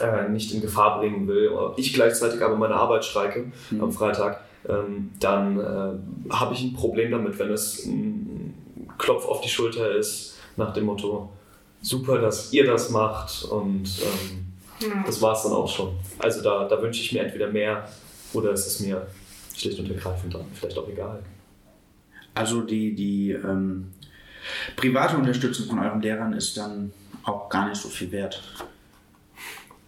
äh, 0.00 0.28
nicht 0.28 0.52
in 0.52 0.60
Gefahr 0.60 0.98
bringen 0.98 1.26
will, 1.28 1.50
ich 1.76 1.92
gleichzeitig 1.94 2.42
aber 2.42 2.56
meine 2.56 2.74
Arbeit 2.74 3.04
streike 3.04 3.46
Mhm. 3.70 3.80
am 3.82 3.92
Freitag, 3.92 4.40
ähm, 4.68 5.10
dann 5.20 5.58
äh, 5.60 6.32
habe 6.32 6.54
ich 6.54 6.62
ein 6.62 6.74
Problem 6.74 7.10
damit, 7.10 7.38
wenn 7.38 7.50
es 7.50 7.84
ein 7.86 8.54
Klopf 8.98 9.24
auf 9.26 9.40
die 9.40 9.48
Schulter 9.48 9.90
ist, 9.94 10.38
nach 10.56 10.72
dem 10.72 10.84
Motto, 10.86 11.30
super, 11.82 12.18
dass 12.18 12.52
ihr 12.52 12.66
das 12.66 12.90
macht 12.90 13.44
und 13.44 13.84
ähm, 14.02 14.46
Ja. 14.88 15.02
das 15.06 15.20
war 15.22 15.32
es 15.34 15.42
dann 15.42 15.52
auch 15.52 15.68
schon. 15.68 15.94
Also 16.18 16.42
da, 16.42 16.66
da 16.68 16.80
wünsche 16.82 17.00
ich 17.00 17.12
mir 17.12 17.22
entweder 17.22 17.48
mehr 17.48 17.88
oder 18.32 18.50
es 18.52 18.66
ist 18.66 18.80
mir 18.80 19.06
schlicht 19.54 19.78
und 19.78 19.88
ergreifend 19.90 20.34
dann 20.34 20.44
vielleicht 20.52 20.76
auch 20.78 20.88
egal. 20.88 21.22
Also 22.34 22.60
die, 22.62 22.94
die 22.94 23.30
ähm, 23.32 23.92
private 24.76 25.16
Unterstützung 25.16 25.66
von 25.66 25.78
euren 25.78 26.02
Lehrern 26.02 26.32
ist 26.34 26.56
dann 26.56 26.92
auch 27.24 27.48
gar 27.48 27.68
nicht 27.68 27.80
so 27.80 27.88
viel 27.88 28.10
wert. 28.12 28.42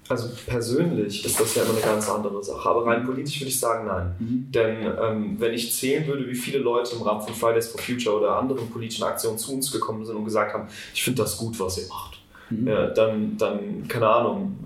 Also 0.09 0.29
persönlich 0.47 1.25
ist 1.25 1.38
das 1.38 1.55
ja 1.55 1.62
immer 1.62 1.73
eine 1.73 1.81
ganz 1.81 2.09
andere 2.09 2.42
Sache, 2.42 2.68
aber 2.68 2.87
rein 2.87 3.05
politisch 3.05 3.40
würde 3.40 3.49
ich 3.51 3.61
sagen, 3.61 3.87
nein. 3.87 4.14
Mhm. 4.18 4.53
Denn 4.53 4.77
ähm, 5.03 5.37
wenn 5.38 5.53
ich 5.53 5.73
zählen 5.75 6.07
würde, 6.07 6.27
wie 6.29 6.35
viele 6.35 6.59
Leute 6.59 6.97
im 6.97 7.03
Rahmen 7.03 7.21
von 7.21 7.35
Fridays 7.35 7.68
for 7.68 7.81
Future 7.81 8.16
oder 8.16 8.37
anderen 8.37 8.71
politischen 8.71 9.05
Aktionen 9.05 9.38
zu 9.38 9.53
uns 9.53 9.71
gekommen 9.71 10.05
sind 10.07 10.16
und 10.16 10.25
gesagt 10.25 10.55
haben, 10.55 10.68
ich 10.94 11.03
finde 11.05 11.23
das 11.23 11.37
gut, 11.37 11.59
was 11.61 11.79
ihr 11.79 11.88
macht, 11.88 12.18
Mhm. 12.51 12.66
ja, 12.68 12.87
dann, 12.87 13.37
dann, 13.37 13.87
keine 13.88 14.09
Ahnung, 14.09 14.57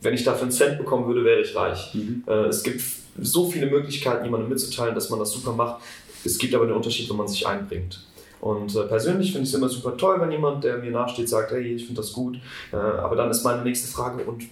wenn 0.00 0.14
ich 0.14 0.24
dafür 0.24 0.42
einen 0.42 0.50
Cent 0.50 0.78
bekommen 0.78 1.06
würde, 1.06 1.24
wäre 1.24 1.40
ich 1.40 1.54
reich. 1.54 1.94
Mhm. 1.94 2.24
Äh, 2.26 2.46
es 2.46 2.62
gibt 2.62 2.82
so 3.20 3.48
viele 3.48 3.66
Möglichkeiten, 3.66 4.24
jemandem 4.24 4.48
mitzuteilen, 4.48 4.94
dass 4.94 5.08
man 5.10 5.18
das 5.20 5.30
super 5.32 5.52
macht. 5.52 5.82
Es 6.24 6.38
gibt 6.38 6.54
aber 6.54 6.66
den 6.66 6.74
Unterschied, 6.74 7.08
wenn 7.08 7.16
man 7.16 7.28
sich 7.28 7.46
einbringt. 7.46 8.04
Und 8.46 8.76
äh, 8.76 8.82
persönlich 8.84 9.32
finde 9.32 9.42
ich 9.42 9.52
es 9.52 9.58
immer 9.58 9.68
super 9.68 9.96
toll, 9.96 10.20
wenn 10.20 10.30
jemand, 10.30 10.62
der 10.62 10.78
mir 10.78 10.92
nachsteht, 10.92 11.28
sagt, 11.28 11.50
hey, 11.50 11.74
ich 11.74 11.84
finde 11.84 12.00
das 12.00 12.12
gut. 12.12 12.38
Äh, 12.72 12.76
aber 12.76 13.16
dann 13.16 13.28
ist 13.28 13.42
meine 13.42 13.64
nächste 13.64 13.88
Frage, 13.92 14.22
und 14.22 14.44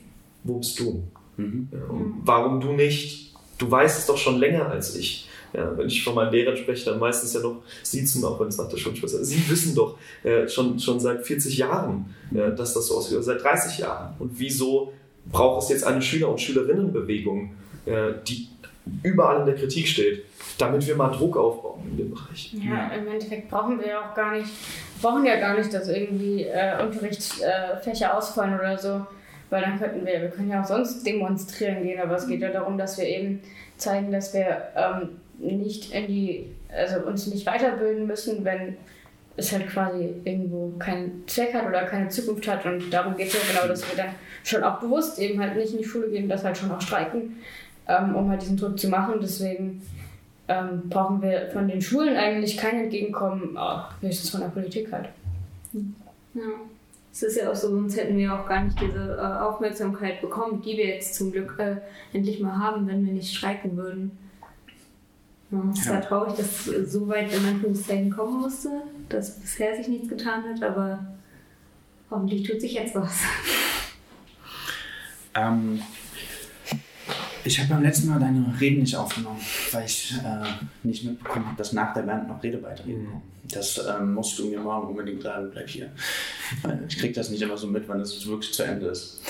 wo 0.43 0.59
bist 0.59 0.79
du? 0.81 1.05
Mhm. 1.37 1.69
warum 2.25 2.61
du 2.61 2.73
nicht? 2.73 3.35
Du 3.59 3.69
weißt 3.69 3.99
es 3.99 4.07
doch 4.07 4.17
schon 4.17 4.39
länger 4.39 4.69
als 4.69 4.95
ich. 4.95 5.29
Ja, 5.53 5.77
wenn 5.77 5.89
ich 5.89 6.05
von 6.05 6.15
meinen 6.15 6.33
Lehrern 6.33 6.57
spreche, 6.57 6.91
dann 6.91 7.01
meistens 7.01 7.33
ja 7.33 7.41
noch 7.41 7.63
siezen, 7.83 8.25
auch 8.25 8.39
wenn 8.39 8.49
es 8.49 8.59
nach 8.59 8.69
der 8.69 8.77
Schulschwester 8.77 9.21
ist. 9.21 9.29
Sie 9.31 9.49
wissen 9.49 9.75
doch 9.75 9.97
äh, 10.23 10.49
schon, 10.49 10.79
schon 10.79 11.01
seit 11.01 11.25
40 11.25 11.59
Jahren, 11.59 12.15
äh, 12.33 12.55
dass 12.55 12.75
das 12.75 12.89
so 12.89 12.99
aussieht, 12.99 13.15
oder 13.15 13.23
seit 13.23 13.43
30 13.43 13.79
Jahren. 13.79 14.15
Und 14.19 14.33
wieso 14.39 14.93
braucht 15.31 15.65
es 15.65 15.71
jetzt 15.71 15.85
eine 15.85 16.03
Schüler- 16.03 16.29
und 16.29 16.41
Schülerinnenbewegung, 16.41 17.53
äh, 17.87 18.13
die 18.27 18.49
überall 19.03 19.41
in 19.41 19.47
der 19.47 19.55
Kritik 19.55 19.89
steht, 19.89 20.25
damit 20.59 20.87
wir 20.87 20.97
mal 20.97 21.11
Druck 21.11 21.37
aufbauen 21.37 21.83
in 21.91 21.97
dem 21.97 22.11
Bereich? 22.11 22.55
Ja, 22.55 22.89
im 22.89 23.09
Endeffekt 23.09 23.51
brauchen 23.51 23.79
wir 23.81 23.89
ja 23.89 24.01
auch 24.01 24.15
gar 24.15 24.33
nicht, 24.33 24.51
brauchen 25.01 25.25
ja 25.25 25.37
gar 25.41 25.57
nicht, 25.57 25.73
dass 25.73 25.89
irgendwie 25.89 26.45
äh, 26.45 26.83
Unterrichtsfächer 26.83 28.17
ausfallen 28.17 28.59
oder 28.59 28.79
so. 28.79 29.07
Weil 29.51 29.63
dann 29.63 29.79
könnten 29.79 30.05
wir, 30.05 30.21
wir 30.21 30.31
können 30.31 30.51
ja 30.51 30.63
auch 30.63 30.67
sonst 30.67 31.07
demonstrieren 31.07 31.83
gehen, 31.83 32.01
aber 32.01 32.17
es 32.17 32.27
geht 32.27 32.41
ja 32.41 32.51
darum, 32.51 32.79
dass 32.79 32.99
wir 32.99 33.07
eben 33.07 33.41
zeigen, 33.77 34.11
dass 34.11 34.35
wir 34.35 34.69
ähm, 34.75 35.21
nicht 35.39 35.93
in 35.93 36.07
die, 36.07 36.47
also 36.69 37.07
uns 37.07 37.27
nicht 37.27 37.47
weiterbilden 37.47 38.07
müssen, 38.07 38.45
wenn 38.45 38.77
es 39.37 39.53
halt 39.53 39.69
quasi 39.69 40.15
irgendwo 40.25 40.73
keinen 40.79 41.25
Zweck 41.27 41.55
hat 41.55 41.67
oder 41.67 41.85
keine 41.85 42.09
Zukunft 42.09 42.47
hat. 42.49 42.65
Und 42.67 42.91
darum 42.91 43.17
geht 43.17 43.29
es 43.29 43.35
ja 43.35 43.41
genau, 43.53 43.69
dass 43.69 43.89
wir 43.89 43.97
dann 43.97 44.15
schon 44.45 44.63
auch 44.63 44.79
bewusst 44.81 45.19
eben 45.19 45.41
halt 45.41 45.57
nicht 45.57 45.73
in 45.73 45.79
die 45.79 45.85
Schule 45.85 46.09
gehen, 46.09 46.29
das 46.29 46.45
halt 46.45 46.57
schon 46.57 46.71
auch 46.71 46.81
streiken, 46.81 47.37
ähm, 47.89 48.15
um 48.15 48.29
halt 48.31 48.43
diesen 48.43 48.57
Druck 48.57 48.79
zu 48.79 48.89
machen. 48.89 49.15
Deswegen 49.21 49.83
ähm, 50.49 50.89
brauchen 50.89 51.23
wir 51.23 51.51
von 51.53 51.69
den 51.69 51.81
Schulen 51.81 52.17
eigentlich 52.17 52.57
kein 52.57 52.85
Entgegenkommen, 52.85 53.59
höchstens 54.01 54.31
von 54.31 54.41
der 54.41 54.49
Politik 54.49 54.93
halt. 54.93 55.09
Ja. 56.35 56.43
Es 57.13 57.23
ist 57.23 57.37
ja 57.37 57.49
auch 57.49 57.55
so, 57.55 57.69
sonst 57.69 57.97
hätten 57.97 58.17
wir 58.17 58.35
auch 58.35 58.45
gar 58.49 58.65
nicht 58.65 58.77
diese 58.81 59.17
äh, 59.17 59.43
Aufmerksamkeit 59.43 60.21
bekommen, 60.21 60.61
die 60.63 60.77
wir 60.77 60.89
jetzt 60.89 61.15
zum 61.15 61.31
Glück 61.31 61.55
äh, 61.59 61.77
endlich 62.13 62.41
mal 62.41 62.59
haben, 62.59 62.89
wenn 62.89 63.07
wir 63.07 63.13
nicht 63.13 63.33
streiken 63.33 63.77
würden. 63.77 64.19
Ja, 65.53 65.63
es 65.73 65.79
ist 65.79 65.87
ja. 65.87 66.01
traurig, 66.01 66.35
dass 66.35 66.67
es 66.67 66.93
so 66.93 67.07
weit 67.07 67.33
in 67.33 67.47
Anführungszeichen 67.47 68.11
kommen 68.11 68.41
musste, 68.41 68.69
dass 69.09 69.39
bisher 69.39 69.77
sich 69.77 69.87
nichts 69.87 70.09
getan 70.09 70.43
hat, 70.43 70.61
aber 70.65 71.07
hoffentlich 72.11 72.49
tut 72.49 72.61
sich 72.61 72.75
jetzt 72.75 72.97
was. 72.97 73.21
Ähm, 75.37 75.81
ich 77.45 77.59
habe 77.59 77.69
beim 77.69 77.83
letzten 77.83 78.09
Mal 78.09 78.19
deine 78.19 78.55
Reden 78.61 78.81
nicht 78.81 78.97
aufgenommen, 78.97 79.41
weil 79.73 79.85
ich 79.85 80.15
äh, 80.25 80.87
nicht 80.87 81.05
mitbekommen 81.05 81.47
habe, 81.47 81.57
dass 81.57 81.73
nach 81.73 81.93
der 81.93 82.03
Band 82.03 82.29
noch 82.29 82.43
Redebeiträge 82.43 83.05
kommen. 83.05 83.23
Das 83.53 83.79
ähm, 83.87 84.15
musst 84.15 84.39
du 84.39 84.47
mir 84.47 84.61
morgen 84.61 84.89
unbedingt 84.89 85.23
sagen, 85.23 85.51
bleib 85.53 85.69
hier. 85.69 85.91
ich 86.89 86.99
kriege 86.99 87.13
das 87.13 87.31
nicht 87.31 87.43
immer 87.43 87.57
so 87.57 87.67
mit, 87.67 87.87
wann 87.89 88.01
es 88.01 88.27
wirklich 88.27 88.53
zu 88.53 88.63
Ende 88.63 88.87
ist. 88.87 89.21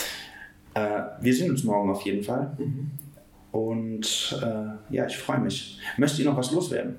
Äh, 0.75 1.03
wir 1.21 1.35
sehen 1.35 1.51
uns 1.51 1.65
morgen 1.65 1.91
auf 1.91 2.03
jeden 2.03 2.23
Fall. 2.23 2.57
Mhm. 2.59 2.91
Und 3.51 4.39
äh, 4.43 4.95
ja, 4.95 5.07
ich 5.07 5.17
freue 5.17 5.41
mich. 5.41 5.79
Möchtet 5.97 6.21
ihr 6.21 6.27
noch 6.27 6.37
was 6.37 6.53
loswerden? 6.53 6.97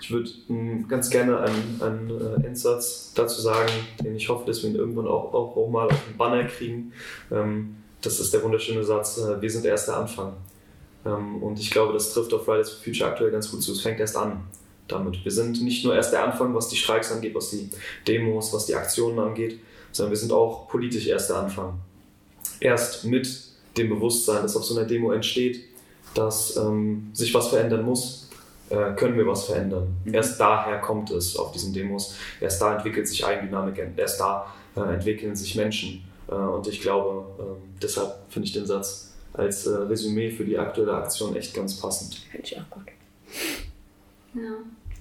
Ich 0.00 0.10
würde 0.10 0.30
hm, 0.46 0.86
ganz 0.88 1.10
gerne 1.10 1.40
einen, 1.40 1.82
einen 1.82 2.10
äh, 2.10 2.46
Endsatz 2.46 3.12
dazu 3.14 3.40
sagen, 3.40 3.72
den 4.02 4.14
ich 4.14 4.28
hoffe, 4.28 4.46
dass 4.46 4.62
wir 4.62 4.70
ihn 4.70 4.76
irgendwann 4.76 5.06
auch, 5.06 5.32
auch, 5.32 5.56
auch 5.56 5.70
mal 5.70 5.86
auf 5.86 6.04
den 6.06 6.16
Banner 6.16 6.44
kriegen. 6.44 6.92
Ähm, 7.30 7.76
das 8.06 8.20
ist 8.20 8.32
der 8.32 8.42
wunderschöne 8.42 8.84
Satz, 8.84 9.18
äh, 9.18 9.40
wir 9.40 9.50
sind 9.50 9.64
erst 9.64 9.88
der 9.88 9.96
Anfang. 9.96 10.34
Ähm, 11.04 11.42
und 11.42 11.58
ich 11.58 11.70
glaube, 11.70 11.92
das 11.92 12.12
trifft 12.12 12.32
auf 12.32 12.44
Fridays 12.44 12.70
for 12.70 12.84
Future 12.84 13.10
aktuell 13.10 13.30
ganz 13.30 13.50
gut 13.50 13.62
zu. 13.62 13.72
Es 13.72 13.80
fängt 13.80 14.00
erst 14.00 14.16
an 14.16 14.44
damit. 14.88 15.24
Wir 15.24 15.32
sind 15.32 15.60
nicht 15.62 15.84
nur 15.84 15.94
erst 15.94 16.12
der 16.12 16.24
Anfang, 16.24 16.54
was 16.54 16.68
die 16.68 16.76
Streiks 16.76 17.10
angeht, 17.10 17.34
was 17.34 17.50
die 17.50 17.68
Demos, 18.06 18.52
was 18.52 18.66
die 18.66 18.74
Aktionen 18.76 19.18
angeht, 19.18 19.58
sondern 19.90 20.12
wir 20.12 20.18
sind 20.18 20.32
auch 20.32 20.68
politisch 20.68 21.08
erst 21.08 21.30
der 21.30 21.38
Anfang. 21.38 21.80
Erst 22.60 23.04
mit 23.04 23.28
dem 23.76 23.88
Bewusstsein, 23.88 24.42
das 24.42 24.56
auf 24.56 24.64
so 24.64 24.76
einer 24.76 24.86
Demo 24.86 25.10
entsteht, 25.10 25.64
dass 26.14 26.56
ähm, 26.56 27.10
sich 27.12 27.34
was 27.34 27.48
verändern 27.48 27.82
muss, 27.82 28.28
äh, 28.70 28.92
können 28.94 29.16
wir 29.18 29.26
was 29.26 29.44
verändern. 29.44 29.96
Mhm. 30.04 30.14
Erst 30.14 30.40
daher 30.40 30.80
kommt 30.80 31.10
es 31.10 31.36
auf 31.36 31.52
diesen 31.52 31.72
Demos. 31.72 32.14
Erst 32.40 32.62
da 32.62 32.76
entwickelt 32.76 33.08
sich 33.08 33.26
Eigendynamik, 33.26 33.82
erst 33.96 34.20
da 34.20 34.46
äh, 34.76 34.80
entwickeln 34.80 35.34
sich 35.34 35.56
Menschen. 35.56 36.04
Äh, 36.28 36.34
und 36.34 36.66
ich 36.66 36.80
glaube, 36.80 37.26
ähm, 37.38 37.74
deshalb 37.80 38.14
finde 38.28 38.46
ich 38.46 38.52
den 38.52 38.66
Satz 38.66 39.14
als 39.32 39.66
äh, 39.66 39.74
Resümee 39.74 40.30
für 40.30 40.44
die 40.44 40.58
aktuelle 40.58 40.94
Aktion 40.94 41.36
echt 41.36 41.54
ganz 41.54 41.80
passend. 41.80 42.16
Finde 42.30 42.46
ich 42.46 42.58
auch 42.58 42.70
gut. 42.70 42.86
Ja. 44.34 44.56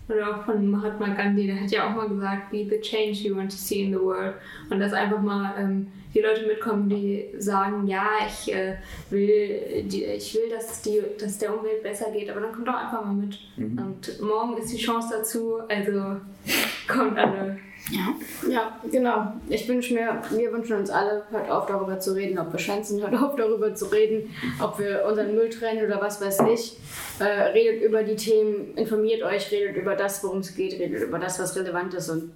Oder 0.07 0.35
auch 0.38 0.45
von 0.45 0.69
Mahatma 0.69 1.07
Gandhi, 1.15 1.47
der 1.47 1.61
hat 1.61 1.71
ja 1.71 1.89
auch 1.89 1.95
mal 1.95 2.07
gesagt, 2.07 2.51
be 2.51 2.67
the 2.69 2.79
change 2.79 3.27
you 3.27 3.35
want 3.35 3.51
to 3.51 3.57
see 3.57 3.81
in 3.83 3.91
the 3.91 3.99
world. 3.99 4.35
Und 4.69 4.79
dass 4.79 4.93
einfach 4.93 5.19
mal 5.19 5.55
ähm, 5.57 5.88
die 6.13 6.21
Leute 6.21 6.45
mitkommen, 6.45 6.88
die 6.88 7.25
sagen, 7.39 7.88
ja, 7.88 8.07
ich 8.27 8.53
äh, 8.53 8.75
will, 9.09 9.83
die, 9.83 10.05
ich 10.05 10.35
will, 10.35 10.49
dass 10.49 10.81
die, 10.83 11.01
dass 11.19 11.39
der 11.39 11.57
Umwelt 11.57 11.81
besser 11.81 12.11
geht, 12.11 12.29
aber 12.29 12.41
dann 12.41 12.53
kommt 12.53 12.67
doch 12.67 12.75
einfach 12.75 13.03
mal 13.03 13.13
mit. 13.13 13.39
Mhm. 13.57 13.79
Und 13.79 14.21
morgen 14.21 14.57
ist 14.57 14.71
die 14.71 14.77
Chance 14.77 15.15
dazu, 15.17 15.57
also 15.67 16.17
kommt 16.88 17.17
alle. 17.17 17.57
Ja, 17.91 18.15
ja, 18.50 18.80
genau. 18.91 19.34
Ich 19.48 19.67
wünsche 19.67 19.93
mir, 19.93 20.19
wir 20.32 20.52
wünschen 20.52 20.78
uns 20.78 20.89
alle, 20.89 21.24
hört 21.30 21.52
auf 21.52 21.67
darüber 21.67 22.00
zu 22.00 22.13
reden, 22.13 22.39
ob 22.39 22.52
wir 22.52 22.60
schwänzen, 22.60 23.00
hört 23.00 23.13
auf 23.13 23.36
darüber 23.36 23.76
zu 23.76 23.86
reden, 23.86 24.34
ob 24.60 24.80
wir 24.80 25.06
unseren 25.08 25.36
Müll 25.36 25.50
trennen 25.50 25.86
oder 25.86 26.02
was 26.02 26.19
weiß 26.19 26.39
ich. 26.52 26.78
Äh, 27.19 27.24
redet 27.24 27.84
über 27.84 28.02
die 28.02 28.15
Themen, 28.15 28.76
informiert 28.76 29.21
euch, 29.21 29.52
redet 29.52 29.76
über 29.76 29.95
das, 29.95 30.24
worum 30.24 30.39
es 30.39 30.56
geht, 30.56 30.74
redet 30.80 31.04
über 31.04 31.19
das, 31.19 31.38
was 31.39 31.56
relevant 31.56 31.93
ist 31.93 32.10
und 32.10 32.32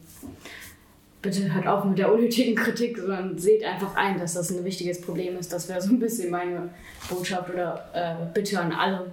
bitte 1.21 1.53
hört 1.53 1.67
auf 1.67 1.83
mit 1.83 1.97
der 1.97 2.13
unnötigen 2.13 2.55
Kritik, 2.55 2.97
sondern 2.97 3.37
seht 3.37 3.63
einfach 3.63 3.95
ein, 3.95 4.19
dass 4.19 4.35
das 4.35 4.51
ein 4.51 4.63
wichtiges 4.63 5.01
Problem 5.01 5.37
ist. 5.37 5.51
Das 5.51 5.67
wäre 5.67 5.81
so 5.81 5.89
ein 5.89 5.99
bisschen 5.99 6.29
meine 6.29 6.69
Botschaft 7.09 7.49
oder 7.49 7.89
äh, 7.93 8.33
Bitte 8.33 8.59
an 8.59 8.71
alle, 8.71 9.11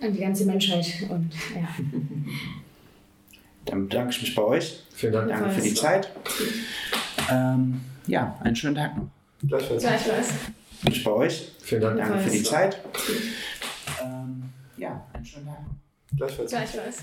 an 0.00 0.12
die 0.12 0.20
ganze 0.20 0.46
Menschheit 0.46 0.86
und 1.10 1.30
ja. 1.54 1.68
Dann 3.64 3.88
bedanke 3.88 4.10
ich 4.12 4.22
mich 4.22 4.34
bei 4.34 4.42
euch. 4.42 4.82
Vielen 4.94 5.12
Dank. 5.12 5.28
Danke 5.28 5.50
für 5.50 5.60
die 5.60 5.74
Zeit. 5.74 6.10
Ähm, 7.30 7.80
ja, 8.06 8.38
einen 8.42 8.56
schönen 8.56 8.74
Tag 8.74 8.96
noch. 8.96 9.08
Gleichfalls. 9.46 9.82
Gleichfalls. 9.82 10.28
Ich 10.88 11.04
bei 11.04 11.10
euch. 11.10 11.52
Vielen 11.62 11.82
Dank. 11.82 11.98
Danke 11.98 12.18
für 12.18 12.30
die 12.30 12.42
Zeit. 12.42 12.80
Ähm, 14.02 14.50
ja, 14.76 15.06
einen 15.12 15.24
schönen 15.24 15.46
Tag 15.46 15.62
noch. 15.66 16.16
Gleichfalls. 16.16 16.50
Gleichfalls. 16.50 16.98